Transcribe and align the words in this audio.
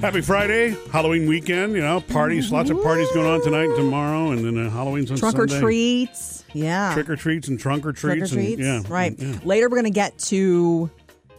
Happy 0.00 0.20
Friday, 0.20 0.76
Halloween 0.90 1.28
weekend. 1.28 1.74
You 1.74 1.80
know, 1.82 2.00
parties, 2.00 2.50
lots 2.50 2.70
of 2.70 2.82
parties 2.82 3.08
going 3.12 3.26
on 3.26 3.42
tonight 3.42 3.66
and 3.68 3.76
tomorrow, 3.76 4.30
and 4.32 4.44
then 4.44 4.66
uh, 4.66 4.70
Halloween's 4.70 5.10
on 5.10 5.16
Trunk 5.18 5.36
Sunday. 5.36 5.56
or 5.56 5.60
treats. 5.60 6.44
Yeah. 6.54 6.92
Trick 6.94 7.08
or 7.08 7.16
treats 7.16 7.48
and 7.48 7.58
trunk 7.58 7.86
or 7.86 7.92
Trick 7.92 8.16
or 8.22 8.26
treats. 8.26 8.32
and- 8.32 8.42
treats. 8.56 8.60
yeah, 8.60 8.82
Right. 8.92 9.14
yeah. 9.18 9.38
Later, 9.44 9.68
we're 9.68 9.76
going 9.76 9.84
to 9.84 9.90
get 9.90 10.18
to 10.20 10.90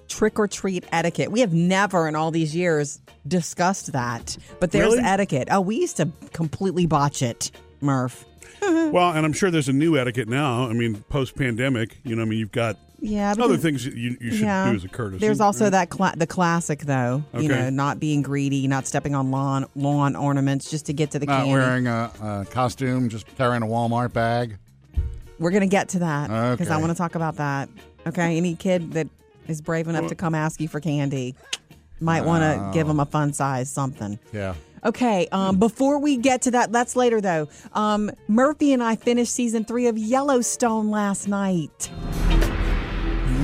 trick 0.07 0.39
or 0.39 0.47
treat 0.47 0.85
etiquette. 0.91 1.31
We 1.31 1.41
have 1.41 1.53
never 1.53 2.07
in 2.07 2.15
all 2.15 2.31
these 2.31 2.55
years 2.55 2.99
discussed 3.27 3.91
that, 3.93 4.37
but 4.59 4.71
there's 4.71 4.93
Really? 4.93 5.03
etiquette. 5.03 5.47
Oh, 5.51 5.61
we 5.61 5.75
used 5.77 5.97
to 5.97 6.09
completely 6.31 6.85
botch 6.85 7.21
it, 7.21 7.51
Murph. 7.81 8.25
Well, 8.61 9.11
and 9.11 9.25
I'm 9.25 9.33
sure 9.33 9.51
there's 9.51 9.67
a 9.69 9.73
new 9.73 9.97
etiquette 9.97 10.29
now. 10.29 10.69
I 10.69 10.73
mean, 10.73 11.03
post 11.09 11.35
pandemic, 11.35 11.97
you 12.05 12.15
know, 12.15 12.21
I 12.21 12.25
mean, 12.25 12.39
you've 12.39 12.51
got 12.53 12.77
Yeah. 13.03 13.33
other 13.37 13.57
things 13.57 13.85
you, 13.85 14.15
you 14.21 14.31
should 14.31 14.39
yeah. 14.39 14.69
do 14.69 14.77
as 14.77 14.85
a 14.85 14.87
courtesy. 14.87 15.19
There's 15.19 15.41
also 15.41 15.65
right? 15.65 15.71
that 15.71 15.89
cla- 15.89 16.13
the 16.15 16.25
classic 16.25 16.79
though, 16.79 17.23
you 17.37 17.49
know, 17.49 17.69
not 17.69 17.99
being 17.99 18.21
greedy, 18.21 18.65
not 18.67 18.87
stepping 18.87 19.13
on 19.13 19.29
lawn 19.29 19.65
lawn 19.75 20.15
ornaments 20.15 20.71
just 20.71 20.85
to 20.85 20.93
get 20.93 21.11
to 21.11 21.19
the 21.19 21.27
candy. 21.27 21.51
Not 21.51 21.59
candy. 21.59 21.85
wearing 21.85 21.87
a, 21.87 22.11
a 22.21 22.45
costume, 22.49 23.09
just 23.09 23.27
carrying 23.35 23.61
a 23.61 23.67
Walmart 23.67 24.13
bag. 24.13 24.57
We're 25.37 25.51
gonna 25.51 25.67
get 25.67 25.89
to 25.89 25.99
that 25.99 26.51
because 26.51 26.69
I 26.69 26.77
want 26.77 26.91
to 26.91 26.97
talk 26.97 27.15
about 27.15 27.35
that. 27.35 27.67
Okay, 28.07 28.37
any 28.37 28.55
kid 28.55 28.93
that 28.93 29.07
is 29.47 29.61
brave 29.61 29.89
enough 29.89 30.07
to 30.07 30.15
come 30.15 30.33
ask 30.33 30.61
you 30.61 30.69
for 30.69 30.79
candy 30.79 31.35
might 31.99 32.23
want 32.23 32.43
to 32.43 32.71
give 32.73 32.87
them 32.87 32.99
a 32.99 33.05
fun 33.05 33.33
size 33.33 33.69
something. 33.69 34.19
Yeah. 34.31 34.55
Okay, 34.85 35.27
um, 35.31 35.59
before 35.59 35.99
we 35.99 36.17
get 36.17 36.41
to 36.43 36.51
that, 36.51 36.71
that's 36.71 36.95
later 36.95 37.21
though. 37.21 37.47
Um, 37.73 38.11
Murphy 38.27 38.73
and 38.73 38.83
I 38.83 38.95
finished 38.95 39.33
season 39.33 39.63
three 39.63 39.87
of 39.87 39.97
Yellowstone 39.97 40.89
last 40.89 41.27
night. 41.27 41.89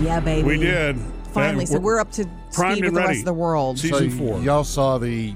Yeah, 0.02 0.20
baby. 0.20 0.48
We 0.48 0.58
did. 0.58 0.98
Finally, 1.34 1.66
That- 1.66 1.74
so 1.74 1.80
we're 1.80 2.00
up 2.00 2.12
to 2.14 2.26
primed 2.54 2.78
speed 2.78 2.86
with 2.86 2.88
and 2.90 2.96
the 2.96 3.00
ready. 3.02 3.08
rest 3.10 3.20
of 3.20 3.26
the 3.26 3.34
world. 3.34 3.80
Season 3.80 4.12
so 4.12 4.18
four. 4.18 4.40
Y'all 4.42 4.64
saw 4.64 4.98
the, 4.98 5.36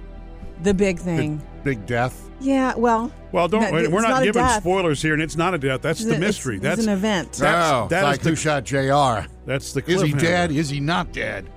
the 0.63 0.73
big 0.73 0.97
the 0.97 1.03
thing. 1.03 1.41
big 1.63 1.85
death. 1.85 2.19
Yeah, 2.39 2.73
well. 2.75 3.11
Well, 3.31 3.47
don't 3.47 3.61
no, 3.63 3.71
we're 3.71 3.83
it's 3.83 3.91
not, 3.91 4.23
giving 4.23 4.47
spoilers 4.49 5.01
here, 5.01 5.13
and 5.13 5.21
it's 5.21 5.35
not 5.37 5.53
a 5.53 5.57
death. 5.57 5.81
That's 5.81 6.01
It's 6.01 6.09
the 6.09 6.17
mystery. 6.19 6.57
It's, 6.57 6.65
it's 6.65 6.75
that's 6.77 6.87
an 6.87 6.93
event. 6.93 7.33
That's- 7.33 7.71
no, 7.71 7.87
that 7.89 7.97
it's 7.97 8.01
is 8.03 8.11
like 8.11 8.21
the- 8.21 8.29
who 8.29 8.35
shot 8.35 8.63
J.R. 8.63 9.27
that's 9.45 9.73
the 9.73 9.83
Is 9.89 10.01
he 10.01 10.13
dead? 10.13 10.51
Is 10.51 10.69
he 10.69 10.79
not 10.79 11.11
dead? 11.11 11.49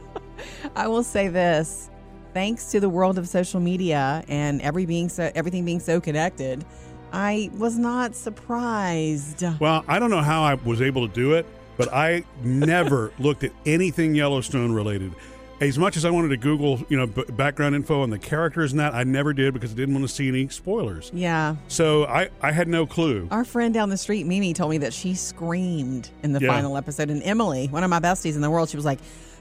I 0.76 0.86
will 0.88 1.02
say 1.02 1.28
this: 1.28 1.90
thanks 2.34 2.70
to 2.72 2.80
the 2.80 2.88
world 2.88 3.18
of 3.18 3.28
social 3.28 3.60
media 3.60 4.24
and 4.28 4.60
every 4.62 4.86
being 4.86 5.08
so 5.08 5.30
everything 5.34 5.64
being 5.64 5.80
so 5.80 6.00
connected, 6.00 6.64
I 7.12 7.50
was 7.56 7.78
not 7.78 8.14
surprised. 8.14 9.44
Well, 9.60 9.84
I 9.88 9.98
don't 9.98 10.10
know 10.10 10.22
how 10.22 10.42
I 10.42 10.54
was 10.54 10.80
able 10.82 11.06
to 11.08 11.14
do 11.14 11.34
it, 11.34 11.46
but 11.78 11.90
I 11.92 12.24
never 12.42 13.12
looked 13.18 13.42
at 13.44 13.52
anything 13.64 14.14
Yellowstone 14.14 14.72
related. 14.72 15.12
As 15.60 15.76
much 15.76 15.96
as 15.96 16.04
I 16.04 16.10
wanted 16.10 16.28
to 16.28 16.36
Google, 16.36 16.80
you 16.88 16.96
know, 16.96 17.08
b- 17.08 17.24
background 17.30 17.74
info 17.74 18.02
on 18.02 18.10
the 18.10 18.18
characters 18.18 18.70
and 18.70 18.78
that, 18.78 18.94
I 18.94 19.02
never 19.02 19.32
did 19.32 19.54
because 19.54 19.72
I 19.72 19.74
didn't 19.74 19.92
want 19.92 20.06
to 20.06 20.14
see 20.14 20.28
any 20.28 20.46
spoilers. 20.48 21.10
Yeah. 21.12 21.56
So 21.66 22.04
I, 22.04 22.28
I 22.40 22.52
had 22.52 22.68
no 22.68 22.86
clue. 22.86 23.26
Our 23.32 23.44
friend 23.44 23.74
down 23.74 23.88
the 23.88 23.96
street, 23.96 24.24
Mimi, 24.26 24.54
told 24.54 24.70
me 24.70 24.78
that 24.78 24.92
she 24.92 25.14
screamed 25.14 26.10
in 26.22 26.32
the 26.32 26.40
Yeah. 26.40 26.52
final 26.52 26.76
episode. 26.76 27.10
And 27.10 27.22
Emily, 27.24 27.66
one 27.68 27.82
of 27.82 27.90
my 27.90 27.98
besties 27.98 28.34
in 28.36 28.40
the 28.40 28.50
world, 28.50 28.68
she 28.68 28.76
was 28.76 28.84
like, 28.84 29.00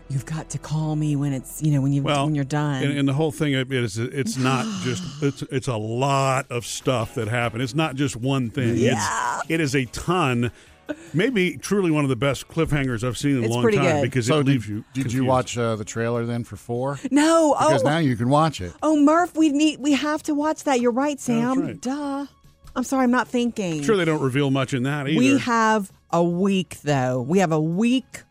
"You've 0.09 0.25
got 0.25 0.49
to 0.51 0.57
call 0.57 0.95
me 0.95 1.15
when 1.15 1.33
it's 1.33 1.61
you 1.61 1.69
know 1.71 1.81
when 1.81 1.93
you 1.93 2.01
when 2.01 2.33
you're 2.33 2.43
done." 2.45 2.81
And, 2.83 2.97
and 2.97 3.07
the 3.07 3.13
whole 3.13 3.31
thing 3.31 3.53
it 3.53 3.71
is 3.71 3.99
it's 3.99 4.37
not 4.37 4.65
just 4.83 5.03
it's 5.21 5.41
it's 5.43 5.67
a 5.67 5.77
lot 5.77 6.47
of 6.49 6.65
stuff 6.65 7.13
that 7.13 7.27
happened. 7.27 7.61
It's 7.61 7.75
not 7.75 7.93
just 7.95 8.15
one 8.15 8.49
thing. 8.49 8.75
Yeah. 8.77 9.39
It's, 9.41 9.51
it 9.51 9.59
is 9.61 9.75
a 9.75 9.85
ton. 9.85 10.51
Maybe 11.13 11.57
truly 11.57 11.91
one 11.91 12.03
of 12.03 12.09
the 12.09 12.15
best 12.15 12.47
cliffhangers 12.47 13.03
I've 13.05 13.17
seen 13.17 13.37
in 13.37 13.45
a 13.45 13.47
long 13.47 13.61
pretty 13.63 13.77
time 13.77 13.97
good. 13.97 14.01
because 14.03 14.27
so 14.27 14.39
it 14.39 14.43
did, 14.43 14.51
leaves 14.51 14.69
you. 14.69 14.83
did 14.93 15.11
you 15.13 15.25
watch 15.25 15.57
uh, 15.57 15.75
the 15.75 15.85
trailer 15.85 16.25
then 16.25 16.43
for 16.43 16.55
four? 16.55 16.99
no, 17.11 17.55
Because 17.57 17.83
oh, 17.83 17.89
now 17.89 17.97
you 17.97 18.15
can 18.15 18.29
watch 18.29 18.61
it. 18.61 18.73
oh, 18.83 18.95
Murph, 18.97 19.35
we 19.35 19.49
need 19.49 19.79
we 19.79 19.93
have 19.93 20.23
to 20.23 20.33
watch 20.33 20.63
that. 20.65 20.79
You're 20.81 20.91
right, 20.91 21.19
Sam. 21.19 21.61
right. 21.61 21.81
Duh. 21.81 22.25
I'm 22.75 22.83
sorry, 22.83 23.03
I'm 23.05 23.11
not 23.11 23.27
thinking. 23.27 23.81
Sure, 23.81 23.97
they 23.97 24.05
don't 24.05 24.21
reveal 24.21 24.51
much 24.51 24.73
in 24.73 24.83
that 24.83 25.07
either. 25.07 25.17
We 25.17 25.37
have 25.39 25.91
a 26.11 26.23
week 26.23 26.77
though. 26.83 27.21
We 27.21 27.39
have 27.39 27.51
a 27.51 27.59
week 27.59 28.21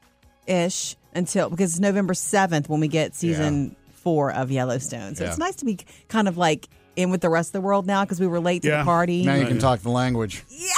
ish 0.47 0.97
until 1.15 1.51
because 1.51 1.73
it's 1.73 1.81
November 1.81 2.15
seventh 2.15 2.69
when 2.69 2.81
we 2.81 2.89
get 2.89 3.15
season 3.15 3.75
four 3.95 4.33
of 4.33 4.51
Yellowstone. 4.53 5.15
So 5.17 5.25
it's 5.25 5.39
nice 5.39 5.57
to 5.57 5.65
be 5.65 5.79
kind 6.09 6.29
of 6.29 6.37
like 6.39 6.69
in 6.95 7.11
with 7.11 7.21
the 7.21 7.29
rest 7.29 7.49
of 7.51 7.53
the 7.55 7.61
world 7.61 7.87
now 7.87 8.05
because 8.05 8.21
we 8.21 8.27
were 8.27 8.41
late 8.41 8.63
to 8.63 8.69
Yeah. 8.69 8.79
the 8.79 8.85
party. 8.85 9.25
Now 9.25 9.35
you 9.35 9.41
Right. 9.43 9.49
can 9.49 9.59
talk 9.59 9.81
the 9.81 9.91
language. 9.91 10.45
Yes, 10.49 10.76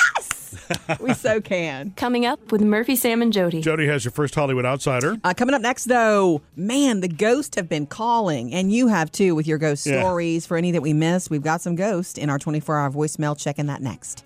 we 1.01 1.15
so 1.15 1.41
can. 1.41 1.93
Coming 1.97 2.27
up 2.27 2.53
with 2.53 2.61
Murphy, 2.63 2.97
Sam, 2.97 3.23
and 3.23 3.33
Jody. 3.33 3.61
Jody 3.61 3.87
has 3.87 4.05
your 4.05 4.13
first 4.13 4.35
Hollywood 4.35 4.65
outsider. 4.67 5.17
Uh, 5.25 5.35
coming 5.35 5.55
up 5.55 5.63
next, 5.63 5.85
though, 5.85 6.43
man, 6.57 7.01
the 7.01 7.09
ghosts 7.09 7.57
have 7.57 7.69
been 7.69 7.87
calling, 7.87 8.53
and 8.53 8.73
you 8.73 8.89
have 8.89 9.11
too 9.13 9.35
with 9.35 9.47
your 9.47 9.59
ghost 9.59 9.87
Yeah. 9.87 10.01
stories. 10.01 10.47
For 10.47 10.57
any 10.57 10.71
that 10.73 10.83
we 10.83 10.93
missed, 10.93 11.31
we've 11.31 11.43
got 11.43 11.61
some 11.61 11.75
ghosts 11.77 12.19
in 12.19 12.31
our 12.31 12.39
24 12.39 12.79
hour 12.79 12.91
voicemail. 12.91 13.39
Checking 13.39 13.67
that 13.67 13.83
next. 13.83 14.25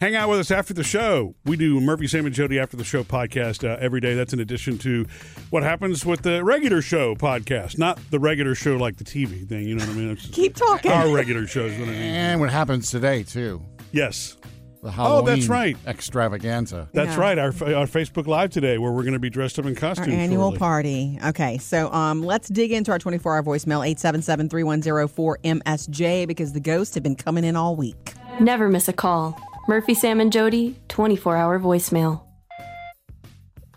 Hang 0.00 0.16
out 0.16 0.30
with 0.30 0.40
us 0.40 0.50
after 0.50 0.72
the 0.72 0.82
show. 0.82 1.34
We 1.44 1.58
do 1.58 1.78
Murphy, 1.78 2.06
Sam, 2.06 2.24
and 2.24 2.34
Jody 2.34 2.58
after 2.58 2.74
the 2.74 2.84
show 2.84 3.04
podcast 3.04 3.68
uh, 3.68 3.76
every 3.80 4.00
day. 4.00 4.14
That's 4.14 4.32
in 4.32 4.40
addition 4.40 4.78
to 4.78 5.04
what 5.50 5.62
happens 5.62 6.06
with 6.06 6.22
the 6.22 6.42
regular 6.42 6.80
show 6.80 7.14
podcast, 7.14 7.76
not 7.76 7.98
the 8.10 8.18
regular 8.18 8.54
show 8.54 8.76
like 8.78 8.96
the 8.96 9.04
TV 9.04 9.46
thing. 9.46 9.68
You 9.68 9.74
know 9.74 9.84
what 9.84 9.94
I 9.94 9.98
mean? 9.98 10.10
It's 10.12 10.26
Keep 10.32 10.56
talking. 10.56 10.90
Our 10.90 11.14
regular 11.14 11.46
shows. 11.46 11.72
What 11.78 11.88
I 11.88 11.92
mean. 11.92 12.00
And 12.00 12.40
what 12.40 12.48
happens 12.48 12.90
today, 12.90 13.24
too. 13.24 13.62
Yes. 13.92 14.38
The 14.82 14.90
Halloween 14.90 15.22
Oh, 15.22 15.36
that's 15.36 15.48
right. 15.48 15.76
extravaganza. 15.86 16.88
That's 16.94 17.10
Yeah. 17.16 17.20
right. 17.20 17.38
Our, 17.38 17.48
our 17.48 17.84
Facebook 17.86 18.26
Live 18.26 18.48
today, 18.48 18.78
where 18.78 18.92
we're 18.92 19.02
going 19.02 19.12
to 19.12 19.18
be 19.18 19.28
dressed 19.28 19.58
up 19.58 19.66
in 19.66 19.72
Our 19.72 19.80
costume. 19.80 20.12
annual 20.14 20.44
shortly. 20.52 20.58
party. 20.58 21.18
Okay, 21.26 21.58
so 21.58 21.92
um, 21.92 22.22
let's 22.22 22.48
dig 22.48 22.72
into 22.72 22.90
our 22.90 22.98
24 22.98 23.34
hour 23.36 23.42
voicemail 23.42 23.86
877 23.86 24.48
310 24.48 25.08
4MSJ 25.14 26.26
because 26.26 26.54
the 26.54 26.60
ghosts 26.60 26.94
have 26.94 27.02
been 27.02 27.16
coming 27.16 27.44
in 27.44 27.54
all 27.54 27.76
week. 27.76 28.14
Never 28.40 28.70
miss 28.70 28.88
a 28.88 28.94
call. 28.94 29.38
Murphy, 29.70 29.94
Sam, 29.94 30.18
and 30.18 30.32
Jody, 30.32 30.74
24 30.88 31.36
hour 31.36 31.60
voicemail. 31.60 32.22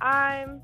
I'm 0.01 0.59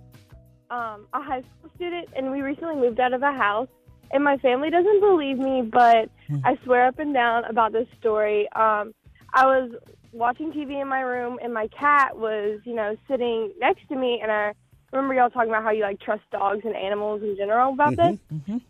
um, 0.71 1.05
a 1.13 1.21
high 1.21 1.41
school 1.41 1.69
student, 1.75 2.09
and 2.15 2.31
we 2.31 2.41
recently 2.41 2.73
moved 2.73 2.99
out 2.99 3.13
of 3.13 3.21
a 3.21 3.31
house. 3.31 3.67
And 4.11 4.23
my 4.23 4.37
family 4.37 4.71
doesn't 4.71 4.99
believe 5.01 5.37
me, 5.37 5.61
but 5.61 6.09
I 6.43 6.57
swear 6.63 6.87
up 6.87 6.97
and 6.97 7.13
down 7.13 7.45
about 7.45 7.73
this 7.73 7.87
story. 7.99 8.51
Um, 8.55 8.95
I 9.31 9.45
was 9.45 9.71
watching 10.13 10.51
TV 10.51 10.81
in 10.81 10.87
my 10.87 11.01
room, 11.01 11.37
and 11.43 11.53
my 11.53 11.67
cat 11.67 12.17
was, 12.17 12.59
you 12.63 12.73
know, 12.73 12.97
sitting 13.07 13.53
next 13.59 13.87
to 13.89 13.95
me. 13.95 14.21
And 14.23 14.31
I 14.31 14.53
remember 14.91 15.13
y'all 15.13 15.29
talking 15.29 15.49
about 15.49 15.61
how 15.61 15.69
you 15.69 15.83
like 15.83 15.99
trust 15.99 16.23
dogs 16.31 16.61
and 16.65 16.75
animals 16.75 17.21
in 17.21 17.37
general 17.37 17.73
about 17.73 17.95
this. 17.95 18.17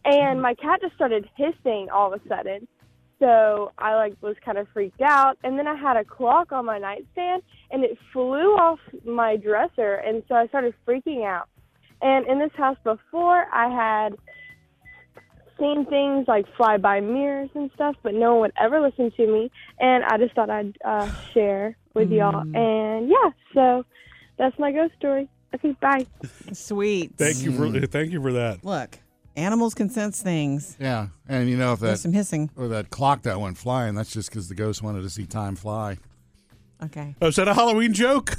And 0.03 0.41
my 0.41 0.55
cat 0.55 0.81
just 0.81 0.95
started 0.95 1.25
hissing 1.37 1.87
all 1.89 2.13
of 2.13 2.21
a 2.21 2.27
sudden. 2.27 2.67
So 3.19 3.71
I 3.77 3.95
like 3.95 4.13
was 4.21 4.35
kind 4.43 4.57
of 4.57 4.67
freaked 4.73 5.01
out, 5.01 5.37
and 5.43 5.59
then 5.59 5.67
I 5.67 5.75
had 5.75 5.97
a 5.97 6.05
clock 6.05 6.51
on 6.51 6.65
my 6.65 6.79
nightstand, 6.79 7.43
and 7.69 7.83
it 7.83 7.97
flew 8.13 8.55
off 8.55 8.79
my 9.05 9.35
dresser, 9.35 9.95
and 9.95 10.23
so 10.27 10.35
I 10.35 10.47
started 10.47 10.73
freaking 10.87 11.25
out. 11.25 11.49
And 12.01 12.25
in 12.27 12.39
this 12.39 12.51
house 12.55 12.77
before, 12.83 13.45
I 13.53 13.67
had 13.69 14.15
seen 15.59 15.85
things 15.85 16.27
like 16.27 16.45
fly 16.55 16.77
by 16.77 17.01
mirrors 17.01 17.49
and 17.53 17.69
stuff, 17.75 17.95
but 18.01 18.13
no 18.13 18.35
one 18.35 18.41
would 18.41 18.53
ever 18.59 18.79
listen 18.79 19.11
to 19.17 19.27
me. 19.27 19.51
And 19.79 20.05
I 20.05 20.17
just 20.17 20.33
thought 20.33 20.49
I'd 20.49 20.77
uh, 20.85 21.11
share 21.33 21.75
with 21.93 22.09
y'all. 22.09 22.43
And 22.53 23.09
yeah, 23.09 23.31
so 23.53 23.85
that's 24.37 24.57
my 24.57 24.71
ghost 24.71 24.93
story. 24.97 25.27
Okay, 25.53 25.75
bye. 25.81 26.05
Sweet. 26.53 27.11
Thank 27.17 27.39
you 27.39 27.51
for 27.51 27.87
thank 27.87 28.11
you 28.11 28.21
for 28.21 28.31
that. 28.33 28.63
Look, 28.63 28.97
animals 29.39 29.73
can 29.73 29.89
sense 29.89 30.21
things. 30.21 30.75
Yeah. 30.79 31.07
And 31.27 31.49
you 31.49 31.57
know, 31.57 31.73
if 31.73 31.79
There's 31.79 31.93
that, 31.99 32.03
some 32.03 32.13
hissing. 32.13 32.49
or 32.55 32.67
that 32.69 32.89
clock 32.89 33.23
that 33.23 33.39
went 33.39 33.57
flying, 33.57 33.95
that's 33.95 34.11
just 34.11 34.29
because 34.29 34.47
the 34.49 34.55
ghost 34.55 34.83
wanted 34.83 35.01
to 35.03 35.09
see 35.09 35.25
time 35.25 35.55
fly. 35.55 35.97
Okay. 36.83 37.15
Oh, 37.21 37.27
is 37.27 37.35
that 37.35 37.47
a 37.47 37.53
Halloween 37.53 37.93
joke? 37.93 38.35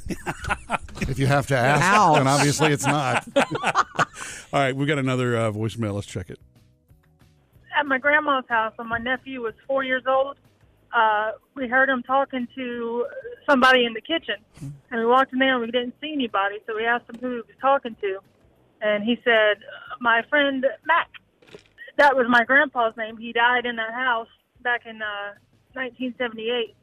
If 1.03 1.19
you 1.19 1.27
have 1.27 1.47
to 1.49 1.57
ask, 1.57 1.83
Ouch. 1.83 2.17
then 2.17 2.27
obviously 2.27 2.73
it's 2.73 2.87
not. 2.87 3.27
All 3.37 4.61
right, 4.61 4.75
we 4.75 4.87
got 4.87 4.99
another 4.99 5.37
uh, 5.37 5.51
voicemail. 5.53 5.95
Let's 5.95 6.07
check 6.07 6.31
it. 6.31 6.39
at 7.79 7.87
my 7.87 7.99
grandma's 7.99 8.45
house 8.49 8.73
when 8.77 8.89
my 8.89 8.99
nephew 8.99 9.43
was 9.43 9.55
four 9.67 9.83
years 9.85 10.03
old. 10.07 10.37
Uh, 10.95 11.33
we 11.55 11.69
heard 11.69 11.89
him 11.89 12.03
talking 12.03 12.49
to 12.55 13.07
somebody 13.49 13.85
in 13.85 13.93
the 13.95 14.01
kitchen, 14.01 14.37
and 14.61 14.73
we 15.01 15.07
walked 15.07 15.33
in 15.33 15.39
there 15.39 15.55
and 15.55 15.61
we 15.65 15.71
didn't 15.71 15.95
see 16.01 16.13
anybody. 16.13 16.57
So 16.67 16.75
we 16.77 16.85
asked 16.85 17.09
him 17.09 17.17
who 17.21 17.31
he 17.31 17.37
was 17.37 17.47
talking 17.61 17.97
to, 18.01 18.19
and 18.81 19.05
he 19.05 19.17
said, 19.25 19.59
"My 20.01 20.23
friend 20.29 20.67
Mac." 20.87 21.09
That 21.99 22.17
was 22.17 22.27
my 22.31 22.45
grandpa's 22.45 22.97
name. 22.97 23.19
He 23.19 23.33
died 23.33 23.67
in 23.67 23.77
that 23.77 23.93
house 23.93 24.31
back 24.63 24.87
in 24.87 25.03
uh, 25.03 25.37
1978. 25.75 26.75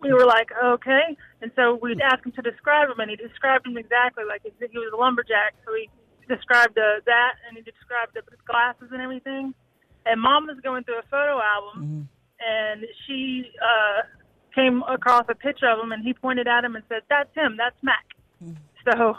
We 0.00 0.14
were 0.14 0.24
like, 0.24 0.48
okay, 0.64 1.14
and 1.42 1.52
so 1.54 1.76
we'd 1.82 2.00
ask 2.00 2.24
him 2.24 2.32
to 2.32 2.40
describe 2.40 2.88
him, 2.88 3.00
and 3.00 3.10
he 3.10 3.16
described 3.16 3.66
him 3.66 3.76
exactly 3.76 4.24
like 4.24 4.40
he 4.42 4.78
was 4.78 4.92
a 4.94 4.96
lumberjack. 4.96 5.60
So 5.66 5.74
he 5.74 5.90
described 6.26 6.78
uh, 6.78 7.04
that, 7.04 7.32
and 7.46 7.58
he 7.58 7.62
described 7.62 8.14
the 8.14 8.22
glasses 8.46 8.88
and 8.92 9.02
everything 9.02 9.52
and 10.06 10.20
mom 10.20 10.46
was 10.46 10.56
going 10.62 10.84
through 10.84 10.98
a 10.98 11.08
photo 11.10 11.40
album 11.40 12.08
and 12.40 12.84
she 13.06 13.44
uh 13.60 14.02
came 14.54 14.82
across 14.88 15.24
a 15.28 15.34
picture 15.34 15.68
of 15.68 15.78
him 15.78 15.92
and 15.92 16.04
he 16.04 16.12
pointed 16.12 16.48
at 16.48 16.64
him 16.64 16.74
and 16.74 16.84
said 16.88 17.02
that's 17.08 17.32
him 17.34 17.56
that's 17.56 17.76
mac 17.82 18.04
so 18.84 19.14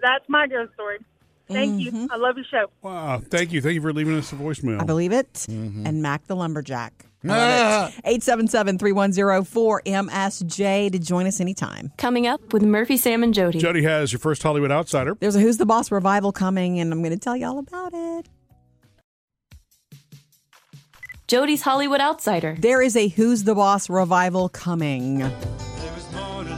that's 0.00 0.24
my 0.28 0.46
ghost 0.46 0.72
story 0.74 0.98
Thank 1.48 1.80
you. 1.80 2.08
I 2.10 2.16
love 2.16 2.36
your 2.36 2.46
show. 2.50 2.70
Wow. 2.82 3.20
Thank 3.28 3.52
you. 3.52 3.60
Thank 3.60 3.74
you 3.74 3.80
for 3.82 3.92
leaving 3.92 4.16
us 4.16 4.32
a 4.32 4.36
voicemail. 4.36 4.80
I 4.80 4.84
believe 4.84 5.12
it. 5.12 5.32
Mm-hmm. 5.32 5.86
And 5.86 6.02
Mac 6.02 6.26
the 6.26 6.36
Lumberjack. 6.36 7.06
Ah. 7.28 7.92
877 8.04 8.78
310 8.78 9.44
4MSJ 9.44 10.92
to 10.92 10.98
join 10.98 11.26
us 11.26 11.40
anytime. 11.40 11.92
Coming 11.96 12.26
up 12.26 12.52
with 12.52 12.62
Murphy, 12.62 12.96
Sam, 12.96 13.22
and 13.22 13.32
Jody. 13.32 13.58
Jody 13.58 13.84
has 13.84 14.12
your 14.12 14.18
first 14.18 14.42
Hollywood 14.42 14.72
outsider. 14.72 15.16
There's 15.20 15.36
a 15.36 15.40
Who's 15.40 15.58
the 15.58 15.66
Boss 15.66 15.92
revival 15.92 16.32
coming, 16.32 16.80
and 16.80 16.92
I'm 16.92 17.00
going 17.00 17.12
to 17.12 17.18
tell 17.18 17.36
you 17.36 17.46
all 17.46 17.58
about 17.58 17.92
it. 17.94 18.28
Jody's 21.28 21.62
Hollywood 21.62 22.00
Outsider. 22.00 22.56
There 22.58 22.82
is 22.82 22.94
a 22.94 23.08
Who's 23.08 23.44
the 23.44 23.54
Boss 23.54 23.88
revival 23.88 24.50
coming. 24.50 25.22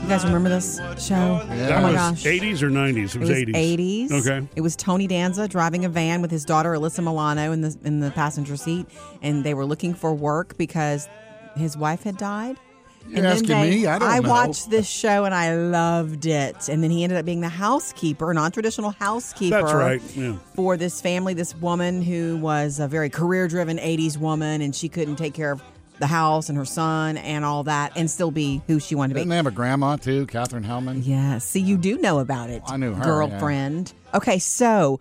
You 0.05 0.11
guys 0.11 0.23
remember 0.23 0.49
this 0.49 0.77
show? 0.99 1.41
Yeah. 1.49 1.77
Oh 1.79 1.81
my 1.81 1.91
was 1.93 1.95
gosh. 1.95 2.23
80s 2.25 2.61
or 2.61 2.69
90s? 2.69 3.15
It 3.15 3.17
was, 3.21 3.29
It 3.31 3.47
was 3.47 3.55
80s. 3.55 4.09
80s. 4.09 4.11
Okay. 4.11 4.47
It 4.55 4.61
was 4.61 4.75
Tony 4.75 5.07
Danza 5.07 5.47
driving 5.47 5.83
a 5.83 5.89
van 5.89 6.21
with 6.21 6.29
his 6.29 6.45
daughter 6.45 6.73
Alyssa 6.73 7.03
Milano 7.03 7.51
in 7.51 7.61
the 7.61 7.75
in 7.83 8.01
the 8.01 8.11
passenger 8.11 8.55
seat, 8.55 8.85
and 9.23 9.43
they 9.43 9.55
were 9.55 9.65
looking 9.65 9.95
for 9.95 10.13
work 10.13 10.59
because 10.59 11.09
his 11.55 11.75
wife 11.75 12.03
had 12.03 12.17
died. 12.17 12.59
You're 13.07 13.17
and 13.17 13.25
asking 13.27 13.47
they- 13.49 13.69
me? 13.71 13.87
I 13.87 13.97
don't 13.97 14.07
know. 14.07 14.13
I 14.15 14.19
watched 14.19 14.69
this 14.69 14.87
show 14.87 15.25
and 15.25 15.33
I 15.33 15.55
loved 15.55 16.27
it. 16.27 16.69
And 16.69 16.83
then 16.83 16.91
he 16.91 17.03
ended 17.03 17.17
up 17.17 17.25
being 17.25 17.41
the 17.41 17.49
housekeeper, 17.49 18.31
non-traditional 18.31 18.91
housekeeper. 18.91 19.59
That's 19.61 19.73
right. 19.73 20.01
Yeah. 20.15 20.35
For 20.55 20.77
this 20.77 21.01
family, 21.01 21.33
this 21.33 21.55
woman 21.55 22.03
who 22.03 22.37
was 22.37 22.79
a 22.79 22.87
very 22.87 23.09
career-driven 23.09 23.79
'80s 23.79 24.19
woman, 24.19 24.61
and 24.61 24.75
she 24.75 24.87
couldn't 24.87 25.15
take 25.15 25.33
care 25.33 25.51
of 25.51 25.63
the 25.99 26.07
house 26.07 26.49
and 26.49 26.57
her 26.57 26.65
son 26.65 27.17
and 27.17 27.45
all 27.45 27.63
that, 27.63 27.93
and 27.95 28.09
still 28.09 28.31
be 28.31 28.61
who 28.67 28.79
she 28.79 28.95
wanted 28.95 29.09
to 29.09 29.15
be. 29.15 29.21
Didn't 29.21 29.29
they 29.29 29.35
have 29.37 29.47
a 29.47 29.51
grandma 29.51 29.95
too, 29.95 30.25
Katherine 30.27 30.63
Helmond? 30.63 31.01
Yeah. 31.05 31.37
See, 31.37 31.61
you 31.61 31.77
do 31.77 31.97
know 31.97 32.19
about 32.19 32.49
it. 32.49 32.61
I 32.67 32.77
knew 32.77 32.93
her, 32.93 33.03
girlfriend. 33.03 33.93
Okay, 34.13 34.39
so 34.39 34.99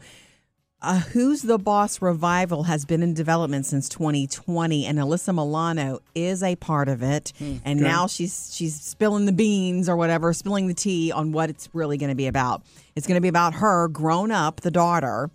uh, 0.83 1.01
Who's 1.01 1.43
the 1.43 1.59
Boss 1.59 2.03
revival 2.03 2.65
has 2.65 2.85
been 2.85 3.03
in 3.03 3.15
development 3.15 3.65
since 3.67 3.89
2020, 3.89 4.85
and 4.87 4.99
Alyssa 4.99 5.35
Milano 5.35 6.01
is 6.15 6.43
a 6.43 6.57
part 6.57 6.89
of 6.89 7.03
it. 7.03 7.33
Hmm, 7.39 7.57
And 7.65 7.81
now 7.81 8.07
she's 8.07 8.51
she's 8.55 8.79
spilling 8.81 9.25
the 9.27 9.33
beans 9.33 9.89
or 9.89 9.97
whatever, 9.97 10.33
spilling 10.33 10.67
the 10.69 10.75
tea 10.75 11.11
on 11.11 11.33
what 11.33 11.49
it's 11.51 11.69
really 11.73 11.97
going 11.97 12.11
to 12.11 12.15
be 12.17 12.27
about. 12.27 12.63
It's 12.95 13.07
going 13.07 13.17
to 13.17 13.23
be 13.23 13.29
about 13.29 13.55
her 13.55 13.89
grown 13.89 14.31
up, 14.31 14.61
the 14.61 14.71
daughter, 14.71 15.31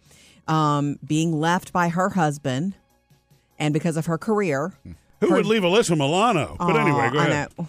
um, 0.47 0.99
being 1.05 1.33
left 1.39 1.73
by 1.73 1.89
her 1.89 2.09
husband, 2.09 2.75
and 3.57 3.73
because 3.73 3.97
of 3.97 4.05
her 4.05 4.17
career. 4.17 4.73
Who 5.21 5.31
would 5.33 5.45
leave 5.45 5.63
Alyssa 5.63 5.91
Milano? 5.97 6.55
But 6.59 6.75
anyway, 6.77 7.07
Aw, 7.07 7.09
go 7.11 7.19
ahead. 7.19 7.31
I 7.57 7.61
know. 7.61 7.67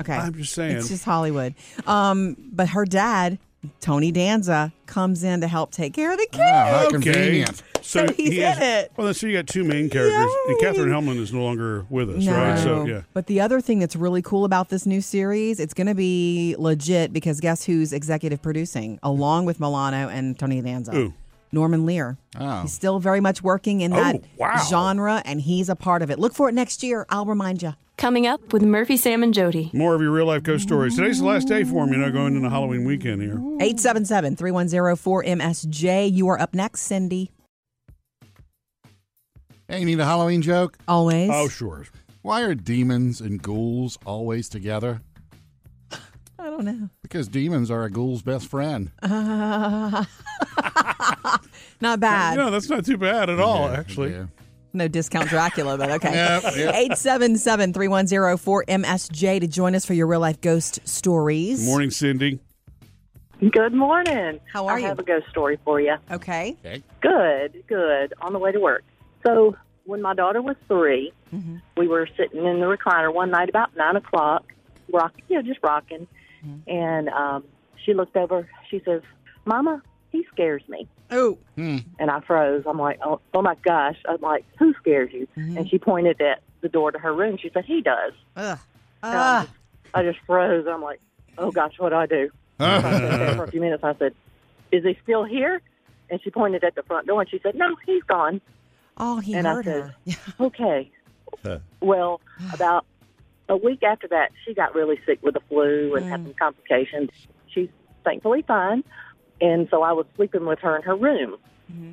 Okay. 0.00 0.12
I'm 0.14 0.34
just 0.34 0.52
saying. 0.54 0.76
It's 0.76 0.88
just 0.88 1.04
Hollywood. 1.04 1.54
Um, 1.86 2.36
but 2.52 2.68
her 2.68 2.84
dad, 2.84 3.38
Tony 3.80 4.12
Danza, 4.12 4.72
comes 4.86 5.24
in 5.24 5.40
to 5.40 5.48
help 5.48 5.72
take 5.72 5.92
care 5.94 6.12
of 6.12 6.18
the 6.18 6.28
kids. 6.30 6.44
Oh, 6.44 6.54
how 6.54 6.86
Okay. 6.86 7.12
convenient. 7.12 7.62
So 7.82 8.06
he's 8.12 8.32
he 8.32 8.42
in 8.42 8.60
it. 8.62 8.92
Well, 8.96 9.12
so 9.14 9.26
you 9.26 9.32
got 9.36 9.46
two 9.46 9.64
main 9.64 9.88
characters, 9.88 10.30
and 10.46 10.56
Yay. 10.56 10.60
Katherine 10.60 10.90
Helmond 10.90 11.18
is 11.20 11.32
no 11.32 11.42
longer 11.42 11.86
with 11.88 12.10
us, 12.10 12.24
No. 12.24 12.32
right? 12.36 12.58
So 12.58 12.84
yeah. 12.86 13.02
But 13.14 13.26
the 13.26 13.40
other 13.40 13.60
thing 13.60 13.78
that's 13.78 13.96
really 13.96 14.20
cool 14.22 14.44
about 14.44 14.68
this 14.68 14.84
new 14.86 15.00
series, 15.00 15.58
it's 15.58 15.72
going 15.74 15.86
to 15.86 15.94
be 15.94 16.54
legit 16.58 17.12
because 17.12 17.40
guess 17.40 17.64
who's 17.64 17.92
executive 17.92 18.42
producing 18.42 18.98
along 19.02 19.46
with 19.46 19.58
Milano 19.58 20.08
and 20.08 20.38
Tony 20.38 20.60
Danza? 20.60 20.92
Who? 20.92 21.14
Norman 21.52 21.86
Lear. 21.86 22.18
Oh. 22.38 22.62
He's 22.62 22.72
still 22.72 22.98
very 23.00 23.20
much 23.20 23.42
working 23.42 23.80
in 23.80 23.92
oh, 23.92 23.96
that 23.96 24.16
Oh, 24.16 24.28
wow. 24.36 24.66
genre, 24.68 25.22
and 25.24 25.40
he's 25.40 25.68
a 25.68 25.76
part 25.76 26.02
of 26.02 26.10
it. 26.10 26.18
Look 26.18 26.34
for 26.34 26.48
it 26.48 26.54
next 26.54 26.82
year. 26.82 27.06
I'll 27.10 27.26
remind 27.26 27.62
you. 27.62 27.74
Coming 27.96 28.26
up 28.28 28.52
with 28.52 28.62
Murphy, 28.62 28.96
Sam, 28.96 29.24
and 29.24 29.34
Jody. 29.34 29.70
More 29.72 29.94
of 29.94 30.00
your 30.00 30.12
real 30.12 30.26
life 30.26 30.44
ghost 30.44 30.62
stories. 30.62 30.94
Today's 30.94 31.18
the 31.18 31.26
last 31.26 31.48
day 31.48 31.64
for 31.64 31.84
them, 31.84 31.92
you 31.92 31.98
know, 31.98 32.12
going 32.12 32.36
into 32.36 32.48
Halloween 32.48 32.84
weekend 32.84 33.20
here. 33.22 33.38
877 33.60 34.36
310 34.36 34.94
4MSJ. 34.96 36.12
You 36.12 36.28
are 36.28 36.40
up 36.40 36.54
next, 36.54 36.82
Cindy. 36.82 37.32
Hey, 39.66 39.80
you 39.80 39.84
need 39.84 39.98
a 40.00 40.04
Halloween 40.04 40.42
joke? 40.42 40.78
Always. 40.86 41.28
Oh, 41.32 41.48
sure. 41.48 41.86
Why 42.22 42.42
are 42.42 42.54
demons 42.54 43.20
and 43.20 43.42
ghouls 43.42 43.98
always 44.06 44.48
together? 44.48 45.02
I 46.38 46.44
don't 46.50 46.64
know. 46.64 46.88
Because 47.02 47.26
demons 47.28 47.70
are 47.70 47.84
a 47.84 47.90
ghoul's 47.90 48.22
best 48.22 48.48
friend. 48.48 48.90
Not 51.80 52.00
bad. 52.00 52.36
No, 52.36 52.50
that's 52.50 52.68
not 52.68 52.84
too 52.84 52.96
bad 52.98 53.30
at 53.30 53.38
all, 53.40 53.70
Yeah, 53.70 53.78
actually. 53.78 54.10
yeah. 54.12 54.26
No 54.72 54.86
discount 54.88 55.28
Dracula, 55.28 55.78
but 55.78 55.90
okay. 55.92 56.12
Yep, 56.14 56.42
yep. 56.56 56.74
877 56.74 57.72
310 57.72 58.18
4MSJ 58.36 59.40
to 59.40 59.46
join 59.46 59.74
us 59.74 59.84
for 59.84 59.94
your 59.94 60.06
real 60.06 60.20
life 60.20 60.40
ghost 60.40 60.80
stories. 60.86 61.60
Good 61.60 61.66
morning, 61.70 61.90
Cindy. 61.90 62.38
Good 63.52 63.72
morning. 63.72 64.40
How 64.52 64.66
are 64.66 64.74
I 64.76 64.78
you? 64.80 64.84
I 64.84 64.88
have 64.88 64.98
a 64.98 65.04
ghost 65.04 65.28
story 65.30 65.58
for 65.64 65.80
you. 65.80 65.96
Okay. 66.10 66.56
Okay. 66.64 66.82
Good, 67.00 67.64
good. 67.68 68.12
On 68.20 68.32
the 68.32 68.38
way 68.38 68.52
to 68.52 68.60
work. 68.60 68.84
So 69.26 69.56
when 69.84 70.02
my 70.02 70.14
daughter 70.14 70.42
was 70.42 70.56
3 70.68 71.12
Mm-hmm. 71.34 71.56
we 71.76 71.86
were 71.86 72.08
sitting 72.16 72.42
in 72.46 72.58
the 72.60 72.64
recliner 72.64 73.12
one 73.12 73.30
night 73.30 73.50
about 73.50 73.76
nine 73.76 73.96
o'clock, 73.96 74.50
rocking, 74.90 75.22
you 75.28 75.36
know, 75.36 75.42
just 75.42 75.60
rocking, 75.62 76.06
Mm-hmm. 76.46 76.70
and 76.70 77.08
um, 77.10 77.44
she 77.84 77.94
looked 77.94 78.16
over. 78.16 78.48
She 78.70 78.80
says, 78.84 79.02
"Mama, 79.44 79.82
he 80.10 80.24
scares 80.32 80.62
me." 80.68 80.86
Oh, 81.10 81.38
And 81.56 82.10
I 82.10 82.20
froze. 82.20 82.64
I'm 82.66 82.78
like, 82.78 82.98
"Oh, 83.04 83.20
oh 83.34 83.42
my 83.42 83.54
gosh!" 83.62 83.96
I'm 84.08 84.20
like, 84.20 84.44
"Who 84.58 84.74
scares 84.74 85.10
you?" 85.12 85.26
Mm-hmm. 85.36 85.56
And 85.58 85.68
she 85.70 85.78
pointed 85.78 86.20
at 86.20 86.40
the 86.60 86.68
door 86.68 86.92
to 86.92 86.98
her 86.98 87.14
room. 87.14 87.38
She 87.40 87.50
said, 87.52 87.64
"He 87.64 87.80
does." 87.80 88.12
ugh. 88.36 88.58
And 89.02 89.12
I'm 89.14 89.16
Ah. 89.16 89.42
just- 89.44 89.54
I 89.94 90.02
just 90.02 90.18
froze. 90.26 90.66
I'm 90.68 90.82
like, 90.82 91.00
"Oh 91.38 91.50
gosh, 91.50 91.72
what 91.78 91.90
do 91.90 91.96
I 91.96 92.06
do?" 92.06 92.30
So 92.58 92.64
I 92.66 92.80
sat 92.82 93.00
there 93.18 93.34
for 93.36 93.44
a 93.44 93.50
few 93.50 93.60
minutes. 93.60 93.82
I 93.82 93.94
said, 93.94 94.14
"Is 94.70 94.84
he 94.84 94.98
still 95.02 95.24
here?" 95.24 95.62
And 96.10 96.20
she 96.22 96.30
pointed 96.30 96.62
at 96.64 96.74
the 96.74 96.82
front 96.82 97.06
door 97.06 97.20
and 97.22 97.30
she 97.30 97.38
said, 97.42 97.54
"No, 97.54 97.74
he's 97.86 98.02
gone." 98.02 98.40
Oh, 98.98 99.18
he 99.20 99.32
and 99.34 99.46
I 99.48 99.54
heard 99.54 99.64
said, 99.64 99.94
her. 100.06 100.14
"Okay." 100.40 100.90
well, 101.80 102.20
about 102.52 102.84
a 103.48 103.56
week 103.56 103.82
after 103.82 104.08
that, 104.08 104.30
she 104.44 104.54
got 104.54 104.74
really 104.74 105.00
sick 105.06 105.18
with 105.22 105.34
the 105.34 105.40
flu 105.48 105.94
and 105.94 106.06
had 106.06 106.20
mm. 106.20 106.24
some 106.24 106.34
complications. 106.34 107.10
She's 107.48 107.68
thankfully 108.04 108.44
fine, 108.46 108.84
and 109.40 109.68
so 109.70 109.82
I 109.82 109.92
was 109.92 110.06
sleeping 110.16 110.44
with 110.44 110.58
her 110.60 110.76
in 110.76 110.82
her 110.82 110.96
room. 110.96 111.36
Mm-hmm. 111.72 111.92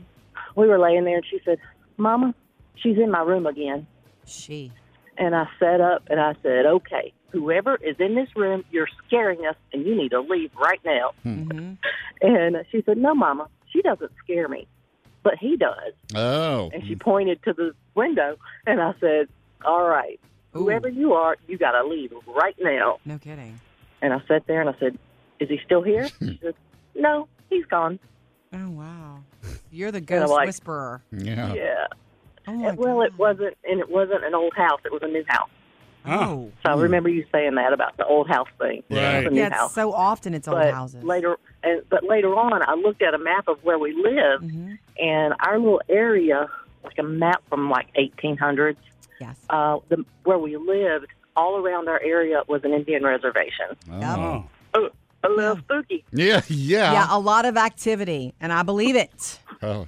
We 0.55 0.67
were 0.67 0.79
laying 0.79 1.05
there, 1.05 1.17
and 1.17 1.25
she 1.29 1.39
said, 1.45 1.59
"Mama, 1.97 2.33
she's 2.75 2.97
in 2.97 3.11
my 3.11 3.21
room 3.21 3.45
again." 3.45 3.87
She. 4.25 4.71
And 5.17 5.33
I 5.33 5.47
sat 5.59 5.79
up 5.79 6.03
and 6.09 6.19
I 6.19 6.35
said, 6.43 6.65
"Okay, 6.65 7.13
whoever 7.29 7.75
is 7.75 7.95
in 7.99 8.15
this 8.15 8.29
room, 8.35 8.65
you're 8.71 8.89
scaring 9.07 9.45
us, 9.45 9.55
and 9.71 9.85
you 9.85 9.95
need 9.95 10.09
to 10.09 10.21
leave 10.21 10.51
right 10.55 10.81
now." 10.85 11.11
Mm-hmm. 11.25 11.73
And 12.21 12.55
she 12.71 12.81
said, 12.85 12.97
"No, 12.97 13.13
Mama, 13.13 13.49
she 13.71 13.81
doesn't 13.81 14.11
scare 14.23 14.47
me, 14.47 14.67
but 15.21 15.33
he 15.37 15.57
does." 15.57 15.93
Oh. 16.15 16.69
And 16.73 16.87
she 16.87 16.95
pointed 16.95 17.43
to 17.43 17.53
the 17.53 17.75
window, 17.93 18.37
and 18.65 18.81
I 18.81 18.93
said, 19.01 19.27
"All 19.65 19.83
right, 19.83 20.19
whoever 20.59 20.89
you 20.89 21.13
are, 21.13 21.37
you 21.47 21.57
got 21.57 21.71
to 21.71 21.87
leave 21.87 22.11
right 22.27 22.55
now." 22.61 22.99
No 23.05 23.17
kidding. 23.17 23.59
And 24.01 24.13
I 24.13 24.21
sat 24.27 24.45
there 24.47 24.61
and 24.61 24.69
I 24.69 24.75
said, 24.79 24.97
"Is 25.39 25.49
he 25.49 25.59
still 25.65 25.81
here?" 25.83 26.07
she 26.19 26.39
said, 26.41 26.55
"No, 26.95 27.27
he's 27.49 27.65
gone." 27.65 27.99
Oh, 28.53 28.69
wow. 28.69 29.19
You're 29.71 29.91
the 29.91 30.01
ghost 30.13 30.31
like- 30.31 30.47
whisperer. 30.47 31.01
Yeah. 31.11 31.53
Yeah. 31.53 31.87
Oh, 32.47 32.53
my 32.53 32.71
well, 32.73 33.01
it 33.01 33.17
wasn't, 33.17 33.57
and 33.65 33.79
it 33.79 33.89
wasn't 33.89 34.23
an 34.23 34.35
old 34.35 34.53
house; 34.55 34.79
it 34.85 34.91
was 34.91 35.01
a 35.03 35.07
new 35.07 35.23
house. 35.27 35.49
Oh. 36.07 36.51
So 36.63 36.71
I 36.73 36.75
remember 36.79 37.09
you 37.09 37.25
saying 37.31 37.55
that 37.55 37.73
about 37.73 37.97
the 37.97 38.05
old 38.05 38.27
house 38.27 38.47
thing. 38.59 38.83
Right. 38.91 38.99
It 39.01 39.17
was 39.17 39.25
a 39.25 39.29
new 39.31 39.39
Yeah, 39.41 39.49
house. 39.51 39.73
so 39.73 39.91
often 39.91 40.35
it's 40.35 40.47
old 40.47 40.61
houses. 40.63 41.03
later, 41.03 41.37
and 41.63 41.81
but 41.89 42.03
later 42.03 42.35
on, 42.35 42.61
I 42.61 42.75
looked 42.75 43.01
at 43.01 43.15
a 43.15 43.17
map 43.17 43.47
of 43.47 43.57
where 43.63 43.79
we 43.79 43.93
lived, 43.93 44.43
Mhm. 44.53 44.77
and 44.99 45.33
our 45.39 45.57
little 45.57 45.81
area, 45.89 46.47
like 46.83 46.99
a 46.99 47.03
map 47.03 47.41
from 47.49 47.71
like 47.71 47.87
1800s, 47.95 48.77
Yes. 49.19 49.37
uh, 49.49 49.79
the, 49.89 50.03
where 50.23 50.37
we 50.37 50.57
lived, 50.57 51.07
all 51.35 51.57
around 51.57 51.87
our 51.89 52.01
area 52.01 52.41
was 52.47 52.63
an 52.63 52.73
Indian 52.73 53.03
reservation. 53.03 53.65
Oh. 53.91 54.45
Oh, 54.73 54.89
a 55.23 55.29
little 55.29 55.57
spooky. 55.57 56.03
Yeah, 56.11 56.41
yeah. 56.49 56.91
Yeah, 56.93 57.07
a 57.09 57.19
lot 57.19 57.45
of 57.45 57.57
activity, 57.57 58.33
and 58.41 58.51
I 58.53 58.63
believe 58.63 58.95
it. 58.95 59.39
Oh. 59.63 59.87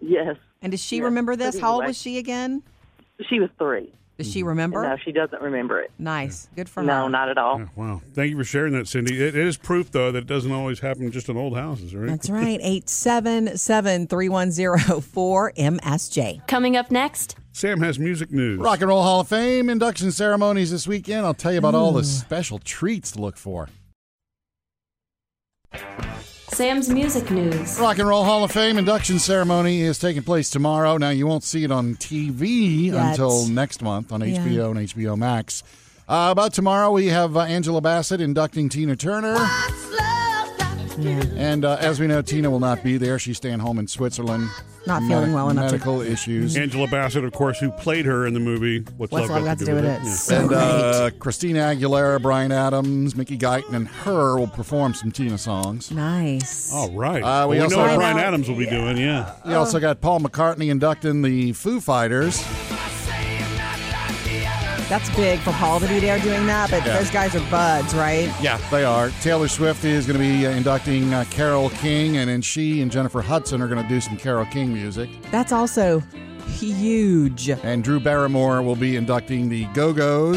Yes, 0.00 0.36
And 0.60 0.72
does 0.72 0.82
she 0.82 0.98
Yeah, 0.98 1.04
remember 1.04 1.36
this? 1.36 1.54
but 1.56 1.60
How 1.62 1.74
old 1.74 1.86
was 1.86 1.96
she 2.00 2.18
again? 2.18 2.62
she 3.28 3.38
was 3.40 3.50
three. 3.58 3.92
Does 4.18 4.30
she 4.30 4.42
remember? 4.42 4.82
No, 4.82 4.96
she 5.02 5.10
doesn't 5.10 5.40
remember 5.40 5.80
it. 5.80 5.90
Nice. 5.98 6.48
Good 6.54 6.68
for 6.68 6.82
No, 6.82 6.92
her. 6.92 6.98
No, 7.02 7.08
not 7.08 7.28
at 7.28 7.38
all. 7.38 7.58
Yeah, 7.60 7.66
Wow. 7.76 8.02
Thank 8.12 8.30
you 8.30 8.36
for 8.36 8.44
sharing 8.44 8.72
that, 8.74 8.86
Cindy. 8.86 9.14
It, 9.16 9.34
it 9.34 9.46
is 9.46 9.56
proof, 9.56 9.90
though, 9.90 10.12
that 10.12 10.18
it 10.18 10.26
doesn't 10.26 10.52
always 10.52 10.80
happen 10.80 11.10
just 11.10 11.28
in 11.28 11.36
old 11.36 11.56
houses, 11.56 11.94
right? 11.94 12.08
That's 12.08 12.28
right. 12.28 12.60
877 12.62 14.06
310 14.08 15.00
4MSJ. 15.00 16.46
Coming 16.46 16.76
up 16.76 16.90
next, 16.90 17.36
Sam 17.52 17.80
has 17.82 17.98
music 17.98 18.30
news. 18.32 18.58
Rock 18.58 18.80
and 18.80 18.88
Roll 18.88 19.02
Hall 19.02 19.20
of 19.20 19.28
Fame 19.28 19.68
induction 19.68 20.10
ceremonies 20.10 20.70
this 20.70 20.86
weekend. 20.88 21.26
I'll 21.26 21.34
tell 21.34 21.52
you 21.52 21.58
about 21.58 21.74
all 21.74 21.92
the 21.92 22.02
special 22.04 22.58
treats 22.58 23.12
to 23.12 23.20
look 23.20 23.36
for. 23.36 23.68
Sam's 26.48 26.88
music 26.88 27.30
news. 27.30 27.78
Rock 27.78 27.98
and 27.98 28.08
Roll 28.08 28.24
Hall 28.24 28.44
of 28.44 28.52
Fame 28.52 28.78
induction 28.78 29.18
ceremony 29.18 29.82
is 29.82 29.98
taking 29.98 30.22
place 30.22 30.50
tomorrow. 30.50 30.96
Now, 30.96 31.10
you 31.10 31.26
won't 31.26 31.44
see 31.44 31.64
it 31.64 31.70
on 31.70 31.94
TV 31.96 32.86
Yet. 32.86 32.94
until 33.10 33.46
next 33.48 33.82
month 33.82 34.12
on 34.12 34.20
Yeah. 34.22 34.38
HBO 34.38 34.70
and 34.70 34.80
HBO 34.80 35.16
Max. 35.16 35.62
Uh, 36.08 36.28
about 36.32 36.52
tomorrow, 36.52 36.90
we 36.90 37.06
have 37.08 37.36
uh, 37.36 37.40
Angela 37.40 37.80
Bassett 37.80 38.20
inducting 38.20 38.68
Tina 38.68 38.96
Turner. 38.96 39.36
And 41.06 41.64
uh, 41.64 41.76
as 41.80 42.00
we 42.00 42.06
know, 42.06 42.22
Tina 42.22 42.50
will 42.50 42.60
not 42.60 42.82
be 42.82 42.96
there. 42.96 43.18
She's 43.18 43.36
staying 43.36 43.58
home 43.60 43.78
in 43.78 43.86
Switzerland. 43.86 44.48
Not 44.86 45.02
feeling 45.02 45.32
well 45.32 45.48
enough 45.48 45.66
to- 45.66 45.72
Medical 45.72 46.00
issues. 46.00 46.56
Angela 46.56 46.88
Bassett, 46.88 47.24
of 47.24 47.32
course, 47.32 47.58
who 47.60 47.70
played 47.70 48.04
her 48.04 48.26
in 48.26 48.34
the 48.34 48.40
movie 48.40 48.80
What's, 48.96 49.12
What's 49.12 49.28
Love 49.28 49.44
Got 49.44 49.58
to 49.60 49.64
Do 49.64 49.74
with 49.76 49.84
It? 49.84 50.00
Yeah. 50.02 50.12
So 50.12 50.38
and 50.40 50.48
great. 50.48 50.58
uh, 50.58 51.10
Christina 51.20 51.60
Aguilera, 51.60 52.20
Bryan 52.20 52.50
Adams, 52.50 53.14
Mickey 53.14 53.38
Guyton, 53.38 53.74
and 53.74 53.86
her 53.86 54.36
will 54.36 54.48
perform 54.48 54.94
some 54.94 55.12
Tina 55.12 55.38
songs. 55.38 55.90
nice. 55.92 56.72
All 56.72 56.90
right. 56.92 57.22
Uh, 57.22 57.46
we 57.46 57.56
well, 57.56 57.64
also 57.64 57.76
know 57.76 57.82
what 57.86 57.96
Bryan 57.96 58.18
Adams 58.18 58.48
will 58.48 58.56
be 58.56 58.66
doing. 58.66 58.96
Yeah. 58.96 59.34
We 59.46 59.54
also 59.54 59.78
got 59.78 60.00
Paul 60.00 60.20
McCartney 60.20 60.68
inducting 60.68 61.22
the 61.22 61.52
Foo 61.52 61.80
Fighters. 61.80 62.42
That's 64.92 65.08
big 65.16 65.40
for 65.40 65.52
Paul 65.52 65.80
to 65.80 65.88
be 65.88 66.00
there 66.00 66.18
doing 66.18 66.46
that, 66.48 66.70
but 66.70 66.84
Yeah. 66.84 66.98
those 66.98 67.10
guys 67.10 67.34
are 67.34 67.40
buds, 67.50 67.94
right? 67.94 68.30
Yeah, 68.42 68.58
they 68.70 68.84
are. 68.84 69.08
Taylor 69.22 69.48
Swift 69.48 69.86
is 69.86 70.04
going 70.04 70.18
to 70.18 70.22
be 70.22 70.46
uh, 70.46 70.50
inducting 70.50 71.14
uh, 71.14 71.24
Carole 71.30 71.70
King, 71.70 72.18
and 72.18 72.28
then 72.28 72.42
she 72.42 72.82
and 72.82 72.92
Jennifer 72.92 73.22
Hudson 73.22 73.62
are 73.62 73.68
going 73.68 73.82
to 73.82 73.88
do 73.88 74.02
some 74.02 74.18
Carole 74.18 74.44
King 74.44 74.70
music. 74.70 75.08
That's 75.30 75.50
also 75.50 76.00
huge. 76.58 77.48
And 77.48 77.82
Drew 77.82 78.00
Barrymore 78.00 78.60
will 78.60 78.76
be 78.76 78.96
inducting 78.96 79.48
the 79.48 79.64
Go 79.72 79.94
Go's. 79.94 80.36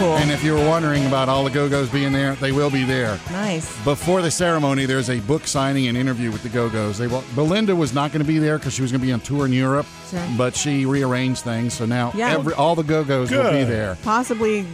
That's 0.00 0.12
cool. 0.12 0.16
And 0.22 0.30
if 0.30 0.42
you 0.42 0.54
were 0.54 0.66
wondering 0.66 1.04
about 1.06 1.28
all 1.28 1.44
the 1.44 1.50
Go 1.50 1.68
Go's 1.68 1.90
being 1.90 2.10
there, 2.12 2.34
they 2.36 2.52
will 2.52 2.70
be 2.70 2.84
there. 2.84 3.18
nice. 3.30 3.66
Before 3.84 4.22
the 4.22 4.30
ceremony, 4.30 4.86
there's 4.86 5.10
a 5.10 5.20
book 5.20 5.46
signing 5.46 5.88
and 5.88 5.96
interview 5.96 6.30
with 6.32 6.42
the 6.42 6.48
Go 6.48 6.70
Go's. 6.70 6.96
They 6.96 7.06
will, 7.06 7.22
Belinda 7.34 7.76
was 7.76 7.92
not 7.92 8.10
going 8.10 8.22
to 8.24 8.26
be 8.26 8.38
there 8.38 8.56
because 8.58 8.72
she 8.72 8.80
was 8.82 8.90
going 8.92 9.00
to 9.02 9.06
be 9.06 9.12
on 9.12 9.20
tour 9.20 9.44
in 9.44 9.52
Europe, 9.52 9.86
Sure. 10.10 10.24
but 10.38 10.56
she 10.56 10.86
rearranged 10.86 11.42
things. 11.42 11.74
So 11.74 11.84
now 11.84 12.12
Yeah. 12.14 12.32
every 12.32 12.54
all 12.54 12.74
the 12.74 12.82
Go 12.82 13.04
Go's 13.04 13.30
will 13.30 13.50
be 13.52 13.64
there. 13.64 13.98
Possibly, 14.02 14.66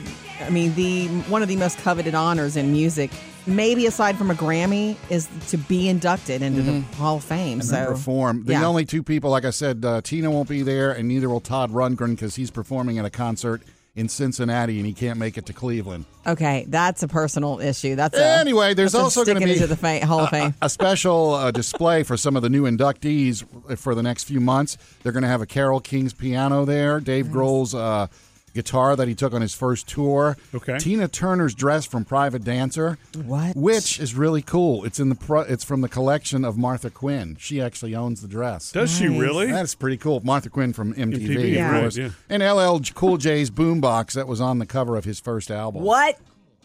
I 0.44 0.50
mean, 0.50 0.74
the 0.76 1.08
one 1.28 1.42
of 1.42 1.48
the 1.48 1.56
most 1.56 1.78
coveted 1.78 2.14
honors 2.14 2.56
in 2.56 2.70
music, 2.70 3.10
maybe 3.48 3.86
aside 3.86 4.16
from 4.16 4.30
a 4.30 4.34
Grammy, 4.34 4.94
is 5.10 5.28
to 5.48 5.56
be 5.56 5.88
inducted 5.88 6.40
into 6.42 6.62
the 6.62 6.80
Hall 6.98 7.16
of 7.16 7.24
Fame. 7.24 7.54
and 7.60 7.64
so 7.64 7.74
then 7.74 7.86
perform. 7.88 8.44
The 8.44 8.52
yeah. 8.52 8.64
only 8.64 8.84
two 8.84 9.02
people, 9.02 9.30
like 9.30 9.44
I 9.44 9.50
said, 9.50 9.84
uh, 9.84 10.00
Tina 10.02 10.30
won't 10.30 10.48
be 10.48 10.62
there, 10.62 10.92
and 10.92 11.08
neither 11.08 11.28
will 11.28 11.40
Todd 11.40 11.72
Rundgren 11.72 12.10
because 12.10 12.36
he's 12.36 12.50
performing 12.52 12.98
at 12.98 13.04
a 13.04 13.10
concert 13.10 13.62
in 13.96 14.08
Cincinnati 14.10 14.76
and 14.76 14.86
he 14.86 14.92
can't 14.92 15.18
make 15.18 15.38
it 15.38 15.46
to 15.46 15.52
Cleveland. 15.54 16.04
Okay, 16.26 16.66
that's 16.68 17.02
a 17.02 17.08
personal 17.08 17.60
issue. 17.60 17.96
That's 17.96 18.16
a, 18.16 18.22
Anyway, 18.38 18.74
there's 18.74 18.92
that's 18.92 19.02
also 19.02 19.24
going 19.24 19.40
to 19.40 19.46
be 19.46 19.58
the 19.58 19.76
fa- 19.76 20.04
Hall 20.04 20.20
of 20.20 20.30
Fame. 20.30 20.54
a 20.60 20.68
special 20.68 21.32
uh, 21.34 21.50
display 21.50 22.02
for 22.02 22.16
some 22.16 22.36
of 22.36 22.42
the 22.42 22.50
new 22.50 22.64
inductees 22.64 23.44
for 23.78 23.94
the 23.94 24.02
next 24.02 24.24
few 24.24 24.38
months. 24.40 24.76
They're 25.02 25.12
going 25.12 25.22
to 25.22 25.28
have 25.28 25.40
a 25.40 25.46
Carole 25.46 25.80
King's 25.80 26.12
piano 26.12 26.64
there, 26.64 27.00
Dave 27.00 27.26
Grohl's 27.26 27.74
uh, 27.74 28.08
guitar 28.56 28.96
that 28.96 29.06
he 29.06 29.14
took 29.14 29.32
on 29.32 29.40
his 29.42 29.54
first 29.54 29.86
tour. 29.86 30.36
Okay. 30.52 30.78
Tina 30.78 31.06
Turner's 31.06 31.54
dress 31.54 31.86
from 31.86 32.04
Private 32.04 32.42
Dancer. 32.42 32.98
What? 33.24 33.54
Which 33.54 34.00
is 34.00 34.14
really 34.16 34.42
cool. 34.42 34.84
It's 34.84 34.98
in 34.98 35.08
the 35.10 35.14
pro- 35.14 35.42
it's 35.42 35.62
from 35.62 35.82
the 35.82 35.88
collection 35.88 36.44
of 36.44 36.58
Martha 36.58 36.90
Quinn. 36.90 37.36
She 37.38 37.60
actually 37.60 37.94
owns 37.94 38.22
the 38.22 38.28
dress. 38.28 38.72
Does 38.72 38.90
she 38.96 39.06
really? 39.06 39.46
That's 39.46 39.74
pretty 39.74 39.98
cool. 39.98 40.20
Martha 40.24 40.50
Quinn 40.50 40.72
from 40.72 40.94
MTV, 40.94 41.26
MTV, 41.28 41.64
of 41.74 41.80
course. 41.80 41.98
Right, 41.98 42.04
yeah. 42.06 42.10
And 42.28 42.42
LL 42.42 42.80
Cool 42.94 43.18
J's 43.18 43.50
Boombox 43.50 44.12
that 44.14 44.26
was 44.26 44.40
on 44.40 44.58
the 44.58 44.66
cover 44.66 44.96
of 44.96 45.04
his 45.04 45.20
first 45.20 45.50
album. 45.50 45.82
What? 45.82 46.18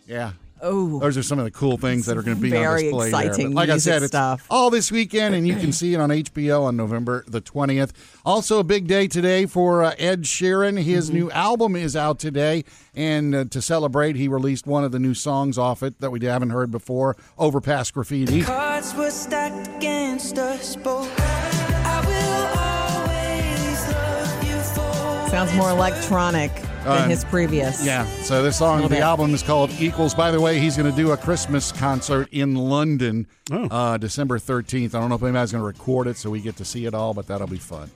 Yeah. 0.08 0.32
Oh, 0.64 1.00
Those 1.00 1.18
are 1.18 1.24
some 1.24 1.40
of 1.40 1.46
the 1.46 1.52
cool 1.52 1.78
things 1.78 2.06
that 2.06 2.18
are 2.18 2.22
going 2.22 2.36
to 2.38 2.42
be 2.42 2.56
on 2.56 2.78
display 2.78 3.08
exciting 3.08 3.48
But 3.50 3.56
like 3.56 3.70
I 3.70 3.74
music 3.74 3.92
said, 3.94 4.04
it's 4.04 4.12
stuff. 4.12 4.46
all 4.50 4.70
this 4.70 4.92
weekend, 4.92 5.34
and 5.34 5.48
you 5.48 5.56
can 5.56 5.72
see 5.72 5.94
it 5.94 6.00
on 6.00 6.10
HBO 6.10 6.64
on 6.64 6.78
November 6.78 7.24
the 7.28 7.42
20th. 7.42 7.92
Also, 8.26 8.60
a 8.60 8.64
big 8.64 8.86
day 8.88 9.08
today 9.08 9.46
for 9.48 9.84
uh, 9.84 9.94
Ed 9.98 10.24
Sheeran. 10.24 10.82
His 10.82 11.08
Mm-hmm. 11.08 11.18
new 11.18 11.32
album 11.32 11.76
is 11.76 11.96
out 11.96 12.20
today, 12.20 12.64
and 12.94 13.34
uh, 13.34 13.46
to 13.46 13.62
celebrate, 13.62 14.16
he 14.16 14.28
released 14.28 14.68
one 14.68 14.84
of 14.84 14.92
the 14.92 15.00
new 15.00 15.14
songs 15.16 15.58
off 15.58 15.82
it 15.82 16.00
that 16.00 16.12
we 16.12 16.24
haven't 16.24 16.52
heard 16.52 16.70
before, 16.70 17.18
Overpass 17.40 17.90
Graffiti. 17.92 18.44
Cards 18.44 18.94
were 18.94 19.10
stacked 19.10 19.68
against 19.78 20.38
us 20.38 20.76
both. 20.76 21.12
I 21.20 22.06
will 22.06 22.60
always 22.60 23.88
love 23.96 24.44
you 24.44 24.60
for. 24.76 25.30
sounds 25.32 25.54
more 25.56 25.70
electronic 25.72 26.52
than 26.84 26.88
Uh, 26.94 27.08
his 27.08 27.24
previous. 27.26 27.86
Yeah, 27.86 28.06
so 28.24 28.42
this 28.44 28.58
song, 28.58 28.82
the 28.82 28.90
bit. 28.90 29.00
album 29.02 29.34
is 29.34 29.44
called 29.44 29.72
Equals. 29.80 30.14
By 30.14 30.32
the 30.32 30.40
way, 30.42 30.60
he's 30.60 30.76
going 30.78 30.90
to 30.90 30.96
do 30.96 31.12
a 31.12 31.18
Christmas 31.18 31.72
concert 31.72 32.28
in 32.32 32.56
London 32.56 33.28
Oh. 33.52 33.66
uh, 33.70 33.98
December 33.98 34.40
13th. 34.40 34.96
I 34.96 35.00
don't 35.00 35.10
know 35.10 35.16
if 35.16 35.24
anybody's 35.24 35.52
going 35.52 35.62
to 35.62 35.66
record 35.68 36.08
it 36.08 36.18
so 36.18 36.30
we 36.30 36.42
get 36.42 36.56
to 36.58 36.66
see 36.66 36.86
it 36.86 36.94
all, 36.94 37.14
but 37.14 37.28
that'll 37.28 37.48
be 37.48 37.58
fun. 37.58 37.92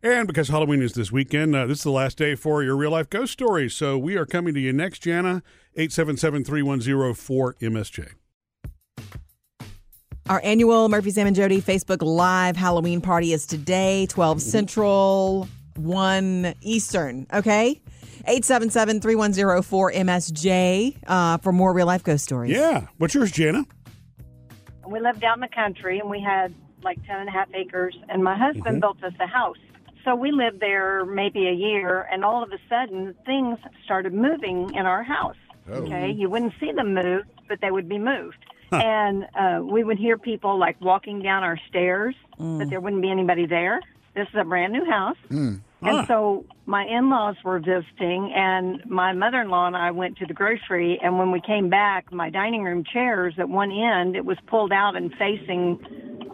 And 0.00 0.28
because 0.28 0.48
Halloween 0.48 0.80
is 0.80 0.92
this 0.92 1.10
weekend, 1.10 1.56
uh, 1.56 1.66
this 1.66 1.78
is 1.78 1.84
the 1.84 1.90
last 1.90 2.16
day 2.18 2.36
for 2.36 2.62
your 2.62 2.76
real 2.76 2.92
life 2.92 3.10
ghost 3.10 3.32
stories. 3.32 3.74
So 3.74 3.98
we 3.98 4.16
are 4.16 4.26
coming 4.26 4.54
to 4.54 4.60
you 4.60 4.72
next, 4.72 5.00
Jana, 5.00 5.42
877 5.74 6.44
310 6.44 7.14
4MSJ. 7.14 8.08
Our 10.28 10.42
annual 10.44 10.90
Murphy, 10.90 11.10
Sam, 11.10 11.26
and 11.26 11.34
Jody 11.34 11.62
Facebook 11.62 12.02
Live 12.02 12.54
Halloween 12.54 13.00
party 13.00 13.32
is 13.32 13.46
today, 13.46 14.04
12 14.10 14.42
Central, 14.42 15.48
1 15.76 16.54
Eastern. 16.60 17.26
Okay? 17.32 17.80
877 18.26 19.00
310 19.00 19.46
4MSJ 19.62 20.96
uh, 21.06 21.38
for 21.38 21.50
more 21.50 21.72
real 21.72 21.86
life 21.86 22.04
ghost 22.04 22.24
stories. 22.24 22.50
Yeah. 22.50 22.88
What's 22.98 23.14
yours, 23.14 23.30
Jana? 23.30 23.64
We 24.86 25.00
lived 25.00 25.24
out 25.24 25.38
in 25.38 25.40
the 25.40 25.48
country 25.48 25.98
and 25.98 26.10
we 26.10 26.20
had 26.20 26.54
like 26.84 27.02
10 27.06 27.20
and 27.20 27.28
a 27.30 27.32
half 27.32 27.48
acres, 27.54 27.96
and 28.10 28.22
my 28.22 28.36
husband 28.36 28.82
built 28.82 29.02
us 29.02 29.14
a 29.20 29.26
house. 29.26 29.56
So 30.04 30.14
we 30.14 30.30
lived 30.30 30.60
there 30.60 31.06
maybe 31.06 31.48
a 31.48 31.52
year, 31.52 32.06
and 32.12 32.24
all 32.24 32.42
of 32.42 32.50
a 32.52 32.58
sudden 32.68 33.14
things 33.24 33.58
started 33.84 34.12
moving 34.12 34.74
in 34.74 34.86
our 34.86 35.02
house. 35.02 35.36
Okay, 35.70 36.10
you 36.10 36.30
wouldn't 36.30 36.52
see 36.60 36.72
them 36.72 36.94
move, 36.94 37.24
but 37.48 37.60
they 37.60 37.70
would 37.70 37.88
be 37.88 37.98
moved. 37.98 38.38
And 38.70 39.26
uh, 39.34 39.60
we 39.64 39.82
would 39.84 39.98
hear 39.98 40.18
people 40.18 40.58
like 40.58 40.80
walking 40.80 41.22
down 41.22 41.42
our 41.42 41.58
stairs, 41.68 42.14
but 42.58 42.70
there 42.70 42.80
wouldn't 42.80 43.02
be 43.02 43.10
anybody 43.10 43.46
there. 43.46 43.80
This 44.14 44.28
is 44.28 44.34
a 44.40 44.44
brand 44.44 44.72
new 44.72 44.84
house. 44.84 45.16
And 45.80 46.06
so 46.08 46.44
my 46.66 46.84
in 46.84 47.08
laws 47.08 47.36
were 47.44 47.60
visiting, 47.60 48.32
and 48.34 48.84
my 48.90 49.12
mother 49.12 49.40
in 49.40 49.48
law 49.48 49.66
and 49.68 49.76
I 49.76 49.92
went 49.92 50.18
to 50.18 50.26
the 50.26 50.34
grocery. 50.34 50.98
And 51.02 51.18
when 51.18 51.30
we 51.30 51.40
came 51.40 51.68
back, 51.70 52.12
my 52.12 52.30
dining 52.30 52.64
room 52.64 52.82
chairs 52.84 53.34
at 53.38 53.48
one 53.48 53.70
end, 53.70 54.16
it 54.16 54.24
was 54.24 54.38
pulled 54.48 54.72
out 54.72 54.96
and 54.96 55.12
facing 55.14 55.78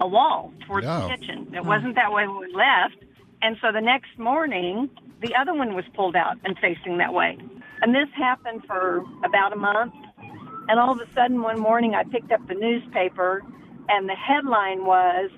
a 0.00 0.08
wall 0.08 0.52
towards 0.66 0.86
the 1.08 1.16
kitchen. 1.16 1.52
It 1.54 1.64
wasn't 1.64 1.94
that 1.96 2.10
way 2.12 2.26
when 2.26 2.38
we 2.38 2.52
left. 2.54 2.96
And 3.42 3.56
so 3.60 3.70
the 3.70 3.82
next 3.82 4.18
morning, 4.18 4.88
the 5.20 5.34
other 5.36 5.52
one 5.54 5.74
was 5.74 5.84
pulled 5.94 6.16
out 6.16 6.36
and 6.44 6.58
facing 6.58 6.96
that 6.98 7.12
way. 7.12 7.36
And 7.82 7.94
this 7.94 8.08
happened 8.16 8.64
for 8.66 9.04
about 9.24 9.52
a 9.52 9.56
month. 9.56 9.92
And 10.68 10.80
all 10.80 10.92
of 10.92 11.00
a 11.00 11.12
sudden, 11.12 11.42
one 11.42 11.58
morning, 11.58 11.94
I 11.94 12.04
picked 12.04 12.32
up 12.32 12.46
the 12.48 12.54
newspaper, 12.54 13.42
and 13.88 14.08
the 14.08 14.14
headline 14.14 14.84
was 14.86 15.30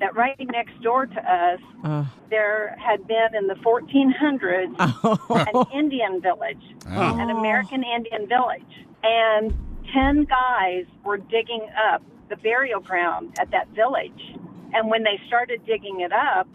that 0.00 0.14
right 0.16 0.36
next 0.52 0.80
door 0.82 1.06
to 1.06 1.32
us, 1.32 1.60
Uh, 1.84 2.04
there 2.30 2.76
had 2.78 3.06
been 3.06 3.34
in 3.34 3.46
the 3.46 3.54
1400s 3.54 4.74
an 5.54 5.64
Indian 5.78 6.20
village, 6.20 6.62
an 6.86 7.30
American 7.30 7.82
Indian 7.84 8.26
village, 8.26 8.62
and 9.02 9.54
10 9.92 10.24
guys 10.24 10.84
were 11.04 11.18
digging 11.18 11.66
up 11.92 12.02
the 12.28 12.36
burial 12.36 12.80
ground 12.80 13.36
at 13.38 13.50
that 13.52 13.68
village. 13.68 14.34
And 14.72 14.90
when 14.90 15.04
they 15.04 15.20
started 15.28 15.64
digging 15.66 16.00
it 16.00 16.12
up, 16.12 16.48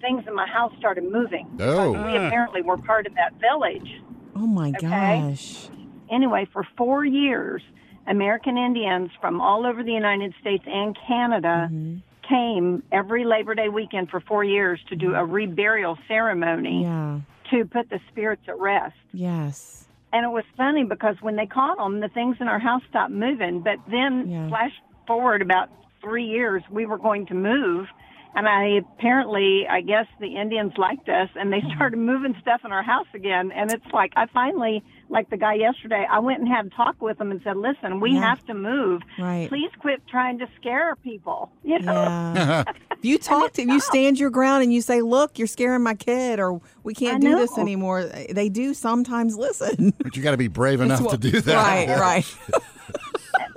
things 0.00 0.24
in 0.26 0.34
my 0.34 0.46
house 0.46 0.72
started 0.78 1.04
moving. 1.04 1.46
Oh. 1.60 1.92
We 1.92 2.16
apparently 2.16 2.62
were 2.62 2.78
part 2.78 3.06
of 3.06 3.14
that 3.16 3.34
village. 3.40 4.00
oh 4.36 4.46
my 4.46 4.68
Okay. 4.70 4.86
gosh. 4.88 5.68
Anyway, 6.10 6.46
for 6.52 6.66
four 6.76 7.04
years, 7.04 7.62
American 8.06 8.56
Indians 8.56 9.10
from 9.20 9.40
all 9.40 9.66
over 9.66 9.82
the 9.82 9.92
United 9.92 10.34
States 10.40 10.64
and 10.66 10.96
Canada 11.06 11.68
mm-hmm. 11.70 11.96
came 12.28 12.82
every 12.92 13.24
Labor 13.24 13.54
Day 13.54 13.68
weekend 13.68 14.10
for 14.10 14.20
four 14.20 14.44
years 14.44 14.80
to 14.88 14.96
do 14.96 15.14
a 15.14 15.18
mm-hmm. 15.18 15.32
reburial 15.32 15.96
ceremony 16.06 16.82
Yeah. 16.82 17.20
to 17.50 17.64
put 17.64 17.88
the 17.90 18.00
spirits 18.10 18.42
at 18.48 18.58
rest. 18.58 18.96
Yes. 19.12 19.86
And 20.12 20.24
it 20.24 20.30
was 20.30 20.44
funny 20.56 20.84
because 20.84 21.16
when 21.20 21.36
they 21.36 21.46
caught 21.46 21.78
them, 21.78 22.00
the 22.00 22.08
things 22.08 22.36
in 22.40 22.46
our 22.48 22.60
house 22.60 22.82
stopped 22.88 23.12
moving. 23.12 23.60
But 23.60 23.78
then, 23.90 24.30
Yeah. 24.30 24.48
flash 24.48 24.72
forward 25.06 25.42
about 25.42 25.70
three 26.00 26.24
years, 26.24 26.62
we 26.70 26.86
were 26.86 26.98
going 26.98 27.26
to 27.26 27.34
move. 27.34 27.88
And 28.36 28.48
I 28.48 28.82
apparently, 28.96 29.66
I 29.68 29.80
guess 29.80 30.06
the 30.20 30.36
Indians 30.36 30.76
liked 30.76 31.08
us 31.08 31.30
and 31.34 31.52
they 31.52 31.60
mm-hmm. 31.60 31.76
started 31.76 31.96
moving 31.98 32.36
stuff 32.40 32.60
in 32.64 32.72
our 32.72 32.82
house 32.82 33.06
again. 33.14 33.52
And 33.52 33.72
it's 33.72 33.86
like, 33.92 34.12
I 34.16 34.26
finally, 34.26 34.82
like 35.08 35.28
the 35.30 35.36
guy 35.36 35.54
yesterday, 35.54 36.06
I 36.10 36.18
went 36.18 36.40
and 36.40 36.48
had 36.48 36.66
a 36.66 36.70
talk 36.70 37.00
with 37.00 37.20
him 37.20 37.30
and 37.30 37.40
said, 37.44 37.56
listen, 37.56 38.00
we 38.00 38.12
Yeah. 38.12 38.20
have 38.20 38.44
to 38.46 38.54
move. 38.54 39.02
Right. 39.18 39.48
Please 39.48 39.70
quit 39.78 40.02
trying 40.08 40.38
to 40.38 40.46
scare 40.56 40.96
people. 40.96 41.50
You 41.64 41.78
know? 41.80 41.92
Yeah. 41.92 42.64
if 42.92 43.04
you 43.04 43.18
talk 43.18 43.52
to, 43.54 43.62
if 43.62 43.68
you 43.68 43.80
stand 43.80 44.18
your 44.18 44.30
ground 44.30 44.62
and 44.62 44.72
you 44.72 44.80
say, 44.80 45.00
"Look, 45.00 45.38
you're 45.38 45.48
scaring 45.48 45.82
my 45.82 45.94
kid," 45.94 46.38
or 46.38 46.60
"We 46.84 46.94
can't 46.94 47.24
I 47.24 47.28
do 47.30 47.36
this 47.36 47.56
anymore," 47.58 48.04
they 48.04 48.48
do 48.48 48.74
sometimes 48.74 49.36
listen. 49.36 49.92
But 49.98 50.14
you 50.16 50.22
got 50.22 50.32
to 50.32 50.36
be 50.36 50.48
brave 50.48 50.80
enough 50.80 51.08
to 51.08 51.16
do 51.16 51.40
that. 51.40 51.54
Right. 51.88 51.98
Right. 51.98 52.36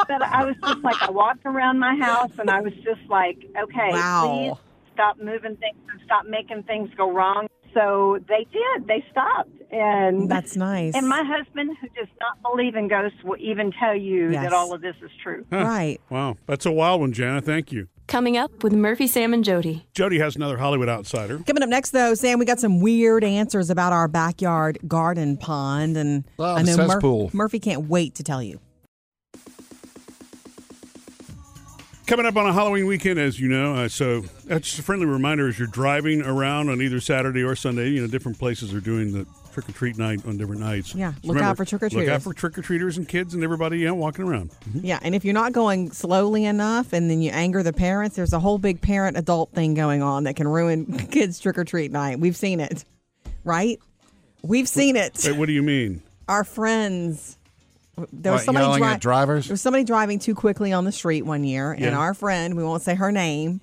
but 0.07 0.21
I 0.23 0.45
was 0.45 0.55
just 0.63 0.79
like, 0.83 1.01
I 1.01 1.11
walked 1.11 1.45
around 1.45 1.79
my 1.79 1.95
house 1.95 2.31
and 2.39 2.49
I 2.49 2.61
was 2.61 2.73
just 2.83 3.01
like, 3.09 3.37
okay, 3.61 3.89
Wow. 3.91 4.25
please 4.57 4.93
stop 4.93 5.17
moving 5.19 5.55
things 5.57 5.77
and 5.91 6.01
stop 6.05 6.25
making 6.25 6.63
things 6.63 6.89
go 6.95 7.11
wrong. 7.11 7.47
So 7.73 8.19
they 8.27 8.45
did. 8.51 8.87
They 8.87 9.03
stopped, 9.11 9.49
and 9.71 10.29
That's 10.29 10.55
nice. 10.55 10.95
And 10.95 11.07
my 11.07 11.23
husband, 11.23 11.77
who 11.79 11.87
does 11.89 12.07
not 12.19 12.41
believe 12.41 12.75
in 12.75 12.87
ghosts, 12.87 13.17
will 13.23 13.37
even 13.39 13.71
tell 13.71 13.95
you 13.95 14.31
Yes. 14.31 14.43
that 14.43 14.53
all 14.53 14.73
of 14.73 14.81
this 14.81 14.95
is 15.03 15.11
true. 15.23 15.45
Huh. 15.51 15.57
Right. 15.63 16.01
Wow. 16.09 16.37
That's 16.47 16.65
a 16.65 16.71
wild 16.71 17.01
one, 17.01 17.13
Jana. 17.13 17.41
Thank 17.41 17.71
you. 17.71 17.87
Coming 18.07 18.37
up 18.37 18.63
with 18.63 18.71
Murphy, 18.73 19.05
Sam, 19.05 19.33
and 19.33 19.43
Jody. 19.43 19.85
Jody 19.93 20.17
has 20.19 20.37
another 20.37 20.55
Hollywood 20.57 20.87
outsider. 20.87 21.39
Coming 21.39 21.61
up 21.61 21.67
next, 21.69 21.91
though, 21.91 22.13
Sam, 22.13 22.39
we 22.39 22.45
got 22.45 22.59
some 22.59 22.79
weird 22.79 23.23
answers 23.25 23.69
about 23.69 23.91
our 23.91 24.07
backyard 24.07 24.79
garden 24.87 25.35
pond, 25.35 25.97
and 25.97 26.23
Oh, 26.39 26.55
I 26.55 26.61
know 26.61 26.77
Mur- 26.77 27.29
Murphy 27.33 27.59
can't 27.59 27.89
wait 27.89 28.15
to 28.15 28.23
tell 28.23 28.41
you. 28.41 28.59
Coming 32.07 32.25
up 32.25 32.37
on 32.37 32.47
a 32.47 32.53
Halloween 32.53 32.85
weekend, 32.85 33.19
as 33.19 33.37
you 33.37 33.49
know, 33.49 33.75
uh, 33.75 33.89
so 33.89 34.21
that's 34.45 34.65
just 34.65 34.79
a 34.79 34.83
friendly 34.83 35.05
reminder 35.05 35.49
as 35.49 35.59
you're 35.59 35.67
driving 35.67 36.21
around 36.21 36.69
on 36.69 36.81
either 36.81 37.01
Saturday 37.01 37.43
or 37.43 37.53
Sunday. 37.53 37.89
You 37.89 37.99
know, 37.99 38.07
different 38.07 38.39
places 38.39 38.73
are 38.73 38.79
doing 38.79 39.11
the 39.11 39.25
trick 39.51 39.67
or 39.67 39.73
treat 39.73 39.97
night 39.97 40.25
on 40.25 40.37
different 40.37 40.61
nights. 40.61 40.95
Yeah, 40.95 41.11
Just 41.11 41.25
look 41.25 41.41
out 41.41 41.57
for 41.57 41.65
trick-or-treaters. 41.65 42.05
Look 42.05 42.07
out 42.07 42.21
for 42.21 42.33
trick 42.33 42.57
or 42.57 42.61
treaters 42.61 42.97
and 42.97 43.09
kids 43.09 43.33
and 43.33 43.43
everybody 43.43 43.79
you 43.79 43.87
know, 43.87 43.95
walking 43.95 44.23
around. 44.23 44.51
Yeah, 44.73 44.99
and 45.01 45.15
if 45.15 45.25
you're 45.25 45.33
not 45.33 45.51
going 45.51 45.91
slowly 45.91 46.45
enough, 46.45 46.93
and 46.93 47.09
then 47.09 47.21
you 47.21 47.31
anger 47.31 47.61
the 47.61 47.73
parents, 47.73 48.15
there's 48.15 48.31
a 48.31 48.39
whole 48.39 48.57
big 48.57 48.79
parent 48.79 49.17
adult 49.17 49.51
thing 49.51 49.73
going 49.73 50.01
on 50.01 50.23
that 50.23 50.37
can 50.37 50.47
ruin 50.47 50.85
kids' 51.11 51.41
trick 51.41 51.57
or 51.57 51.65
treat 51.65 51.91
night. 51.91 52.21
We've 52.21 52.37
seen 52.37 52.61
it, 52.61 52.85
right? 53.43 53.81
We've 54.43 54.69
seen 54.69 54.95
it. 54.95 55.19
Wait, 55.25 55.35
what 55.35 55.47
do 55.47 55.51
you 55.51 55.63
mean? 55.63 56.01
Our 56.29 56.45
friends. 56.45 57.36
There 58.13 58.31
was 58.31 58.39
What, 58.41 58.45
somebody 58.45 58.65
yelling 58.65 58.83
dri- 58.83 58.91
at 58.93 59.01
drivers? 59.01 59.47
There 59.47 59.53
was 59.53 59.61
somebody 59.61 59.83
driving 59.83 60.19
too 60.19 60.35
quickly 60.35 60.71
on 60.71 60.85
the 60.85 60.91
street 60.91 61.23
one 61.23 61.43
year, 61.43 61.71
and 61.71 61.95
our 61.95 62.13
friend, 62.13 62.55
we 62.55 62.63
won't 62.63 62.83
say 62.83 62.93
her 62.95 63.11
name, 63.11 63.59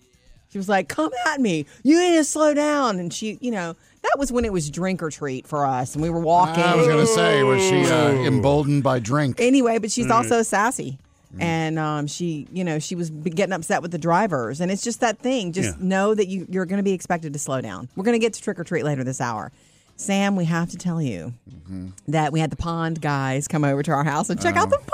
she 0.50 0.58
was 0.58 0.68
like, 0.68 0.88
"Come 0.88 1.10
at 1.26 1.40
me! 1.40 1.66
You 1.82 1.98
need 2.00 2.16
to 2.16 2.24
slow 2.24 2.52
down." 2.54 2.98
And 2.98 3.12
she, 3.12 3.38
you 3.40 3.50
know, 3.50 3.74
that 4.02 4.16
was 4.18 4.30
when 4.32 4.44
it 4.44 4.52
was 4.52 4.70
drink 4.70 5.02
or 5.02 5.10
treat 5.10 5.46
for 5.46 5.64
us, 5.66 5.94
and 5.94 6.02
we 6.02 6.10
were 6.10 6.20
walking. 6.20 6.62
I 6.62 6.74
was 6.76 6.86
going 6.86 6.98
to 7.04 7.06
say, 7.12 7.42
was 7.42 7.62
she 7.62 7.84
uh, 7.86 8.10
emboldened 8.26 8.82
by 8.82 8.98
drink? 8.98 9.36
Anyway, 9.40 9.78
but 9.78 9.90
she's 9.90 10.06
Mm. 10.06 10.10
also 10.14 10.42
sassy. 10.42 10.98
And 11.40 11.80
um, 11.80 12.06
she, 12.06 12.46
you 12.52 12.62
know, 12.62 12.78
she 12.78 12.94
was 12.94 13.10
getting 13.10 13.52
upset 13.52 13.82
with 13.82 13.90
the 13.90 13.98
drivers, 13.98 14.60
and 14.60 14.70
it's 14.70 14.82
just 14.82 15.00
that 15.00 15.18
thing. 15.18 15.50
Just 15.52 15.76
Yeah. 15.80 15.84
know 15.84 16.14
that 16.14 16.28
you, 16.28 16.46
you're 16.48 16.64
going 16.64 16.76
to 16.76 16.84
be 16.84 16.92
expected 16.92 17.32
to 17.32 17.40
slow 17.40 17.60
down. 17.60 17.88
We're 17.96 18.04
going 18.04 18.14
to 18.14 18.24
get 18.24 18.34
to 18.34 18.40
trick 18.42 18.56
or 18.60 18.62
treat 18.62 18.84
later 18.84 19.02
this 19.02 19.20
hour. 19.20 19.50
Sam, 19.96 20.36
we 20.36 20.44
have 20.46 20.70
to 20.70 20.76
tell 20.76 21.00
you 21.00 21.34
Mm-hmm. 21.50 21.88
that 22.08 22.30
we 22.32 22.40
had 22.40 22.50
the 22.50 22.56
pond 22.56 23.00
guys 23.00 23.48
come 23.48 23.64
over 23.64 23.82
to 23.82 23.90
our 23.90 24.04
house 24.04 24.28
and 24.28 24.38
check 24.40 24.54
out 24.56 24.68
the 24.68 24.76
pond. 24.76 24.90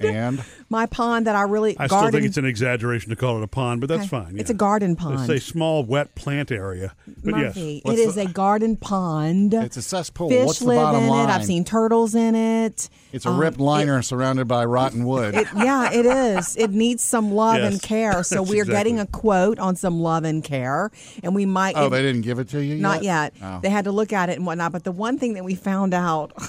And 0.00 0.44
My 0.68 0.86
pond 0.86 1.26
that 1.28 1.36
I 1.36 1.42
really 1.42 1.78
I 1.78 1.86
garden. 1.86 2.08
still 2.08 2.10
think 2.20 2.26
it's 2.28 2.36
an 2.38 2.44
exaggeration 2.44 3.10
to 3.10 3.16
call 3.16 3.36
it 3.38 3.42
a 3.44 3.46
pond, 3.46 3.80
but 3.80 3.88
that's 3.88 4.00
Okay. 4.00 4.08
fine. 4.08 4.36
It's 4.38 4.50
a 4.50 4.54
garden 4.54 4.96
pond. 4.96 5.20
It's 5.20 5.28
a 5.28 5.38
small, 5.38 5.84
wet 5.84 6.14
plant 6.16 6.50
area. 6.50 6.92
But 7.06 7.36
Murphy, 7.36 7.82
yes. 7.84 7.94
it 7.94 8.00
is 8.00 8.16
a 8.16 8.26
garden 8.26 8.76
pond. 8.76 9.54
it's 9.54 9.76
a 9.76 9.82
cesspool. 9.82 10.28
Fish 10.28 10.44
What's 10.46 10.58
the 10.58 10.66
live 10.66 10.76
bottom 10.78 11.02
in 11.04 11.08
line? 11.08 11.28
it. 11.28 11.32
I've 11.32 11.44
seen 11.44 11.64
turtles 11.64 12.14
in 12.16 12.34
it. 12.34 12.88
It's 13.12 13.24
a 13.26 13.28
Um, 13.30 13.38
ripped 13.38 13.60
liner 13.60 14.02
surrounded 14.02 14.48
by 14.48 14.64
rotten 14.64 15.04
wood. 15.04 15.34
It, 15.36 15.46
yeah, 15.56 15.92
it 15.92 16.04
is. 16.04 16.56
It 16.56 16.72
needs 16.72 17.02
some 17.02 17.32
love 17.32 17.58
Yes. 17.58 17.72
and 17.72 17.80
care. 17.82 18.22
So 18.24 18.42
we're 18.42 18.64
getting 18.64 18.98
a 18.98 19.06
quote 19.06 19.58
on 19.60 19.76
some 19.76 20.00
love 20.00 20.24
and 20.24 20.42
care, 20.42 20.90
and 21.22 21.34
we 21.34 21.46
might. 21.46 21.76
oh, 21.76 21.86
it- 21.86 21.90
they 21.90 22.02
didn't 22.02 22.22
give 22.22 22.38
it 22.40 22.48
to 22.48 22.62
you 22.62 22.74
not 22.74 23.04
yet. 23.04 23.34
Oh. 23.40 23.60
They 23.62 23.70
had 23.70 23.84
to 23.84 23.92
look 23.92 24.12
at 24.12 24.30
it 24.30 24.36
and 24.36 24.44
whatnot. 24.46 24.72
But 24.72 24.82
the 24.84 24.92
one 24.92 25.16
thing 25.18 25.34
that 25.34 25.44
we 25.44 25.54
found 25.54 25.94
out. 25.94 26.32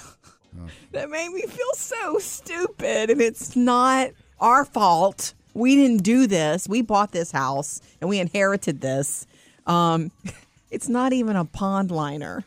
that 0.92 1.10
made 1.10 1.30
me 1.30 1.42
feel 1.44 1.74
so 1.76 2.20
stupid, 2.20 3.10
and 3.10 3.22
it's 3.22 3.56
not 3.56 4.12
our 4.40 4.66
fault. 4.66 5.34
We 5.54 5.76
didn't 5.76 6.04
do 6.04 6.28
this. 6.28 6.68
We 6.70 6.82
bought 6.82 7.12
this 7.12 7.32
house 7.32 7.82
and 8.00 8.10
we 8.10 8.20
inherited 8.20 8.82
this. 8.82 9.26
Um, 9.66 10.12
it's 10.72 10.88
not 10.88 11.14
even 11.14 11.36
a 11.36 11.46
pond 11.46 11.90
liner. 11.90 12.44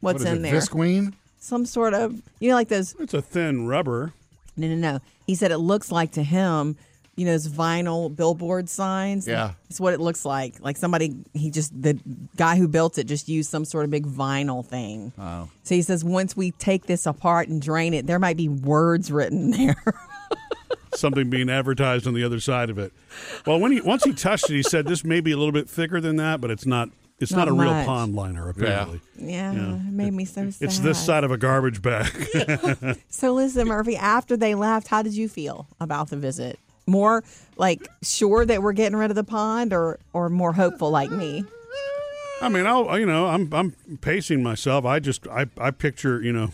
What 0.00 0.14
What's 0.14 0.24
in 0.24 0.38
it, 0.38 0.42
there? 0.50 0.54
Visqueen? 0.54 1.12
Some 1.38 1.66
sort 1.66 1.92
of, 1.92 2.22
you 2.40 2.48
know, 2.48 2.54
like 2.54 2.68
those 2.68 2.94
It's 2.98 3.12
a 3.14 3.20
thin 3.20 3.66
rubber. 3.66 4.14
no, 4.56 4.68
no, 4.68 4.76
no. 4.76 5.00
He 5.26 5.34
said 5.34 5.50
it 5.50 5.58
looks 5.58 5.92
like 5.92 6.12
to 6.12 6.22
him, 6.22 6.76
you 7.16 7.26
know, 7.26 7.32
those 7.32 7.48
vinyl 7.48 8.14
billboard 8.14 8.68
signs. 8.68 9.28
Yeah. 9.28 9.52
It's 9.68 9.78
what 9.80 9.92
it 9.94 10.00
looks 10.00 10.24
like. 10.24 10.60
Like 10.60 10.76
somebody, 10.76 11.14
he 11.34 11.50
just, 11.50 11.70
the 11.80 11.98
guy 12.36 12.56
who 12.56 12.68
built 12.68 12.96
it 12.98 13.04
just 13.04 13.28
used 13.28 13.50
some 13.50 13.64
sort 13.64 13.84
of 13.84 13.90
big 13.90 14.06
vinyl 14.06 14.64
thing. 14.64 15.12
Oh. 15.18 15.48
So 15.62 15.74
he 15.74 15.82
says 15.82 16.04
once 16.04 16.36
we 16.36 16.52
take 16.52 16.86
this 16.86 17.04
apart 17.06 17.48
and 17.48 17.60
drain 17.60 17.92
it, 17.94 18.06
there 18.06 18.18
might 18.18 18.36
be 18.36 18.48
words 18.48 19.12
written 19.12 19.50
there. 19.50 19.76
something 20.94 21.30
being 21.30 21.48
advertised 21.50 22.06
on 22.06 22.14
the 22.14 22.24
other 22.24 22.40
side 22.40 22.70
of 22.70 22.78
it. 22.78 22.92
Well, 23.46 23.58
when 23.60 23.72
he 23.72 23.80
once 23.80 24.04
he 24.04 24.12
touched 24.12 24.50
it, 24.50 24.54
he 24.54 24.62
said 24.62 24.86
this 24.86 25.04
may 25.04 25.20
be 25.20 25.32
a 25.32 25.36
little 25.36 25.52
bit 25.52 25.68
thicker 25.68 26.00
than 26.00 26.16
that, 26.16 26.40
but 26.40 26.50
it's 26.50 26.66
not. 26.66 26.90
It's 27.18 27.30
not, 27.30 27.46
Not 27.46 27.48
a 27.48 27.52
real 27.52 27.84
pond 27.84 28.16
liner, 28.16 28.48
apparently. 28.48 29.00
yeah, 29.16 29.52
Yeah. 29.52 29.74
it 29.76 29.92
made 29.92 30.12
me 30.12 30.24
so 30.24 30.50
sad. 30.50 30.66
It's 30.66 30.80
this 30.80 30.98
side 30.98 31.22
of 31.22 31.30
a 31.30 31.36
garbage 31.36 31.80
bag. 31.80 32.10
So 33.10 33.32
listen, 33.32 33.68
Murphy, 33.68 33.96
after 33.96 34.36
they 34.36 34.56
left, 34.56 34.88
how 34.88 35.02
did 35.02 35.14
you 35.14 35.28
feel 35.28 35.68
about 35.80 36.10
the 36.10 36.16
visit? 36.16 36.58
More 36.86 37.22
like 37.56 37.86
sure 38.02 38.44
that 38.44 38.62
we're 38.62 38.72
getting 38.72 38.96
rid 38.96 39.10
of 39.10 39.14
the 39.14 39.24
pond 39.24 39.72
or, 39.72 39.98
or 40.12 40.28
more 40.28 40.52
hopeful 40.52 40.90
like 40.90 41.10
me? 41.10 41.44
I 42.40 42.48
mean, 42.48 42.66
I'll 42.66 42.98
you 42.98 43.06
know, 43.06 43.26
I'm 43.26 43.52
I'm 43.52 43.70
pacing 44.00 44.42
myself. 44.42 44.84
I 44.84 44.98
just 44.98 45.26
I 45.28 45.46
I 45.58 45.70
picture 45.70 46.20
you 46.20 46.32
know, 46.32 46.50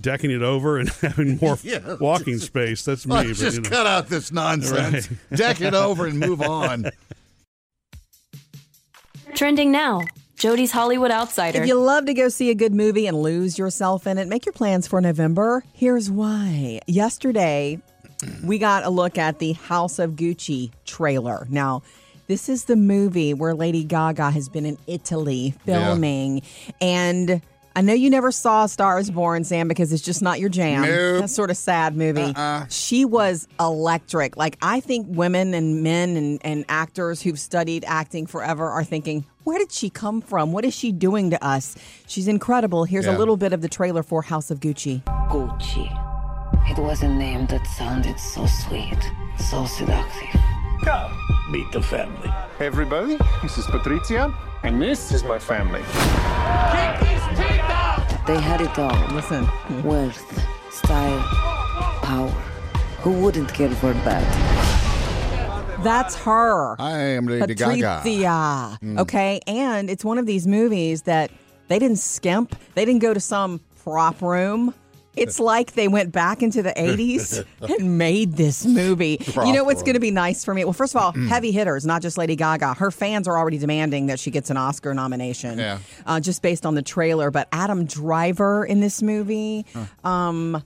decking 0.00 0.30
it 0.30 0.42
over 0.42 0.78
and 0.78 0.88
having 1.02 1.38
more 1.40 1.58
Yeah, 1.62 1.96
walking 2.00 2.38
space. 2.38 2.84
That's 2.84 3.06
me. 3.06 3.16
Let's 3.16 3.28
but, 3.28 3.36
just 3.36 3.56
you 3.56 3.62
know. 3.62 3.70
cut 3.70 3.86
out 3.86 4.08
this 4.08 4.32
nonsense. 4.32 5.08
Deck 5.34 5.60
it 5.60 5.74
over 5.74 6.06
and 6.06 6.18
move 6.18 6.40
on. 6.40 6.90
Trending 9.34 9.70
now 9.70 10.02
Jody's 10.36 10.72
Hollywood 10.72 11.10
Outsider. 11.10 11.62
If 11.62 11.68
you 11.68 11.78
love 11.78 12.06
to 12.06 12.14
go 12.14 12.28
see 12.28 12.50
a 12.50 12.54
good 12.54 12.74
movie 12.74 13.06
and 13.06 13.20
lose 13.20 13.58
yourself 13.58 14.06
in 14.06 14.18
it, 14.18 14.28
make 14.28 14.46
your 14.46 14.52
plans 14.52 14.88
for 14.88 15.00
November. 15.00 15.62
Here's 15.72 16.10
why. 16.10 16.80
Yesterday, 16.86 17.80
we 18.44 18.58
got 18.58 18.84
a 18.84 18.90
look 18.90 19.18
at 19.18 19.38
the 19.38 19.52
House 19.52 19.98
of 19.98 20.12
Gucci 20.12 20.70
trailer. 20.84 21.46
Now, 21.50 21.82
this 22.26 22.48
is 22.48 22.64
the 22.64 22.76
movie 22.76 23.34
where 23.34 23.54
Lady 23.54 23.84
Gaga 23.84 24.30
has 24.30 24.48
been 24.48 24.64
in 24.64 24.78
Italy 24.86 25.54
filming. 25.64 26.42
And 26.80 27.42
I 27.74 27.80
know 27.80 27.94
you 27.94 28.10
never 28.10 28.30
saw 28.30 28.66
Star 28.66 28.98
is 28.98 29.10
Born, 29.10 29.44
Sam, 29.44 29.66
because 29.66 29.92
it's 29.92 30.02
just 30.02 30.22
not 30.22 30.38
your 30.38 30.48
jam. 30.48 30.82
Nope. 30.82 31.20
That's 31.20 31.34
sort 31.34 31.50
of 31.50 31.56
sad 31.56 31.96
movie. 31.96 32.20
Uh-uh. 32.20 32.66
She 32.68 33.04
was 33.04 33.48
electric. 33.58 34.36
Like 34.36 34.56
I 34.62 34.80
think 34.80 35.06
women 35.08 35.54
and 35.54 35.82
men 35.82 36.16
and, 36.16 36.40
and 36.44 36.64
actors 36.68 37.22
who've 37.22 37.38
studied 37.38 37.84
acting 37.86 38.26
forever 38.26 38.68
are 38.68 38.84
thinking, 38.84 39.24
where 39.44 39.58
did 39.58 39.72
she 39.72 39.90
come 39.90 40.20
from? 40.20 40.52
What 40.52 40.64
is 40.64 40.74
she 40.74 40.92
doing 40.92 41.30
to 41.30 41.44
us? 41.44 41.76
She's 42.06 42.28
incredible. 42.28 42.84
Here's 42.84 43.06
a 43.06 43.18
little 43.18 43.36
bit 43.36 43.52
of 43.52 43.62
the 43.62 43.68
trailer 43.68 44.02
for 44.02 44.22
House 44.22 44.50
of 44.50 44.60
Gucci. 44.60 45.02
Gucci. 45.28 46.11
It 46.68 46.78
was 46.78 47.02
a 47.02 47.08
name 47.08 47.46
that 47.46 47.66
sounded 47.66 48.18
so 48.18 48.46
sweet, 48.46 48.98
so 49.38 49.66
seductive. 49.66 50.40
Come, 50.84 51.12
meet 51.50 51.70
the 51.72 51.82
family. 51.82 52.28
Hey 52.58 52.66
everybody, 52.66 53.18
this 53.42 53.58
is 53.58 53.66
Patrizia, 53.66 54.34
and 54.62 54.80
this 54.80 55.12
is 55.12 55.24
my 55.24 55.38
family. 55.38 55.82
They 58.26 58.40
had 58.40 58.60
it 58.60 58.78
all 58.78 59.14
Listen. 59.14 59.46
wealth, 59.82 60.22
style, 60.72 61.20
power. 62.02 62.30
Who 63.02 63.12
wouldn't 63.20 63.52
care 63.52 63.70
for 63.70 63.92
that? 63.92 65.82
That's 65.82 66.14
her. 66.22 66.80
I 66.80 66.96
am 66.98 67.26
Lady 67.26 67.54
Gaga. 67.54 68.02
Patrizia. 68.04 68.78
Mm. 68.78 69.00
Okay. 69.00 69.40
And 69.48 69.90
it's 69.90 70.04
one 70.04 70.16
of 70.18 70.26
these 70.26 70.46
movies 70.46 71.02
that 71.02 71.32
they 71.66 71.80
didn't 71.80 71.98
skimp. 71.98 72.54
They 72.74 72.84
didn't 72.84 73.02
go 73.02 73.12
to 73.12 73.18
some 73.20 73.60
prop 73.82 74.22
room. 74.22 74.74
It's 75.16 75.38
like 75.38 75.72
they 75.72 75.88
went 75.88 76.10
back 76.12 76.42
into 76.42 76.62
the 76.62 76.70
80s 76.76 77.44
and 77.60 77.98
made 77.98 78.32
this 78.34 78.64
movie. 78.64 79.20
you 79.44 79.52
know 79.52 79.64
what's 79.64 79.82
going 79.82 79.94
to 79.94 80.00
be 80.00 80.10
nice 80.10 80.44
for 80.44 80.54
me? 80.54 80.64
Well, 80.64 80.72
first 80.72 80.94
of 80.94 81.02
all, 81.02 81.12
heavy 81.28 81.50
hitters, 81.52 81.84
not 81.84 82.00
just 82.02 82.16
Lady 82.16 82.34
Gaga. 82.36 82.74
Her 82.74 82.90
fans 82.90 83.28
are 83.28 83.36
already 83.36 83.58
demanding 83.58 84.06
that 84.06 84.18
she 84.18 84.30
gets 84.30 84.48
an 84.50 84.56
Oscar 84.56 84.94
nomination 84.94 85.58
Yeah. 85.58 85.78
uh, 86.06 86.18
just 86.20 86.40
based 86.42 86.64
on 86.64 86.74
the 86.74 86.82
trailer. 86.82 87.30
But 87.30 87.48
Adam 87.52 87.84
Driver 87.84 88.64
in 88.64 88.80
this 88.80 89.02
movie, 89.02 89.66
um, 90.04 90.62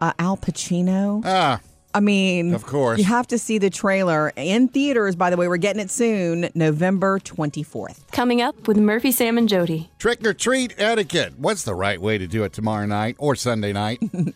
uh, 0.00 0.12
Al 0.18 0.36
Pacino. 0.36 1.22
Ah, 1.24 1.60
I 1.98 2.00
mean, 2.00 2.54
Of 2.54 2.64
course. 2.64 2.96
You 3.00 3.04
have 3.06 3.26
to 3.26 3.38
see 3.40 3.58
the 3.58 3.70
trailer 3.70 4.32
in 4.36 4.68
theaters, 4.68 5.16
by 5.16 5.30
the 5.30 5.36
way. 5.36 5.48
We're 5.48 5.56
getting 5.56 5.82
it 5.82 5.90
soon, 5.90 6.48
November 6.54 7.18
24th. 7.18 8.06
Coming 8.12 8.40
up 8.40 8.68
with 8.68 8.76
Murphy, 8.76 9.10
Sam, 9.10 9.36
and 9.36 9.48
Jody. 9.48 9.90
trick 9.98 10.24
or 10.24 10.32
treat 10.32 10.76
etiquette. 10.78 11.32
What's 11.38 11.64
the 11.64 11.74
right 11.74 12.00
way 12.00 12.16
to 12.16 12.28
do 12.28 12.44
it 12.44 12.52
tomorrow 12.52 12.86
night 12.86 13.16
or 13.18 13.34
Sunday 13.34 13.72
night? 13.72 13.98
hey, 14.12 14.32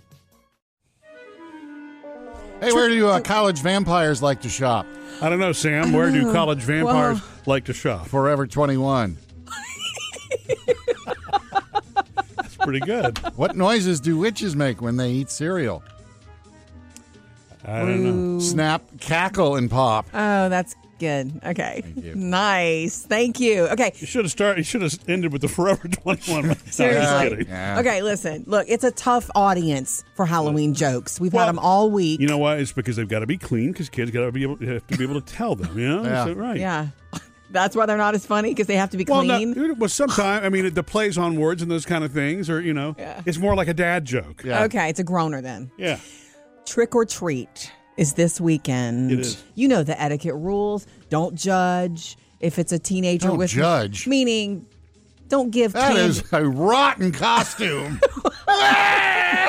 where 2.72 2.88
do 2.88 3.06
uh, 3.06 3.20
college 3.20 3.60
vampires 3.60 4.24
like 4.24 4.40
to 4.40 4.48
shop? 4.48 4.84
I 5.20 5.28
don't 5.28 5.38
know, 5.38 5.52
Sam. 5.52 5.92
Where 5.92 6.10
do 6.10 6.32
college 6.32 6.62
vampires 6.62 7.20
well- 7.20 7.28
like 7.46 7.66
to 7.66 7.72
shop? 7.72 8.08
Forever 8.08 8.48
21. 8.48 9.18
That's 12.36 12.56
pretty 12.56 12.80
good. 12.80 13.18
What 13.36 13.56
noises 13.56 14.00
do 14.00 14.18
witches 14.18 14.56
make 14.56 14.82
when 14.82 14.96
they 14.96 15.12
eat 15.12 15.30
cereal? 15.30 15.84
I 17.64 17.78
don't 17.80 18.34
know. 18.34 18.40
Snap, 18.40 18.82
cackle, 19.00 19.56
and 19.56 19.70
pop. 19.70 20.06
Oh, 20.12 20.48
that's 20.48 20.74
good. 20.98 21.40
Okay. 21.44 21.82
Nice. 22.14 23.02
Thank 23.02 23.40
you. 23.40 23.66
Okay. 23.68 23.92
You 23.96 24.06
should 24.06 24.24
have 24.24 24.30
started. 24.32 24.58
You 24.58 24.64
should 24.64 24.82
have 24.82 24.98
ended 25.08 25.32
with 25.32 25.42
the 25.42 25.48
Forever 25.48 25.88
21. 25.88 26.42
No, 26.48 26.54
just 26.54 26.72
Seriously. 26.74 27.44
kidding. 27.44 27.52
Okay, 27.52 28.02
listen. 28.02 28.44
Look, 28.46 28.66
it's 28.68 28.84
a 28.84 28.90
tough 28.92 29.30
audience 29.34 30.04
for 30.14 30.26
Halloween 30.26 30.74
jokes. 30.74 31.20
We've 31.20 31.32
had 31.32 31.46
them 31.46 31.58
all 31.58 31.90
week. 31.90 32.20
You 32.20 32.28
know 32.28 32.38
why? 32.38 32.56
It's 32.56 32.72
because 32.72 32.96
they've 32.96 33.08
got 33.08 33.20
to 33.20 33.26
be 33.26 33.38
clean. 33.38 33.72
Because 33.72 33.88
kids 33.88 34.10
got 34.10 34.24
to 34.24 34.32
be 34.32 34.42
able 34.42 34.56
have 34.66 34.86
to 34.88 34.96
be 34.96 35.04
able 35.04 35.20
to 35.20 35.32
tell 35.32 35.54
them. 35.54 35.78
You 35.78 35.88
know, 35.88 36.02
Yeah. 36.04 36.24
So, 36.24 36.32
right? 36.34 36.58
Yeah. 36.58 36.88
That's 37.50 37.76
why 37.76 37.84
they're 37.84 37.98
not 37.98 38.14
as 38.14 38.24
funny 38.24 38.48
because 38.48 38.66
they 38.66 38.76
have 38.76 38.88
to 38.90 38.96
be 38.96 39.04
Well, 39.06 39.24
no, 39.24 39.36
clean. 39.36 39.78
well, 39.78 39.88
sometimes 39.90 40.46
I 40.46 40.48
mean 40.48 40.72
the 40.72 40.82
plays 40.82 41.18
on 41.18 41.36
words 41.38 41.60
and 41.60 41.70
those 41.70 41.84
kind 41.84 42.02
of 42.02 42.10
things, 42.10 42.48
or 42.48 42.62
you 42.62 42.72
know, 42.72 42.96
it's 43.26 43.36
more 43.36 43.54
like 43.54 43.68
a 43.68 43.74
dad 43.74 44.06
joke. 44.06 44.42
Okay, 44.46 44.88
it's 44.88 45.00
a 45.00 45.04
groaner 45.04 45.42
then. 45.42 45.70
Yeah. 45.76 45.98
Trick 46.66 46.94
or 46.94 47.04
treat 47.04 47.72
is 47.96 48.14
this 48.14 48.40
weekend. 48.40 49.12
It 49.12 49.20
is. 49.20 49.42
You 49.54 49.68
know 49.68 49.82
the 49.82 50.00
etiquette 50.00 50.34
rules. 50.34 50.86
Don't 51.10 51.34
judge 51.34 52.16
if 52.40 52.58
it's 52.58 52.72
a 52.72 52.78
teenager 52.78 53.28
Don't 53.28 53.38
with 53.38 53.50
judge. 53.50 54.06
Meaning, 54.06 54.66
don't 55.28 55.50
give 55.50 55.72
That 55.72 55.88
candy. 55.94 56.02
is 56.02 56.24
a 56.32 56.44
rotten 56.44 57.12
costume. 57.12 58.00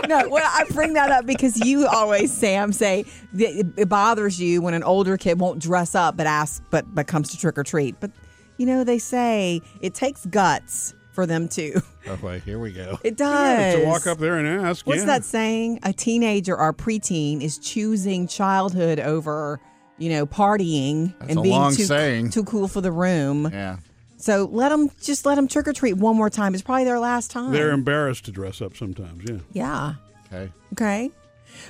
no, 0.08 0.28
well, 0.30 0.44
I 0.46 0.66
bring 0.72 0.94
that 0.94 1.12
up 1.12 1.26
because 1.26 1.60
you 1.66 1.88
always, 1.88 2.32
Sam, 2.32 2.72
say 2.72 3.06
that 3.34 3.60
it, 3.60 3.66
it 3.78 3.90
bothers 3.90 4.40
you 4.40 4.62
when 4.62 4.74
an 4.74 4.84
older 4.84 5.18
kid 5.18 5.40
won't 5.40 5.60
dress 5.60 5.96
up 5.96 6.16
but 6.18 6.28
asks, 6.28 6.62
but 6.70 6.94
but 6.94 7.08
comes 7.08 7.30
to 7.32 7.38
trick 7.38 7.58
or 7.58 7.64
treat. 7.64 8.00
But 8.00 8.12
you 8.58 8.66
know, 8.66 8.84
they 8.84 9.00
say 9.00 9.62
it 9.82 9.94
takes 9.94 10.26
guts 10.26 10.94
for 11.14 11.26
them 11.26 11.48
too. 11.48 11.82
okay, 12.08 12.40
here 12.40 12.60
we 12.60 12.72
go. 12.72 13.00
It 13.04 13.16
does. 13.18 13.76
to 13.76 13.86
walk 13.86 14.08
up 14.08 14.18
there 14.18 14.38
and 14.38 14.66
ask. 14.66 14.86
What's 14.86 15.02
yeah. 15.02 15.06
that 15.06 15.24
saying? 15.24 15.80
A 15.84 15.94
teenager 15.94 16.58
or 16.58 16.74
preteen 16.74 17.42
is 17.42 17.58
choosing 17.58 18.28
childhood 18.28 19.00
over, 19.00 19.60
you 19.98 20.10
know, 20.10 20.26
partying 20.26 21.18
That's 21.20 21.32
and 21.32 21.40
a 21.40 21.42
being 21.42 21.56
long 21.56 21.76
too 21.76 21.84
saying. 21.84 22.32
too 22.32 22.44
cool 22.44 22.68
for 22.68 22.82
the 22.82 22.92
room. 22.92 23.50
Yeah. 23.52 23.78
So 24.18 24.50
let 24.52 24.70
them 24.70 24.90
just 25.02 25.26
let 25.26 25.36
them 25.36 25.48
trick 25.48 25.68
or 25.68 25.74
treat 25.74 25.94
one 25.94 26.16
more 26.16 26.30
time. 26.30 26.54
It's 26.54 26.64
probably 26.64 26.86
their 26.86 27.00
last 27.00 27.30
time. 27.30 27.52
They're 27.52 27.72
embarrassed 27.72 28.26
to 28.26 28.32
dress 28.32 28.62
up 28.62 28.76
sometimes. 28.76 29.24
Yeah. 29.30 29.40
yeah. 29.52 29.94
Okay. 30.32 30.52
Okay. 30.74 31.12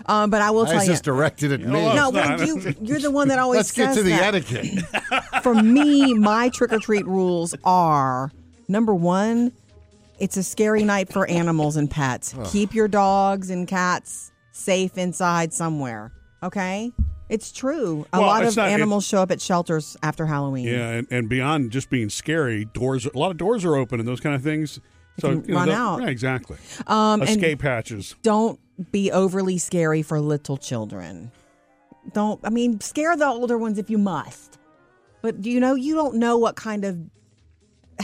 Um, 0.06 0.30
but 0.30 0.42
I 0.42 0.52
will 0.52 0.64
Why 0.66 0.72
tell 0.72 0.82
is 0.82 0.88
you. 0.88 0.94
this 0.94 1.02
directed 1.02 1.52
at 1.52 1.60
me? 1.60 1.66
no, 1.68 2.10
well, 2.10 2.46
you, 2.46 2.74
you're 2.82 3.00
the 3.00 3.12
one 3.12 3.28
that 3.28 3.40
always 3.40 3.58
Let's 3.58 3.72
get 3.72 3.94
to 3.96 4.04
the 4.04 4.12
that. 4.12 4.34
etiquette. 4.36 5.44
For 5.44 5.54
me, 5.54 6.14
my 6.14 6.50
trick 6.50 6.72
or 6.72 6.80
treat 6.80 7.06
rules 7.06 7.54
are 7.66 8.32
number 8.68 8.94
one, 8.96 9.52
it's 10.20 10.38
a 10.38 10.44
scary 10.44 10.84
night 10.84 11.12
for 11.12 11.28
animals 11.30 11.76
and 11.76 11.90
pets. 11.90 12.36
Keep 12.52 12.74
your 12.74 12.88
dogs 12.88 13.50
and 13.50 13.68
cats 13.68 14.32
safe 14.52 14.98
inside 14.98 15.54
somewhere. 15.54 16.12
Okay? 16.42 16.92
It's 17.30 17.52
true. 17.52 18.06
A 18.14 18.20
Well, 18.20 18.28
lot 18.28 18.44
it's 18.44 18.52
of 18.54 18.58
not- 18.58 18.70
it- 18.70 18.74
animals 18.74 19.06
show 19.06 19.20
up 19.22 19.32
at 19.32 19.42
shelters 19.42 19.98
after 20.04 20.26
Halloween. 20.26 20.66
Yeah, 20.68 20.90
and, 20.92 21.08
and 21.10 21.30
beyond 21.30 21.72
just 21.72 21.90
being 21.90 22.10
scary, 22.10 22.66
doors 22.66 23.06
a 23.06 23.18
lot 23.18 23.32
of 23.32 23.38
doors 23.38 23.66
are 23.66 23.76
open 23.76 24.00
and 24.00 24.08
those 24.08 24.20
kind 24.20 24.36
of 24.36 24.44
things. 24.44 24.80
So 25.20 25.30
can 25.30 25.46
you 25.46 25.54
know, 25.54 25.60
run 25.60 25.70
out. 25.70 26.02
Yeah, 26.02 26.08
exactly. 26.10 26.58
Um, 26.88 27.22
and 27.22 27.30
Escape 27.30 27.62
hatches. 27.62 28.16
Don't 28.24 28.60
be 28.92 29.12
overly 29.12 29.58
scary 29.58 30.02
for 30.02 30.20
little 30.20 30.58
children. 30.58 31.32
Don't, 32.14 32.40
I 32.44 32.50
mean, 32.50 32.80
scare 32.82 33.16
the 33.16 33.26
older 33.28 33.58
ones 33.58 33.78
if 33.78 33.90
you 33.90 33.98
must. 33.98 34.58
But 35.22 35.46
you 35.46 35.60
know, 35.60 35.76
you 35.76 35.96
don't 35.96 36.16
know 36.16 36.38
what 36.38 36.56
kind 36.56 36.84
of 36.84 36.98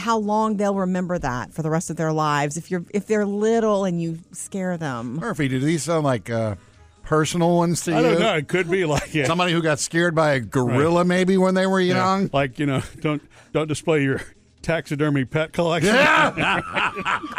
how 0.00 0.18
long 0.18 0.56
they'll 0.56 0.74
remember 0.74 1.18
that 1.18 1.52
for 1.52 1.62
the 1.62 1.70
rest 1.70 1.90
of 1.90 1.96
their 1.96 2.12
lives 2.12 2.56
if 2.56 2.70
you're 2.70 2.84
if 2.92 3.06
they're 3.06 3.24
little 3.26 3.84
and 3.84 4.00
you 4.02 4.18
scare 4.32 4.76
them. 4.76 5.16
Murphy, 5.16 5.46
do 5.48 5.58
these 5.60 5.82
sound 5.84 6.04
like 6.04 6.28
uh, 6.30 6.56
personal 7.04 7.56
ones 7.56 7.82
to 7.84 7.92
I 7.94 7.96
you? 7.98 8.02
don't 8.02 8.20
know. 8.20 8.36
It 8.36 8.48
could 8.48 8.70
be 8.70 8.84
like 8.84 9.14
yeah. 9.14 9.26
Somebody 9.26 9.52
who 9.52 9.62
got 9.62 9.78
scared 9.78 10.14
by 10.14 10.32
a 10.32 10.40
gorilla 10.40 11.04
maybe 11.04 11.36
when 11.38 11.54
they 11.54 11.66
were 11.66 11.80
Yeah, 11.80 11.94
young? 11.96 12.30
Like 12.32 12.58
you 12.58 12.66
know, 12.66 12.82
don't 13.00 13.22
don't 13.52 13.68
display 13.68 14.02
your 14.02 14.20
taxidermy 14.62 15.24
pet 15.24 15.52
collection. 15.52 15.94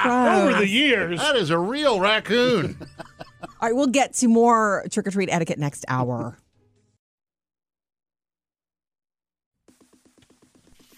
Over 0.05 0.57
the 0.59 0.67
years. 0.67 1.19
That 1.19 1.35
is 1.35 1.49
a 1.49 1.57
real 1.57 1.99
raccoon. 1.99 2.77
All 3.61 3.69
right, 3.69 3.75
we'll 3.75 3.87
get 3.87 4.13
to 4.15 4.27
more 4.27 4.85
trick 4.91 5.07
or 5.07 5.11
treat 5.11 5.29
etiquette 5.31 5.59
next 5.59 5.85
hour. 5.87 6.37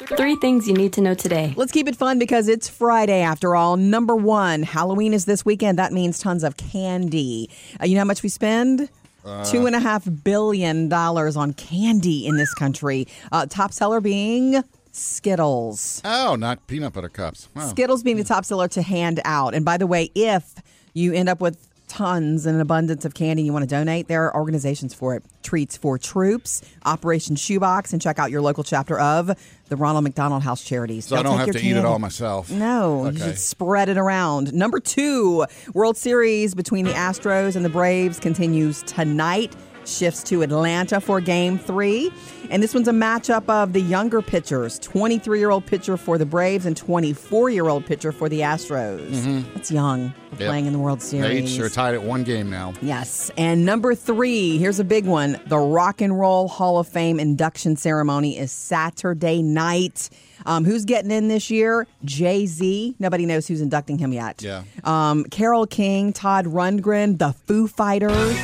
Three 0.07 0.35
things 0.35 0.67
you 0.67 0.73
need 0.73 0.93
to 0.93 1.01
know 1.01 1.13
today. 1.13 1.53
Let's 1.55 1.71
keep 1.71 1.87
it 1.87 1.95
fun 1.95 2.19
because 2.19 2.47
it's 2.47 2.67
Friday 2.67 3.21
after 3.21 3.55
all. 3.55 3.77
Number 3.77 4.15
one, 4.15 4.63
Halloween 4.63 5.13
is 5.13 5.25
this 5.25 5.45
weekend. 5.45 5.79
That 5.79 5.93
means 5.93 6.19
tons 6.19 6.43
of 6.43 6.57
candy. 6.57 7.49
Uh, 7.81 7.85
you 7.85 7.95
know 7.95 8.01
how 8.01 8.05
much 8.05 8.23
we 8.23 8.29
spend? 8.29 8.89
Uh. 9.25 9.45
Two 9.45 9.65
and 9.65 9.75
a 9.75 9.79
half 9.79 10.07
billion 10.23 10.89
dollars 10.89 11.37
on 11.37 11.53
candy 11.53 12.27
in 12.27 12.35
this 12.35 12.53
country. 12.53 13.07
Uh, 13.31 13.45
top 13.45 13.71
seller 13.71 14.01
being 14.01 14.63
Skittles. 14.91 16.01
Oh, 16.05 16.35
not 16.35 16.67
peanut 16.67 16.93
butter 16.93 17.09
cups. 17.09 17.49
Wow. 17.55 17.67
Skittles 17.67 18.03
being 18.03 18.17
the 18.17 18.23
top 18.23 18.45
seller 18.45 18.67
to 18.69 18.81
hand 18.81 19.21
out. 19.25 19.55
And 19.55 19.65
by 19.65 19.77
the 19.77 19.87
way, 19.87 20.11
if 20.13 20.53
you 20.93 21.13
end 21.13 21.29
up 21.29 21.41
with 21.41 21.57
tons 21.93 22.45
and 22.47 22.55
an 22.55 22.61
abundance 22.61 23.05
of 23.05 23.13
candy 23.13 23.43
you 23.43 23.53
want 23.53 23.63
to 23.63 23.69
donate, 23.69 24.07
there 24.07 24.23
are 24.25 24.35
organizations 24.35 24.93
for 24.93 25.15
it. 25.15 25.23
Treats 25.43 25.77
for 25.77 25.97
Troops, 25.99 26.61
Operation 26.85 27.35
Shoebox, 27.35 27.93
and 27.93 28.01
check 28.01 28.17
out 28.17 28.31
your 28.31 28.41
local 28.41 28.63
chapter 28.63 28.99
of 28.99 29.29
the 29.69 29.75
Ronald 29.75 30.03
McDonald 30.03 30.41
House 30.41 30.63
Charities. 30.63 31.05
So 31.05 31.15
I 31.15 31.21
They'll 31.21 31.31
don't 31.33 31.39
take 31.45 31.47
have 31.53 31.61
to 31.61 31.67
eat 31.67 31.71
it 31.71 31.73
candy. 31.75 31.87
all 31.87 31.99
myself. 31.99 32.49
No, 32.49 33.09
you 33.09 33.19
should 33.19 33.37
spread 33.37 33.89
it 33.89 33.97
around. 33.97 34.53
Number 34.53 34.79
two, 34.79 35.45
World 35.73 35.95
Series 35.97 36.55
between 36.55 36.85
the 36.85 36.93
Astros 36.93 37.55
and 37.55 37.63
the 37.63 37.69
Braves 37.69 38.19
continues 38.19 38.81
tonight. 38.83 39.55
Shifts 39.85 40.23
to 40.23 40.41
Atlanta 40.41 40.99
for 41.01 41.19
game 41.21 41.57
three. 41.57 42.11
And 42.49 42.61
this 42.61 42.73
one's 42.73 42.87
a 42.87 42.91
matchup 42.93 43.47
of 43.49 43.73
the 43.73 43.81
younger 43.81 44.21
pitchers 44.21 44.77
23 44.79 45.39
year 45.39 45.49
old 45.49 45.65
pitcher 45.65 45.97
for 45.97 46.17
the 46.17 46.25
Braves 46.25 46.65
and 46.65 46.75
24 46.77 47.49
year 47.49 47.67
old 47.67 47.85
pitcher 47.85 48.11
for 48.11 48.29
the 48.29 48.41
Astros. 48.41 49.09
Mhm. 49.09 49.43
That's 49.53 49.71
young 49.71 50.13
Yep. 50.39 50.39
playing 50.49 50.65
in 50.65 50.73
the 50.73 50.79
World 50.79 50.99
They 50.99 51.05
Series. 51.21 51.53
each 51.55 51.59
are 51.61 51.69
tied 51.69 51.93
at 51.93 52.03
one 52.03 52.23
game 52.23 52.49
now. 52.49 52.73
Yes. 52.81 53.31
And 53.37 53.65
number 53.65 53.93
three, 53.95 54.57
here's 54.57 54.79
a 54.79 54.83
big 54.83 55.05
one. 55.05 55.39
The 55.47 55.57
Rock 55.59 56.01
and 56.01 56.17
Roll 56.19 56.47
Hall 56.47 56.79
of 56.79 56.87
Fame 56.87 57.19
induction 57.19 57.75
ceremony 57.75 58.37
is 58.37 58.51
Saturday 58.51 59.41
night. 59.41 60.09
Um, 60.45 60.65
who's 60.65 60.83
getting 60.85 61.11
in 61.11 61.27
this 61.29 61.49
year? 61.49 61.87
Jay 62.03 62.45
Z. 62.45 62.95
Nobody 62.99 63.25
knows 63.25 63.47
who's 63.47 63.61
inducting 63.61 63.97
him 63.99 64.11
yet. 64.11 64.41
Yeah. 64.43 64.63
Um, 64.83 65.23
Carole 65.25 65.67
King, 65.67 66.11
Todd 66.13 66.45
Rundgren, 66.45 67.17
the 67.17 67.33
Foo 67.47 67.67
Fighters. 67.67 68.35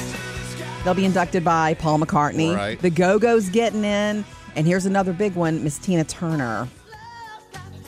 They'll 0.89 0.95
be 0.95 1.05
inducted 1.05 1.43
by 1.45 1.75
Paul 1.75 1.99
McCartney. 1.99 2.55
Right. 2.55 2.81
The 2.81 2.89
Go 2.89 3.19
Go's 3.19 3.47
getting 3.49 3.85
in. 3.85 4.25
And 4.55 4.65
here's 4.65 4.87
another 4.87 5.13
big 5.13 5.35
one 5.35 5.63
Miss 5.63 5.77
Tina 5.77 6.03
Turner, 6.03 6.67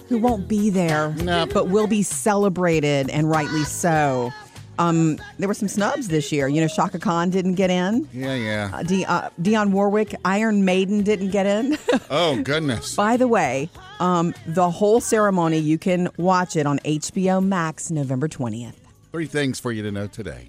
who 0.08 0.20
won't 0.20 0.48
be 0.48 0.70
there, 0.70 1.10
but 1.52 1.70
will 1.70 1.88
be 1.88 2.04
celebrated, 2.04 3.10
and 3.10 3.28
rightly 3.28 3.64
so. 3.64 4.32
Um, 4.78 5.18
there 5.40 5.48
were 5.48 5.56
some 5.56 5.68
snubs 5.68 6.10
this 6.10 6.32
year. 6.32 6.48
You 6.48 6.62
know, 6.62 6.68
Chaka 6.68 7.00
Khan 7.00 7.32
didn't 7.32 7.56
get 7.56 7.72
in. 7.72 8.08
Yeah, 8.14 8.36
yeah. 8.36 8.70
Uh, 8.72 8.84
De- 8.84 9.06
uh, 9.06 9.30
Dionne 9.42 9.72
Warwick, 9.72 10.14
Iron 10.24 10.64
Maiden 10.64 11.02
didn't 11.02 11.32
get 11.32 11.48
in. 11.48 11.80
Oh, 12.12 12.40
goodness. 12.44 12.94
By 12.96 13.18
the 13.18 13.28
way, 13.28 13.68
um, 14.00 14.36
the 14.46 14.70
whole 14.70 15.02
ceremony, 15.02 15.58
you 15.58 15.80
can 15.80 16.08
watch 16.18 16.56
it 16.56 16.68
on 16.68 16.78
HBO 16.80 17.44
Max 17.44 17.90
November 17.90 18.28
20th. 18.28 18.76
Three 19.12 19.26
things 19.26 19.60
for 19.60 19.72
you 19.72 19.82
to 19.82 19.92
know 19.92 20.06
today. 20.06 20.46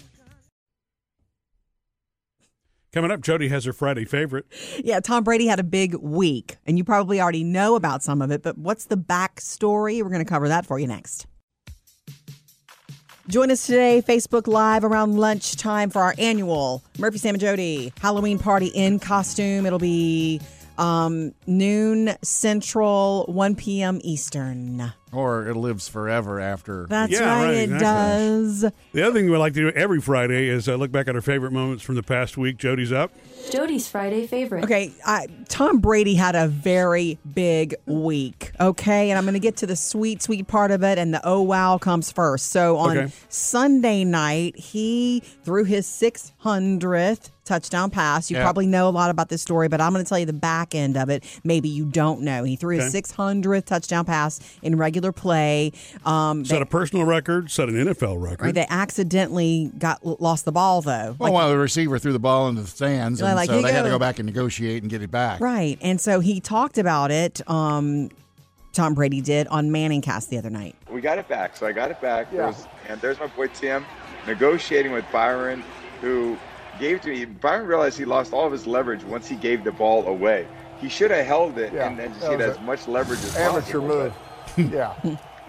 Coming 2.93 3.09
up, 3.09 3.21
Jody 3.21 3.47
has 3.47 3.65
her 3.65 3.73
Friday 3.73 4.05
favorite. 4.05 4.45
Yeah, 4.83 4.99
Tom 4.99 5.23
Brady 5.23 5.47
had 5.47 5.59
a 5.59 5.63
big 5.63 5.95
week, 5.95 6.57
and 6.67 6.77
you 6.77 6.83
probably 6.83 7.19
already 7.19 7.43
know 7.43 7.75
about 7.75 8.03
some 8.03 8.21
of 8.21 8.29
it, 8.29 8.43
but 8.43 8.55
what's 8.55 8.85
the 8.85 8.95
backstory? 8.97 10.03
We're 10.03 10.09
going 10.09 10.23
to 10.23 10.29
cover 10.29 10.47
that 10.47 10.67
for 10.67 10.77
you 10.77 10.85
next. 10.85 11.25
Join 13.27 13.49
us 13.49 13.65
today, 13.65 14.03
Facebook 14.07 14.45
Live 14.45 14.83
around 14.83 15.17
lunchtime 15.17 15.89
for 15.89 16.03
our 16.03 16.13
annual 16.19 16.83
Murphy, 16.99 17.17
Sam, 17.17 17.33
and 17.33 17.41
Jody 17.41 17.91
Halloween 17.99 18.37
party 18.37 18.67
in 18.67 18.99
costume. 18.99 19.65
It'll 19.65 19.79
be 19.79 20.39
um, 20.77 21.33
noon 21.47 22.15
Central, 22.21 23.25
1 23.27 23.55
p.m. 23.55 23.99
Eastern. 24.03 24.93
Or 25.11 25.47
it 25.47 25.55
lives 25.55 25.87
forever 25.87 26.39
after. 26.39 26.87
That's 26.89 27.11
Yeah, 27.11 27.19
right, 27.37 27.45
right, 27.45 27.53
it 27.53 27.63
exactly. 27.71 27.79
does. 27.79 28.61
The 28.93 29.03
other 29.03 29.13
thing 29.13 29.29
we 29.29 29.37
like 29.37 29.53
to 29.53 29.59
do 29.61 29.69
every 29.77 30.01
Friday 30.01 30.47
is 30.47 30.67
uh, 30.67 30.73
look 30.75 30.91
back 30.91 31.07
at 31.07 31.13
our 31.13 31.21
favorite 31.21 31.51
moments 31.51 31.83
from 31.83 31.93
the 31.93 32.01
past 32.01 32.35
week. 32.35 32.57
Jody's 32.57 32.91
up. 32.91 33.11
Jody's 33.51 33.87
Friday 33.87 34.25
favorite. 34.25 34.63
Okay, 34.63 34.91
I, 35.05 35.27
Tom 35.49 35.79
Brady 35.81 36.15
had 36.15 36.33
a 36.35 36.47
very 36.47 37.19
big 37.35 37.75
week. 37.85 38.53
Okay, 38.59 39.11
and 39.11 39.17
I'm 39.19 39.25
going 39.25 39.33
to 39.35 39.39
get 39.39 39.57
to 39.57 39.67
the 39.67 39.75
sweet, 39.75 40.23
sweet 40.23 40.47
part 40.47 40.71
of 40.71 40.81
it, 40.83 40.97
and 40.97 41.13
the 41.13 41.21
oh 41.23 41.43
wow 41.43 41.77
comes 41.77 42.11
first. 42.11 42.47
So 42.47 42.77
on 42.77 42.97
Okay. 42.97 43.13
Sunday 43.29 44.03
night, 44.05 44.57
he 44.57 45.21
threw 45.43 45.63
his 45.63 45.85
600th 45.85 47.29
touchdown 47.45 47.89
pass. 47.89 48.31
You 48.31 48.37
Yeah. 48.37 48.43
probably 48.43 48.65
know 48.67 48.87
a 48.87 48.91
lot 48.91 49.09
about 49.09 49.29
this 49.29 49.41
story, 49.41 49.67
but 49.67 49.81
I'm 49.81 49.91
going 49.93 50.03
to 50.03 50.07
tell 50.09 50.17
you 50.19 50.25
the 50.25 50.33
back 50.33 50.73
end 50.73 50.95
of 50.97 51.09
it. 51.09 51.23
Maybe 51.43 51.67
you 51.69 51.85
don't 51.85 52.21
know. 52.21 52.43
He 52.43 52.55
threw 52.55 52.75
Okay. 52.75 52.83
his 52.85 52.93
600th 52.93 53.65
touchdown 53.65 54.05
pass 54.05 54.39
in 54.61 54.77
regular 54.77 55.11
play. 55.11 55.71
Um, 56.05 56.45
Set 56.45 56.55
they, 56.55 56.61
a 56.61 56.65
personal 56.65 57.05
record, 57.05 57.51
set 57.51 57.69
an 57.69 57.75
NFL 57.75 58.17
record. 58.21 58.45
right, 58.45 58.55
they 58.55 58.65
accidentally 58.69 59.71
got 59.77 60.05
lost 60.21 60.45
the 60.45 60.51
ball 60.51 60.81
though. 60.81 61.15
Well, 61.19 61.33
well, 61.33 61.49
the 61.49 61.57
receiver 61.57 61.99
threw 61.99 62.13
the 62.13 62.19
ball 62.19 62.47
into 62.49 62.61
the 62.61 62.67
stands, 62.67 63.19
Yeah, 63.19 63.27
and 63.27 63.35
like, 63.35 63.47
so 63.47 63.53
here 63.53 63.61
you 63.61 63.67
they 63.67 63.73
had 63.73 63.83
to 63.83 63.89
go. 63.89 63.95
go 63.95 63.99
back 63.99 64.19
and 64.19 64.25
negotiate 64.25 64.81
and 64.83 64.89
get 64.89 65.01
it 65.01 65.11
back. 65.11 65.39
Right. 65.41 65.77
And 65.81 65.99
so 65.99 66.19
he 66.19 66.39
talked 66.39 66.77
about 66.77 67.11
it, 67.11 67.41
um, 67.49 68.09
Tom 68.71 68.95
Brady 68.95 69.21
did 69.21 69.47
on 69.49 69.69
Manningcast 69.69 70.29
the 70.29 70.37
other 70.39 70.49
night. 70.49 70.75
We 70.89 70.99
got 71.01 71.19
it 71.19 71.27
back. 71.27 71.55
So 71.55 71.67
I 71.67 71.71
got 71.73 71.91
it 71.91 72.01
back. 72.01 72.27
Yeah. 72.31 72.43
There's, 72.51 72.67
and 72.89 73.01
there's 73.01 73.19
my 73.19 73.27
boy 73.27 73.47
Tim 73.47 73.85
negotiating 74.25 74.91
with 74.91 75.05
Byron, 75.11 75.63
who 76.01 76.37
gave 76.79 77.01
to 77.01 77.09
me. 77.09 77.25
Byron 77.25 77.65
realized 77.67 77.97
he 77.97 78.05
lost 78.05 78.33
all 78.33 78.45
of 78.45 78.51
his 78.51 78.65
leverage 78.67 79.03
once 79.03 79.27
he 79.27 79.35
gave 79.35 79.63
the 79.63 79.71
ball 79.71 80.05
away. 80.07 80.47
He 80.79 80.89
should 80.89 81.11
have 81.11 81.25
held 81.25 81.57
it 81.57 81.71
Yeah, 81.73 81.87
and 81.87 81.97
then 81.97 82.09
just 82.09 82.21
that 82.21 82.37
get 82.39 82.41
as 82.49 82.59
much 82.61 82.87
leverage 82.87 83.19
as 83.19 83.35
Amateur 83.37 83.79
possible. 83.79 83.87
move. 83.87 84.13
yeah. 84.73 84.93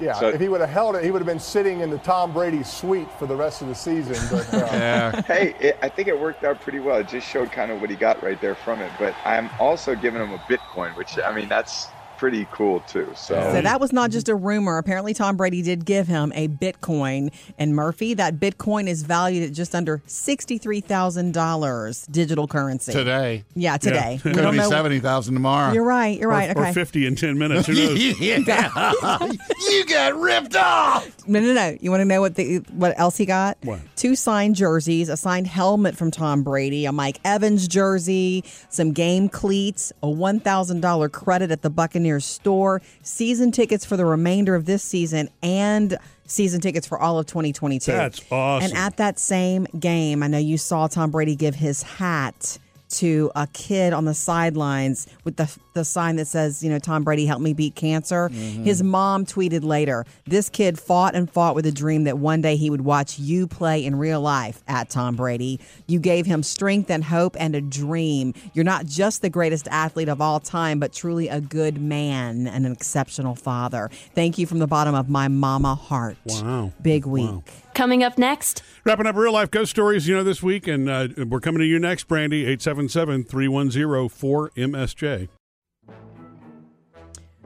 Yeah, 0.00 0.12
So- 0.14 0.28
if 0.28 0.40
he 0.40 0.48
would 0.48 0.60
have 0.60 0.70
held 0.70 0.96
it, 0.96 1.04
he 1.04 1.10
would 1.12 1.20
have 1.20 1.26
been 1.26 1.38
sitting 1.40 1.80
in 1.80 1.90
the 1.90 1.98
Tom 1.98 2.32
Brady 2.32 2.62
suite 2.64 3.08
for 3.18 3.26
the 3.26 3.36
rest 3.36 3.62
of 3.62 3.68
the 3.68 3.74
season. 3.74 4.16
But 4.30 4.52
uh, 4.54 5.22
hey, 5.26 5.54
it, 5.60 5.78
I 5.82 5.88
think 5.88 6.08
it 6.08 6.18
worked 6.18 6.42
out 6.44 6.60
pretty 6.60 6.80
well. 6.80 6.96
It 6.98 7.08
just 7.08 7.28
showed 7.28 7.52
kind 7.52 7.70
of 7.70 7.80
what 7.80 7.90
he 7.90 7.96
got 7.96 8.20
right 8.22 8.40
there 8.40 8.54
from 8.56 8.80
it. 8.80 8.90
But 8.98 9.14
I'm 9.24 9.48
also 9.60 9.94
giving 9.94 10.20
him 10.20 10.32
a 10.32 10.38
Bitcoin, 10.38 10.96
which 10.96 11.16
I 11.18 11.32
mean 11.34 11.48
that's 11.48 11.86
pretty 12.18 12.46
cool 12.52 12.80
too. 12.80 13.10
So, 13.16 13.34
So 13.52 13.62
that 13.62 13.80
was 13.80 13.92
not 13.92 14.10
mhm. 14.10 14.14
just 14.14 14.28
a 14.28 14.34
rumor. 14.34 14.78
Apparently, 14.78 15.14
Tom 15.14 15.36
Brady 15.36 15.62
did 15.62 15.84
give 15.84 16.06
him 16.06 16.32
a 16.34 16.48
Bitcoin. 16.48 17.32
And 17.58 17.74
Murphy, 17.74 18.14
that 18.14 18.38
Bitcoin 18.40 18.88
is 18.88 19.02
valued 19.02 19.44
at 19.48 19.52
just 19.52 19.74
under 19.74 19.98
$63,000 20.06 22.10
digital 22.10 22.46
currency. 22.46 22.92
Today. 22.92 23.44
Yeah, 23.54 23.76
today. 23.76 24.20
We 24.24 24.32
Could 24.32 24.42
don't 24.42 24.52
be 24.52 24.58
know- 24.58 24.68
seventy 24.68 25.00
thousand 25.00 25.34
tomorrow. 25.34 25.72
You're 25.72 25.84
right. 25.84 26.18
You're 26.18 26.28
right. 26.30 26.48
Or, 26.56 26.60
okay. 26.60 26.70
or 26.70 26.74
50 26.74 27.06
in 27.06 27.16
10 27.16 27.38
minutes. 27.38 27.66
Who 27.66 27.74
knows? 27.86 28.20
yeah. 28.20 28.38
you 28.38 29.84
got 29.86 30.18
ripped 30.18 30.56
off. 30.56 31.10
No, 31.26 31.40
no, 31.40 31.54
no. 31.54 31.74
You 31.80 31.90
want 31.90 32.02
to 32.02 32.04
know 32.04 32.20
what 32.20 32.34
the 32.34 32.58
what 32.72 32.92
else 33.00 33.16
he 33.16 33.24
got? 33.24 33.56
What? 33.62 33.80
Two 33.96 34.14
signed 34.14 34.56
jerseys, 34.56 35.08
a 35.08 35.16
signed 35.16 35.46
helmet 35.46 35.96
from 35.96 36.10
Tom 36.10 36.42
Brady, 36.42 36.84
a 36.84 36.92
Mike 36.92 37.18
Evans 37.24 37.66
jersey, 37.66 38.44
some 38.68 38.92
game 38.92 39.30
cleats, 39.30 39.90
a 40.02 40.10
one 40.10 40.38
thousand 40.38 40.82
dollar 40.82 41.08
credit 41.08 41.50
at 41.50 41.62
the 41.62 41.70
Buccaneers 41.70 42.03
store, 42.20 42.82
season 43.02 43.52
tickets 43.52 43.84
for 43.84 43.96
the 43.96 44.04
remainder 44.04 44.54
of 44.54 44.66
this 44.66 44.82
season, 44.82 45.28
and 45.42 45.96
season 46.26 46.60
tickets 46.60 46.86
for 46.86 46.98
all 46.98 47.18
of 47.18 47.26
2022. 47.26 47.90
That's 47.92 48.20
awesome. 48.30 48.70
And 48.70 48.78
at 48.78 48.96
that 48.96 49.18
same 49.18 49.66
game, 49.78 50.22
I 50.22 50.28
know 50.28 50.38
you 50.38 50.58
saw 50.58 50.86
Tom 50.86 51.10
Brady 51.10 51.36
give 51.36 51.54
his 51.54 51.82
hat 51.82 52.58
to 52.90 53.30
a 53.34 53.46
kid 53.48 53.92
on 53.92 54.04
the 54.04 54.14
sidelines 54.14 55.06
with 55.24 55.36
the 55.36 55.54
the 55.74 55.84
sign 55.84 56.16
that 56.16 56.26
says, 56.26 56.62
you 56.62 56.70
know, 56.70 56.78
Tom 56.78 57.02
Brady 57.02 57.26
helped 57.26 57.42
me 57.42 57.52
beat 57.52 57.74
cancer. 57.74 58.28
Mm-hmm. 58.28 58.62
His 58.62 58.82
mom 58.82 59.26
tweeted 59.26 59.64
later, 59.64 60.06
"This 60.24 60.48
kid 60.48 60.78
fought 60.78 61.14
and 61.14 61.28
fought 61.28 61.54
with 61.54 61.66
a 61.66 61.72
dream 61.72 62.04
that 62.04 62.18
one 62.18 62.40
day 62.40 62.56
he 62.56 62.70
would 62.70 62.82
watch 62.82 63.18
you 63.18 63.46
play 63.46 63.84
in 63.84 63.96
real 63.96 64.20
life 64.20 64.62
at 64.68 64.88
Tom 64.88 65.16
Brady. 65.16 65.58
You 65.86 65.98
gave 65.98 66.26
him 66.26 66.42
strength 66.42 66.90
and 66.90 67.02
hope 67.02 67.36
and 67.38 67.56
a 67.56 67.60
dream. 67.60 68.34
You're 68.52 68.64
not 68.64 68.86
just 68.86 69.22
the 69.22 69.30
greatest 69.30 69.66
athlete 69.70 70.08
of 70.08 70.20
all 70.20 70.38
time, 70.38 70.78
but 70.78 70.92
truly 70.92 71.28
a 71.28 71.40
good 71.40 71.80
man 71.80 72.46
and 72.46 72.66
an 72.66 72.72
exceptional 72.72 73.34
father. 73.34 73.90
Thank 74.14 74.38
you 74.38 74.46
from 74.46 74.60
the 74.60 74.68
bottom 74.68 74.94
of 74.94 75.08
my 75.08 75.28
mama 75.28 75.74
heart." 75.74 76.16
Wow. 76.24 76.72
Big 76.80 77.06
week. 77.06 77.63
Coming 77.74 78.04
up 78.04 78.18
next, 78.18 78.62
Wrapping 78.84 79.06
up 79.06 79.16
real 79.16 79.32
life 79.32 79.50
ghost 79.50 79.70
stories, 79.72 80.06
you 80.06 80.14
know, 80.14 80.22
this 80.22 80.42
week, 80.42 80.68
and 80.68 80.88
uh, 80.88 81.08
we're 81.28 81.40
coming 81.40 81.58
to 81.58 81.66
you 81.66 81.80
next, 81.80 82.04
Brandy, 82.04 82.42
877 82.42 83.24
310 83.24 84.08
4MSJ. 84.08 85.28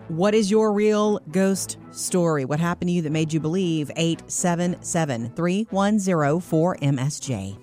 What 0.09 0.35
is 0.35 0.51
your 0.51 0.73
real 0.73 1.19
ghost 1.31 1.79
story? 1.93 2.45
What 2.45 2.61
happened 2.61 2.89
to 2.89 2.93
you 2.93 3.03
that 3.03 3.11
made 3.11 3.33
you 3.33 3.41
believe? 3.41 3.91
877 3.97 5.31
310 5.31 6.41
4MSJ. 6.41 7.59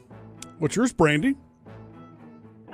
What's 0.58 0.76
yours, 0.76 0.92
Brandy? 0.92 1.36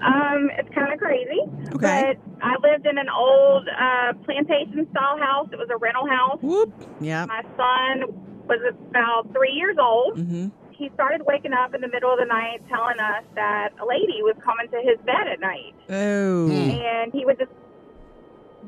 Um, 0.01 0.49
it's 0.57 0.69
kind 0.73 0.93
of 0.93 0.99
crazy. 0.99 1.41
Okay. 1.75 2.15
But 2.15 2.17
I 2.41 2.55
lived 2.61 2.85
in 2.85 2.97
an 2.97 3.09
old 3.09 3.67
uh, 3.67 4.13
plantation 4.23 4.87
style 4.91 5.17
house. 5.17 5.49
It 5.51 5.57
was 5.57 5.67
a 5.69 5.77
rental 5.77 6.07
house. 6.07 6.39
Whoop. 6.41 6.73
Yeah. 7.01 7.25
My 7.25 7.43
son 7.57 8.30
was 8.47 8.59
about 8.89 9.31
three 9.33 9.51
years 9.51 9.77
old. 9.79 10.17
Mm-hmm. 10.17 10.47
He 10.71 10.89
started 10.95 11.21
waking 11.27 11.53
up 11.53 11.75
in 11.75 11.81
the 11.81 11.87
middle 11.87 12.11
of 12.11 12.17
the 12.19 12.25
night 12.25 12.61
telling 12.67 12.99
us 12.99 13.23
that 13.35 13.69
a 13.79 13.85
lady 13.85 14.21
was 14.23 14.35
coming 14.43 14.67
to 14.69 14.77
his 14.81 14.97
bed 15.05 15.27
at 15.31 15.39
night. 15.39 15.75
Oh. 15.89 16.49
And 16.49 17.11
he 17.13 17.23
would 17.25 17.37
just. 17.39 17.51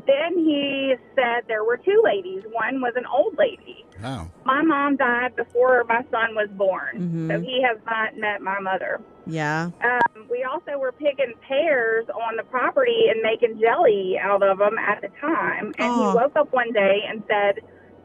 Then 0.08 0.38
he 0.38 0.96
said 1.16 1.44
there 1.48 1.64
were 1.64 1.78
two 1.78 2.02
ladies. 2.04 2.44
One 2.52 2.82
was 2.82 2.94
an 2.96 3.06
old 3.06 3.38
lady. 3.38 3.86
Oh. 4.04 4.28
My 4.44 4.62
mom 4.62 4.98
died 4.98 5.36
before 5.36 5.84
my 5.88 6.02
son 6.12 6.36
was 6.36 6.50
born, 6.52 6.98
Mhm. 6.98 7.28
so 7.32 7.40
he 7.40 7.62
has 7.62 7.78
not 7.86 8.18
met 8.18 8.42
my 8.42 8.60
mother. 8.60 9.00
Yeah. 9.28 9.70
Um, 9.84 10.26
we 10.30 10.44
also 10.44 10.78
were 10.78 10.92
picking 10.92 11.34
pears 11.48 12.08
on 12.10 12.36
the 12.36 12.44
property 12.44 13.06
and 13.10 13.22
making 13.22 13.60
jelly 13.60 14.18
out 14.20 14.44
of 14.44 14.58
them 14.58 14.78
at 14.78 15.02
the 15.02 15.10
time. 15.22 15.74
And 15.78 15.92
Aw. 15.92 16.12
he 16.12 16.18
woke 16.18 16.36
up 16.36 16.52
one 16.52 16.72
day 16.74 17.04
and 17.08 17.24
said, 17.28 17.60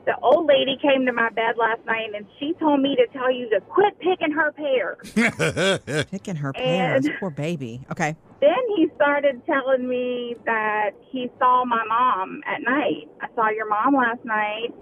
The 0.08 0.16
old 0.22 0.46
lady 0.46 0.78
came 0.80 1.04
to 1.04 1.12
my 1.12 1.28
bed 1.28 1.56
last 1.58 1.84
night 1.84 2.14
and 2.16 2.24
she 2.40 2.54
told 2.58 2.80
me 2.80 2.96
to 2.96 3.06
tell 3.12 3.30
you 3.30 3.46
to 3.50 3.60
quit 3.60 3.92
picking 4.00 4.32
her 4.32 4.52
pears. 4.52 4.96
Picking 6.10 6.36
her 6.36 6.54
pears. 6.54 7.04
And- 7.04 7.14
Poor 7.20 7.28
baby. 7.28 7.84
Okay. 7.92 8.16
then 8.40 8.56
he 8.74 8.88
started 8.96 9.42
telling 9.44 9.86
me 9.86 10.34
that 10.46 10.92
he 11.10 11.30
saw 11.38 11.62
my 11.66 11.84
mom 11.86 12.40
at 12.46 12.62
night. 12.62 13.06
I 13.20 13.26
saw 13.34 13.50
your 13.50 13.68
mom 13.68 13.94
last 13.96 14.24
night. 14.24 14.72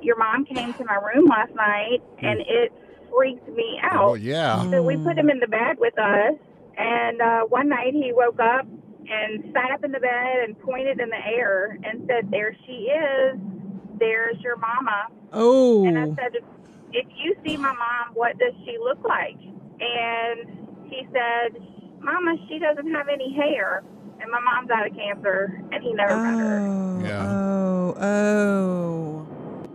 Your 0.00 0.18
mom 0.18 0.44
came 0.46 0.74
to 0.74 0.84
my 0.84 0.96
room 0.96 1.26
last 1.28 1.54
night 1.54 2.02
and 2.18 2.40
it 2.40 2.72
freaked 3.14 3.46
me 3.50 3.78
out. 3.84 4.02
Oh 4.02 4.14
yeah. 4.14 4.68
So 4.72 4.82
we 4.82 4.96
put 4.96 5.16
him 5.16 5.30
in 5.30 5.38
the 5.38 5.46
bed 5.46 5.76
with 5.78 5.96
us, 5.96 6.34
and 6.76 7.20
uh, 7.22 7.42
one 7.42 7.68
night 7.68 7.92
he 7.92 8.10
woke 8.12 8.40
up 8.40 8.66
and 9.08 9.44
sat 9.52 9.70
up 9.70 9.84
in 9.84 9.92
the 9.92 10.00
bed 10.00 10.38
and 10.44 10.58
pointed 10.58 10.98
in 10.98 11.08
the 11.10 11.24
air 11.24 11.78
and 11.84 12.02
said, 12.08 12.32
"There 12.32 12.56
she 12.66 12.90
is. 12.90 13.38
There's 14.02 14.38
your 14.42 14.56
mama." 14.56 15.06
Oh. 15.32 15.86
And 15.86 15.94
I 15.96 16.06
said, 16.18 16.32
"If 16.92 17.06
you 17.22 17.36
see 17.44 17.56
my 17.56 17.72
mom, 17.72 18.14
what 18.14 18.36
does 18.42 18.54
she 18.64 18.74
look 18.82 18.98
like?" 19.06 19.38
And 19.78 20.38
he 20.90 21.06
said, 21.14 21.62
"Mama, 22.00 22.34
she 22.48 22.58
doesn't 22.58 22.90
have 22.90 23.06
any 23.08 23.30
hair." 23.32 23.84
And 24.20 24.30
my 24.30 24.40
mom's 24.40 24.70
out 24.70 24.86
of 24.86 24.94
cancer, 24.94 25.38
and 25.72 25.82
he 25.82 25.92
never 25.94 26.16
met 26.16 26.38
her. 26.38 26.58
Oh. 26.66 27.00
Yeah. 27.02 27.26
Oh. 27.26 27.94
Oh. 28.00 29.26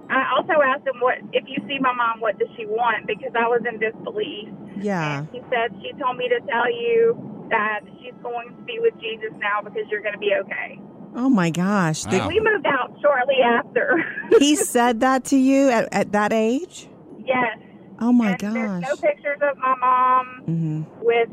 I 0.09 0.23
also 0.35 0.55
asked 0.61 0.87
him, 0.87 0.99
"What 0.99 1.17
if 1.31 1.43
you 1.47 1.59
see 1.67 1.79
my 1.79 1.93
mom? 1.93 2.19
What 2.19 2.37
does 2.39 2.51
she 2.55 2.65
want?" 2.65 3.07
Because 3.07 3.33
I 3.35 3.47
was 3.47 3.63
in 3.67 3.79
disbelief. 3.79 4.49
Yeah. 4.79 5.25
He 5.31 5.41
said, 5.49 5.73
She 5.81 5.91
told 5.99 6.17
me 6.17 6.29
to 6.29 6.39
tell 6.47 6.69
you 6.69 7.17
that 7.49 7.81
she's 7.99 8.13
going 8.21 8.55
to 8.55 8.61
be 8.63 8.77
with 8.79 8.93
Jesus 8.99 9.33
now 9.39 9.61
because 9.63 9.89
you're 9.89 10.01
going 10.01 10.13
to 10.13 10.19
be 10.19 10.33
okay. 10.45 10.79
Oh 11.17 11.30
my 11.30 11.49
gosh. 11.49 12.06
Wow. 12.06 12.27
We 12.27 12.39
moved 12.39 12.67
out 12.67 12.95
shortly 13.01 13.38
after. 13.43 13.97
he 14.39 14.56
said 14.56 14.99
that 15.01 15.25
to 15.25 15.36
you 15.38 15.69
at, 15.69 15.89
at 15.91 16.12
that 16.13 16.32
age? 16.32 16.88
yes. 17.25 17.58
Oh 17.99 18.12
my 18.13 18.32
and 18.39 18.39
There's 18.39 18.53
gosh. 18.53 18.84
no 18.89 18.95
pictures 18.97 19.39
of 19.41 19.58
my 19.58 19.75
mom 19.82 20.41
hmm 20.45 20.84
with 21.03 21.30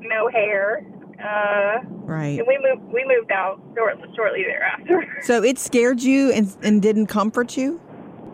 no 0.00 0.28
hair. 0.28 0.84
Uh, 1.24 1.78
Right. 2.06 2.38
and 2.38 2.46
we 2.48 2.58
moved. 2.60 2.92
We 2.92 3.04
moved 3.06 3.30
out 3.30 3.62
short, 3.76 3.96
shortly 4.16 4.42
thereafter. 4.42 5.06
So 5.22 5.42
it 5.42 5.58
scared 5.58 6.02
you 6.02 6.32
and, 6.32 6.54
and 6.62 6.82
didn't 6.82 7.06
comfort 7.06 7.56
you? 7.56 7.80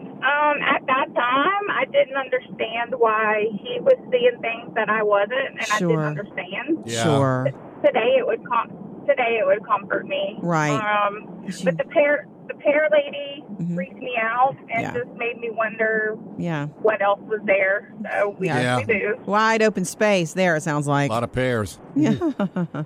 Um, 0.00 0.56
at 0.62 0.84
that 0.86 1.06
time, 1.14 1.70
I 1.70 1.84
didn't 1.92 2.16
understand 2.16 2.94
why 2.98 3.44
he 3.62 3.78
was 3.80 3.94
seeing 4.10 4.40
things 4.40 4.74
that 4.74 4.88
I 4.88 5.02
wasn't, 5.02 5.58
and 5.58 5.66
Sure. 5.78 6.00
I 6.00 6.08
didn't 6.08 6.18
understand. 6.18 6.82
Yeah. 6.86 7.02
Sure. 7.04 7.48
Today, 7.84 8.16
it 8.18 8.26
would 8.26 8.44
com- 8.48 8.89
today 9.10 9.38
it 9.42 9.46
would 9.46 9.64
comfort 9.66 10.06
me. 10.06 10.38
Right. 10.40 10.70
Um, 10.76 11.50
She- 11.50 11.64
but 11.64 11.76
the 11.78 11.84
pear 11.84 12.26
the 12.48 12.54
pear 12.54 12.88
lady 12.90 13.44
Mhm. 13.62 13.74
freaked 13.76 13.94
me 13.98 14.14
out 14.20 14.56
and 14.72 14.82
Yeah. 14.82 14.92
just 14.92 15.10
made 15.16 15.38
me 15.38 15.50
wonder 15.50 16.16
Yeah. 16.36 16.66
what 16.82 17.00
else 17.00 17.20
was 17.28 17.38
there. 17.44 17.92
So 18.12 18.34
we 18.40 18.48
Yeah. 18.48 18.78
we 18.78 18.84
do. 18.84 19.14
Wide 19.24 19.62
open 19.62 19.84
space 19.84 20.32
there, 20.32 20.56
it 20.56 20.62
sounds 20.62 20.88
like 20.88 21.10
A 21.10 21.12
lot 21.12 21.22
of 21.24 21.32
pears. 21.32 21.78
Yeah. 21.94 22.14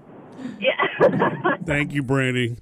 Yeah. 0.60 1.56
Thank 1.66 1.94
you, 1.94 2.02
Brandy. 2.02 2.56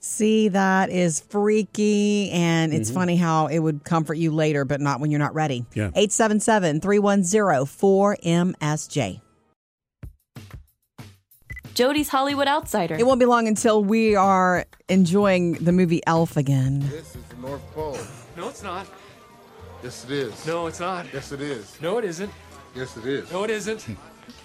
See, 0.00 0.48
that 0.48 0.90
is 0.90 1.20
freaky. 1.20 2.30
And 2.32 2.74
it's 2.74 2.90
Mhm. 2.90 2.94
funny 2.94 3.16
how 3.16 3.46
it 3.46 3.60
would 3.60 3.84
comfort 3.84 4.14
you 4.14 4.32
later, 4.32 4.64
but 4.64 4.80
not 4.80 4.98
when 5.00 5.10
you're 5.12 5.20
not 5.20 5.34
ready. 5.34 5.64
Yeah. 5.74 5.90
877 5.94 6.80
310 6.80 7.64
4MSJ. 7.66 9.20
Jody's 11.74 12.08
Hollywood 12.08 12.46
Outsider. 12.46 12.94
It 12.94 13.04
won't 13.06 13.18
be 13.18 13.26
long 13.26 13.48
until 13.48 13.82
we 13.82 14.14
are 14.14 14.64
enjoying 14.88 15.54
the 15.54 15.72
movie 15.72 16.00
Elf 16.06 16.36
again. 16.36 16.80
This 16.88 17.16
is 17.16 17.24
the 17.24 17.36
North 17.36 17.62
Pole. 17.74 17.98
No, 18.36 18.48
it's 18.48 18.62
not. 18.62 18.86
Yes, 19.82 20.04
it 20.04 20.12
is. 20.12 20.46
No, 20.46 20.66
it's 20.68 20.78
not. 20.80 21.06
Yes, 21.12 21.32
it 21.32 21.40
is. 21.40 21.76
No, 21.80 21.98
it 21.98 22.04
isn't. 22.04 22.32
Yes, 22.76 22.96
it 22.96 23.04
is. 23.04 23.30
No, 23.32 23.44
it 23.44 23.50
isn't. 23.50 23.86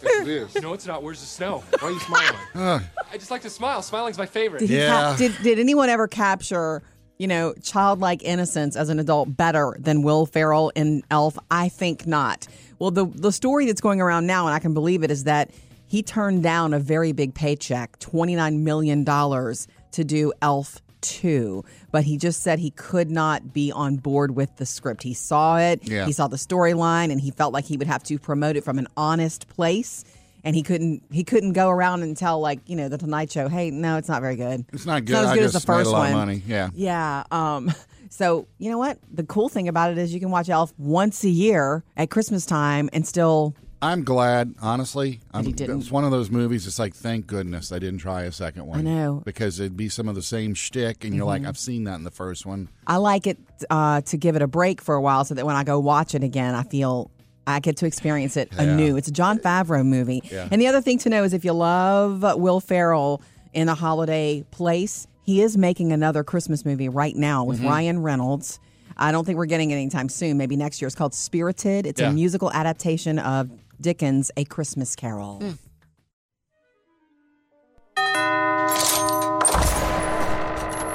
Yes, 0.03 0.21
it 0.21 0.27
is. 0.27 0.61
No, 0.61 0.73
it's 0.73 0.85
not. 0.85 1.03
Where's 1.03 1.21
the 1.21 1.25
snow? 1.25 1.63
Why 1.79 1.87
are 1.87 1.91
you 1.91 1.99
smiling? 1.99 2.35
I 3.13 3.17
just 3.17 3.31
like 3.31 3.41
to 3.43 3.49
smile. 3.49 3.81
Smiling's 3.81 4.17
my 4.17 4.25
favorite. 4.25 4.59
Did, 4.59 4.69
he 4.69 4.77
cap- 4.77 5.17
did, 5.17 5.33
did 5.41 5.57
anyone 5.57 5.87
ever 5.89 6.05
capture, 6.07 6.81
you 7.17 7.27
know, 7.27 7.53
childlike 7.63 8.21
innocence 8.23 8.75
as 8.75 8.89
an 8.89 8.99
adult 8.99 9.35
better 9.37 9.77
than 9.79 10.01
Will 10.01 10.25
Ferrell 10.25 10.69
in 10.75 11.01
Elf? 11.11 11.37
I 11.49 11.69
think 11.69 12.05
not. 12.05 12.45
Well, 12.77 12.91
the 12.91 13.05
the 13.05 13.31
story 13.31 13.65
that's 13.67 13.79
going 13.81 14.01
around 14.01 14.25
now, 14.27 14.45
and 14.47 14.53
I 14.53 14.59
can 14.59 14.73
believe 14.73 15.01
it, 15.03 15.11
is 15.11 15.23
that 15.25 15.51
he 15.89 16.01
turned 16.01 16.41
down 16.43 16.73
a 16.73 16.79
very 16.79 17.11
big 17.11 17.33
paycheck, 17.33 17.99
twenty 17.99 18.35
nine 18.35 18.63
million 18.63 19.03
dollars, 19.03 19.67
to 19.91 20.05
do 20.05 20.31
Elf. 20.41 20.81
Two, 21.01 21.63
but 21.91 22.03
he 22.03 22.17
just 22.17 22.43
said 22.43 22.59
he 22.59 22.71
could 22.71 23.09
not 23.09 23.53
be 23.53 23.71
on 23.71 23.95
board 23.95 24.35
with 24.35 24.53
the 24.57 24.65
script. 24.65 25.01
He 25.01 25.13
saw 25.13 25.57
it, 25.57 25.79
Yeah. 25.87 26.05
he 26.05 26.11
saw 26.11 26.27
the 26.27 26.35
storyline, 26.35 27.09
and 27.09 27.21
he 27.21 27.31
felt 27.31 27.53
like 27.53 27.63
he 27.63 27.77
would 27.77 27.87
have 27.87 28.03
to 28.03 28.19
promote 28.19 28.57
it 28.57 28.65
from 28.65 28.77
an 28.79 28.87
honest 28.97 29.47
place. 29.47 30.03
And 30.43 30.57
he 30.57 30.61
couldn't 30.61 31.01
he 31.09 31.23
couldn't 31.23 31.53
go 31.53 31.69
around 31.69 32.03
and 32.03 32.17
tell 32.17 32.41
like 32.41 32.59
you 32.67 32.75
know 32.75 32.89
the 32.89 32.97
Tonight 32.97 33.31
Show, 33.31 33.47
hey, 33.47 33.71
no, 33.71 33.95
it's 33.95 34.09
not 34.09 34.21
very 34.21 34.35
good. 34.35 34.65
It's 34.73 34.85
not 34.85 35.03
It's 35.03 35.11
good. 35.11 35.23
as 35.23 35.25
I 35.27 35.35
good 35.35 35.43
as 35.45 35.53
the 35.53 35.61
first 35.61 35.89
one. 35.89 36.41
Yeah. 36.45 36.69
Yeah. 36.75 37.23
Um, 37.31 37.71
so 38.09 38.47
you 38.57 38.69
know 38.69 38.77
what? 38.77 38.99
The 39.09 39.23
cool 39.23 39.47
thing 39.47 39.69
about 39.69 39.91
it 39.91 39.97
is 39.97 40.13
you 40.13 40.19
can 40.19 40.31
watch 40.31 40.49
Elf 40.49 40.73
once 40.77 41.23
a 41.23 41.29
year 41.29 41.81
at 41.95 42.09
Christmas 42.09 42.45
time 42.45 42.89
and 42.91 43.07
still. 43.07 43.55
I'm 43.81 44.03
glad, 44.03 44.55
honestly. 44.61 45.21
I'm, 45.33 45.45
he 45.45 45.53
didn't. 45.53 45.79
It's 45.79 45.91
one 45.91 46.03
of 46.03 46.11
those 46.11 46.29
movies. 46.29 46.67
It's 46.67 46.79
like, 46.79 46.93
thank 46.93 47.27
goodness 47.27 47.71
I 47.71 47.79
didn't 47.79 47.99
try 47.99 48.23
a 48.23 48.31
second 48.31 48.65
one. 48.65 48.79
I 48.79 48.81
know. 48.81 49.21
because 49.25 49.59
it'd 49.59 49.77
be 49.77 49.87
some 49.87 50.09
of 50.09 50.15
the 50.15 50.21
same 50.21 50.53
shtick, 50.53 51.05
and 51.05 51.15
you're 51.15 51.25
like, 51.25 51.43
Mhm. 51.43 51.47
I've 51.47 51.57
seen 51.57 51.85
that 51.85 51.95
in 51.95 52.03
the 52.03 52.11
first 52.11 52.45
one. 52.45 52.67
I 52.87 52.97
like 52.97 53.25
it 53.25 53.37
uh, 53.69 54.01
to 54.01 54.17
give 54.17 54.35
it 54.35 54.41
a 54.41 54.47
break 54.47 54.81
for 54.81 54.95
a 54.95 55.01
while, 55.01 55.23
so 55.23 55.33
that 55.35 55.45
when 55.45 55.55
I 55.55 55.63
go 55.63 55.79
watch 55.79 56.13
it 56.13 56.23
again, 56.23 56.55
I 56.55 56.63
feel 56.63 57.09
I 57.47 57.59
get 57.61 57.77
to 57.77 57.85
experience 57.85 58.35
it 58.37 58.49
Yeah. 58.53 58.63
anew. 58.63 58.97
It's 58.97 59.07
a 59.07 59.11
Jon 59.13 59.39
Favreau 59.39 59.85
movie. 59.85 60.21
Yeah. 60.29 60.47
And 60.51 60.61
the 60.61 60.67
other 60.67 60.81
thing 60.81 60.97
to 60.99 61.09
know 61.09 61.23
is 61.23 61.33
if 61.33 61.45
you 61.45 61.53
love 61.53 62.21
Will 62.37 62.59
Ferrell 62.59 63.21
in 63.53 63.69
a 63.69 63.75
holiday 63.75 64.43
place, 64.51 65.07
he 65.23 65.41
is 65.41 65.57
making 65.57 65.91
another 65.93 66.23
Christmas 66.23 66.65
movie 66.65 66.89
right 66.89 67.15
now 67.15 67.43
with 67.45 67.59
Mhm. 67.61 67.65
Ryan 67.69 68.01
Reynolds. 68.01 68.59
I 68.97 69.11
don't 69.13 69.23
think 69.25 69.37
we're 69.37 69.45
getting 69.45 69.71
it 69.71 69.75
anytime 69.75 70.09
soon. 70.09 70.37
Maybe 70.37 70.57
next 70.57 70.81
year. 70.81 70.87
It's 70.87 70.95
called 70.95 71.13
Spirited. 71.13 71.85
It's 71.87 72.01
Yeah. 72.01 72.09
a 72.09 72.13
musical 72.13 72.51
adaptation 72.51 73.17
of 73.17 73.49
Dickens' 73.81 74.31
A 74.37 74.45
Christmas 74.45 74.95
Carol. 74.95 75.39
Hmm. 75.39 75.51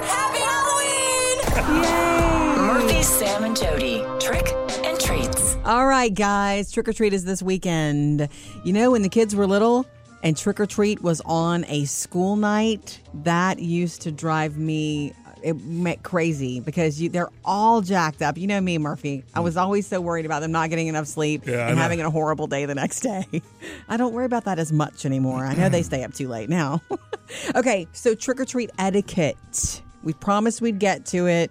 Happy 0.02 0.38
Halloween! 0.38 1.82
Yay! 1.82 2.56
Murphy, 2.66 3.02
Sam, 3.02 3.44
and 3.44 3.56
Jody. 3.56 4.04
Trick 4.20 4.46
and 4.84 4.98
treats. 5.00 5.56
All 5.64 5.86
right, 5.86 6.12
guys, 6.12 6.70
trick 6.70 6.88
or 6.88 6.92
treat 6.92 7.12
is 7.12 7.24
this 7.24 7.42
weekend. 7.42 8.28
You 8.64 8.72
know, 8.72 8.90
when 8.90 9.02
the 9.02 9.08
kids 9.08 9.34
were 9.34 9.46
little 9.46 9.86
and 10.22 10.36
trick 10.36 10.60
or 10.60 10.66
treat 10.66 11.02
was 11.02 11.20
on 11.24 11.64
a 11.68 11.84
school 11.86 12.36
night, 12.36 13.00
that 13.22 13.58
used 13.60 14.02
to 14.02 14.12
drive 14.12 14.56
me 14.58 15.12
it 15.44 15.54
me- 15.62 15.98
crazy 16.02 16.60
because 16.60 17.00
you, 17.00 17.10
they're 17.10 17.30
all 17.44 17.82
jacked 17.82 18.22
up. 18.22 18.38
You 18.38 18.46
know 18.46 18.60
me, 18.60 18.78
Murphy. 18.78 19.24
I 19.34 19.40
was 19.40 19.56
always 19.56 19.86
so 19.86 20.00
worried 20.00 20.24
about 20.24 20.40
them 20.40 20.52
not 20.52 20.70
getting 20.70 20.86
enough 20.88 21.06
sleep 21.06 21.46
Yeah, 21.46 21.68
and 21.68 21.78
having 21.78 22.00
a 22.00 22.10
horrible 22.10 22.46
day 22.46 22.64
the 22.64 22.74
next 22.74 23.00
day. 23.00 23.24
I 23.88 23.96
don't 23.96 24.14
worry 24.14 24.24
about 24.24 24.44
that 24.46 24.58
as 24.58 24.72
much 24.72 25.04
anymore. 25.04 25.44
I 25.44 25.54
know 25.54 25.68
they 25.68 25.82
stay 25.82 26.02
up 26.02 26.14
too 26.14 26.28
late 26.28 26.48
now. 26.48 26.80
okay, 27.54 27.86
so 27.92 28.14
trick 28.14 28.40
or 28.40 28.46
treat 28.46 28.70
etiquette. 28.78 29.82
We 30.02 30.14
promised 30.14 30.60
we'd 30.62 30.78
get 30.78 31.04
to 31.06 31.26
it. 31.26 31.50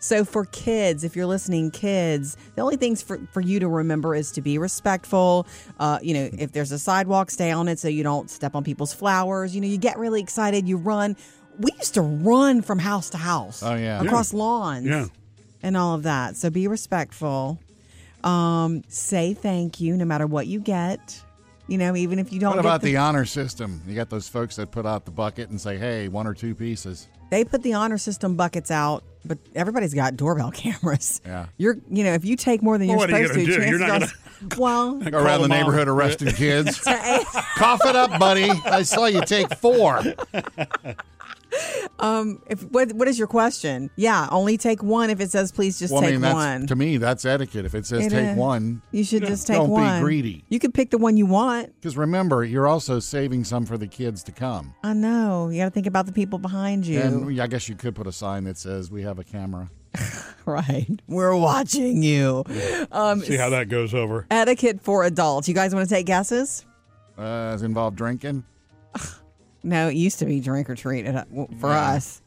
So 0.00 0.24
for 0.24 0.44
kids, 0.44 1.02
if 1.02 1.16
you're 1.16 1.26
listening, 1.26 1.70
kids, 1.72 2.36
the 2.54 2.62
only 2.62 2.76
things 2.76 3.02
for, 3.02 3.18
for 3.32 3.40
you 3.40 3.58
to 3.60 3.68
remember 3.68 4.14
is 4.14 4.30
to 4.32 4.40
be 4.40 4.56
respectful. 4.58 5.46
Uh, 5.80 5.98
you 6.02 6.14
know, 6.14 6.28
if 6.32 6.52
there's 6.52 6.70
a 6.70 6.78
sidewalk, 6.78 7.30
stay 7.30 7.50
on 7.50 7.66
it 7.68 7.80
so 7.80 7.88
you 7.88 8.04
don't 8.04 8.30
step 8.30 8.54
on 8.54 8.62
people's 8.62 8.92
flowers. 8.94 9.54
You 9.56 9.60
know, 9.60 9.66
you 9.66 9.78
get 9.78 9.98
really 9.98 10.20
excited, 10.20 10.68
you 10.68 10.76
run. 10.76 11.16
We 11.58 11.70
used 11.78 11.94
to 11.94 12.02
run 12.02 12.62
from 12.62 12.78
house 12.78 13.10
to 13.10 13.18
house. 13.18 13.62
Oh, 13.62 13.74
yeah. 13.74 14.00
Across 14.02 14.32
Yeah. 14.32 14.38
lawns. 14.38 14.86
Yeah. 14.86 15.06
And 15.62 15.76
all 15.76 15.94
of 15.94 16.04
that. 16.04 16.36
So 16.36 16.50
be 16.50 16.68
respectful. 16.68 17.58
Um, 18.24 18.82
say 18.88 19.34
thank 19.34 19.80
you 19.80 19.96
no 19.96 20.04
matter 20.04 20.26
what 20.26 20.46
you 20.46 20.60
get. 20.60 21.20
You 21.66 21.76
know, 21.78 21.94
even 21.96 22.18
if 22.18 22.32
you 22.32 22.40
don't 22.40 22.50
What 22.50 22.62
get 22.62 22.64
about 22.68 22.82
the 22.82 22.96
honor 22.96 23.24
system? 23.26 23.82
You 23.86 23.94
got 23.94 24.08
those 24.08 24.26
folks 24.28 24.56
that 24.56 24.70
put 24.70 24.86
out 24.86 25.04
the 25.04 25.10
bucket 25.10 25.50
and 25.50 25.60
say, 25.60 25.76
"Hey, 25.76 26.08
one 26.08 26.26
or 26.26 26.32
two 26.32 26.54
pieces." 26.54 27.08
They 27.30 27.44
put 27.44 27.62
the 27.62 27.74
honor 27.74 27.98
system 27.98 28.36
buckets 28.36 28.70
out, 28.70 29.04
but 29.26 29.36
everybody's 29.54 29.92
got 29.92 30.16
doorbell 30.16 30.50
cameras. 30.54 31.20
Yeah. 31.26 31.46
You're, 31.58 31.76
you 31.90 32.04
know, 32.04 32.14
if 32.14 32.24
you 32.24 32.36
take 32.36 32.62
more 32.62 32.78
than 32.78 32.88
Well, 32.88 32.96
you're 32.96 33.06
what 33.06 33.12
are 33.12 33.20
you 33.20 33.28
supposed 33.28 33.46
to, 33.46 33.52
gonna 33.52 33.64
do? 33.66 33.70
You're 33.70 33.86
chances 33.86 34.14
not 34.40 34.52
are, 34.54 34.58
well, 34.58 34.94
Go 34.94 35.18
around 35.22 35.42
the 35.42 35.48
neighborhood 35.48 35.88
arresting 35.88 36.28
kids. 36.34 36.80
Cough 36.80 37.80
it 37.84 37.96
up, 37.96 38.18
buddy. 38.18 38.48
I 38.50 38.82
saw 38.82 39.04
you 39.04 39.20
take 39.26 39.54
four. 39.58 40.00
um, 41.98 42.42
if 42.46 42.62
what 42.70 42.92
what 42.92 43.08
is 43.08 43.18
your 43.18 43.28
question? 43.28 43.90
Yeah, 43.96 44.28
only 44.30 44.56
take 44.56 44.82
one 44.82 45.10
if 45.10 45.20
it 45.20 45.30
says 45.30 45.50
please 45.52 45.78
just 45.78 45.92
well, 45.92 46.02
take 46.02 46.10
I 46.10 46.12
mean, 46.12 46.20
that's, 46.22 46.34
one. 46.34 46.66
to 46.66 46.76
me, 46.76 46.96
that's 46.96 47.24
etiquette. 47.24 47.64
If 47.64 47.74
it 47.74 47.86
says 47.86 48.06
It 48.06 48.10
take 48.10 48.30
is. 48.30 48.36
one, 48.36 48.82
You 48.92 49.04
should 49.04 49.26
just 49.26 49.46
take 49.46 49.60
one. 49.60 49.82
don't 49.82 49.96
be 49.96 50.00
greedy. 50.04 50.44
You 50.48 50.58
could 50.58 50.74
pick 50.74 50.90
the 50.90 50.98
one 50.98 51.16
you 51.16 51.26
want. 51.26 51.74
Because 51.80 51.96
remember, 51.96 52.44
you're 52.44 52.68
also 52.68 52.98
saving 53.00 53.44
some 53.44 53.66
for 53.66 53.78
the 53.78 53.86
kids 53.86 54.22
to 54.24 54.32
come. 54.32 54.74
I 54.82 54.92
know. 54.92 55.48
You 55.48 55.58
got 55.60 55.64
to 55.66 55.70
think 55.70 55.86
about 55.86 56.06
the 56.06 56.12
people 56.12 56.38
behind 56.38 56.86
you. 56.86 57.00
And 57.00 57.40
I 57.40 57.46
guess 57.46 57.68
you 57.68 57.74
could 57.74 57.94
put 57.94 58.06
a 58.06 58.12
sign 58.12 58.44
that 58.44 58.58
says, 58.58 58.90
"We 58.90 59.02
have 59.02 59.18
a 59.18 59.24
camera." 59.24 59.70
right. 60.44 60.86
We're 61.08 61.34
watching 61.36 62.02
you. 62.02 62.44
Um, 62.92 63.20
See 63.20 63.36
how 63.36 63.50
that 63.50 63.68
goes 63.68 63.94
over. 63.94 64.26
etiquette 64.30 64.80
for 64.82 65.04
adults. 65.04 65.48
You 65.48 65.54
guys 65.54 65.74
want 65.74 65.88
to 65.88 65.94
take 65.94 66.06
guesses? 66.06 66.64
Uh, 67.16 67.50
does 67.52 67.62
it 67.62 67.66
involve 67.66 67.96
drinking? 67.96 68.44
No, 69.62 69.88
it 69.88 69.94
used 69.96 70.18
to 70.20 70.24
be 70.24 70.40
drink 70.40 70.68
or 70.70 70.74
treat 70.74 71.04
for 71.06 71.70
Yeah. 71.70 71.92
us. 71.94 72.22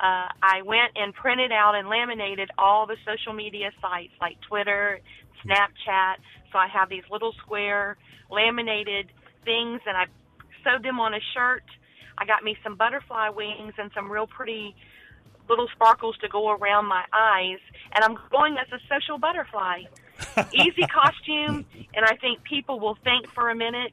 Uh, 0.00 0.28
I 0.42 0.62
went 0.64 0.92
and 0.96 1.12
printed 1.12 1.50
out 1.50 1.74
and 1.74 1.88
laminated 1.88 2.50
all 2.56 2.86
the 2.86 2.96
social 3.04 3.32
media 3.32 3.70
sites 3.80 4.12
like 4.20 4.40
Twitter, 4.48 5.00
Snapchat. 5.44 6.16
So 6.52 6.58
I 6.58 6.68
have 6.68 6.88
these 6.88 7.02
little 7.10 7.32
square 7.44 7.96
laminated 8.30 9.08
things 9.44 9.80
and 9.86 9.96
I 9.96 10.06
sewed 10.62 10.84
them 10.84 11.00
on 11.00 11.14
a 11.14 11.20
shirt. 11.34 11.64
I 12.16 12.26
got 12.26 12.42
me 12.42 12.56
some 12.62 12.76
butterfly 12.76 13.30
wings 13.30 13.74
and 13.78 13.90
some 13.94 14.10
real 14.10 14.26
pretty 14.26 14.74
little 15.48 15.68
sparkles 15.74 16.16
to 16.18 16.28
go 16.28 16.50
around 16.50 16.86
my 16.86 17.04
eyes, 17.12 17.58
and 17.94 18.04
I'm 18.04 18.18
going 18.30 18.56
as 18.58 18.66
a 18.72 18.78
social 18.88 19.18
butterfly. 19.18 19.84
Easy 20.52 20.82
costume, 20.82 21.64
and 21.94 22.04
I 22.04 22.16
think 22.16 22.42
people 22.42 22.80
will 22.80 22.98
think 23.04 23.28
for 23.28 23.50
a 23.50 23.54
minute, 23.54 23.92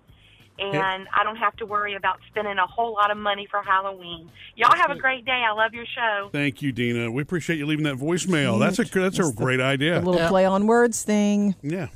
and 0.59 1.07
I 1.13 1.23
don't 1.23 1.35
have 1.35 1.55
to 1.57 1.65
worry 1.65 1.95
about 1.95 2.19
spending 2.29 2.57
a 2.57 2.65
whole 2.67 2.93
lot 2.93 3.11
of 3.11 3.17
money 3.17 3.47
for 3.49 3.61
Halloween. 3.61 4.29
Y'all 4.55 4.75
have 4.75 4.91
a 4.91 4.95
great 4.97 5.25
day. 5.25 5.43
I 5.47 5.51
love 5.53 5.73
your 5.73 5.85
show. 5.85 6.29
Thank 6.31 6.61
you, 6.61 6.71
Dina. 6.71 7.11
We 7.11 7.21
appreciate 7.21 7.57
you 7.57 7.65
leaving 7.65 7.83
that 7.85 7.95
voicemail. 7.95 8.59
That's 8.59 8.79
a 8.79 8.83
that's 8.83 9.19
a 9.19 9.31
great 9.33 9.59
idea. 9.59 9.99
A 9.99 10.01
little 10.01 10.27
play 10.27 10.45
on 10.45 10.67
words 10.67 11.03
thing. 11.03 11.55
Yeah. 11.61 11.87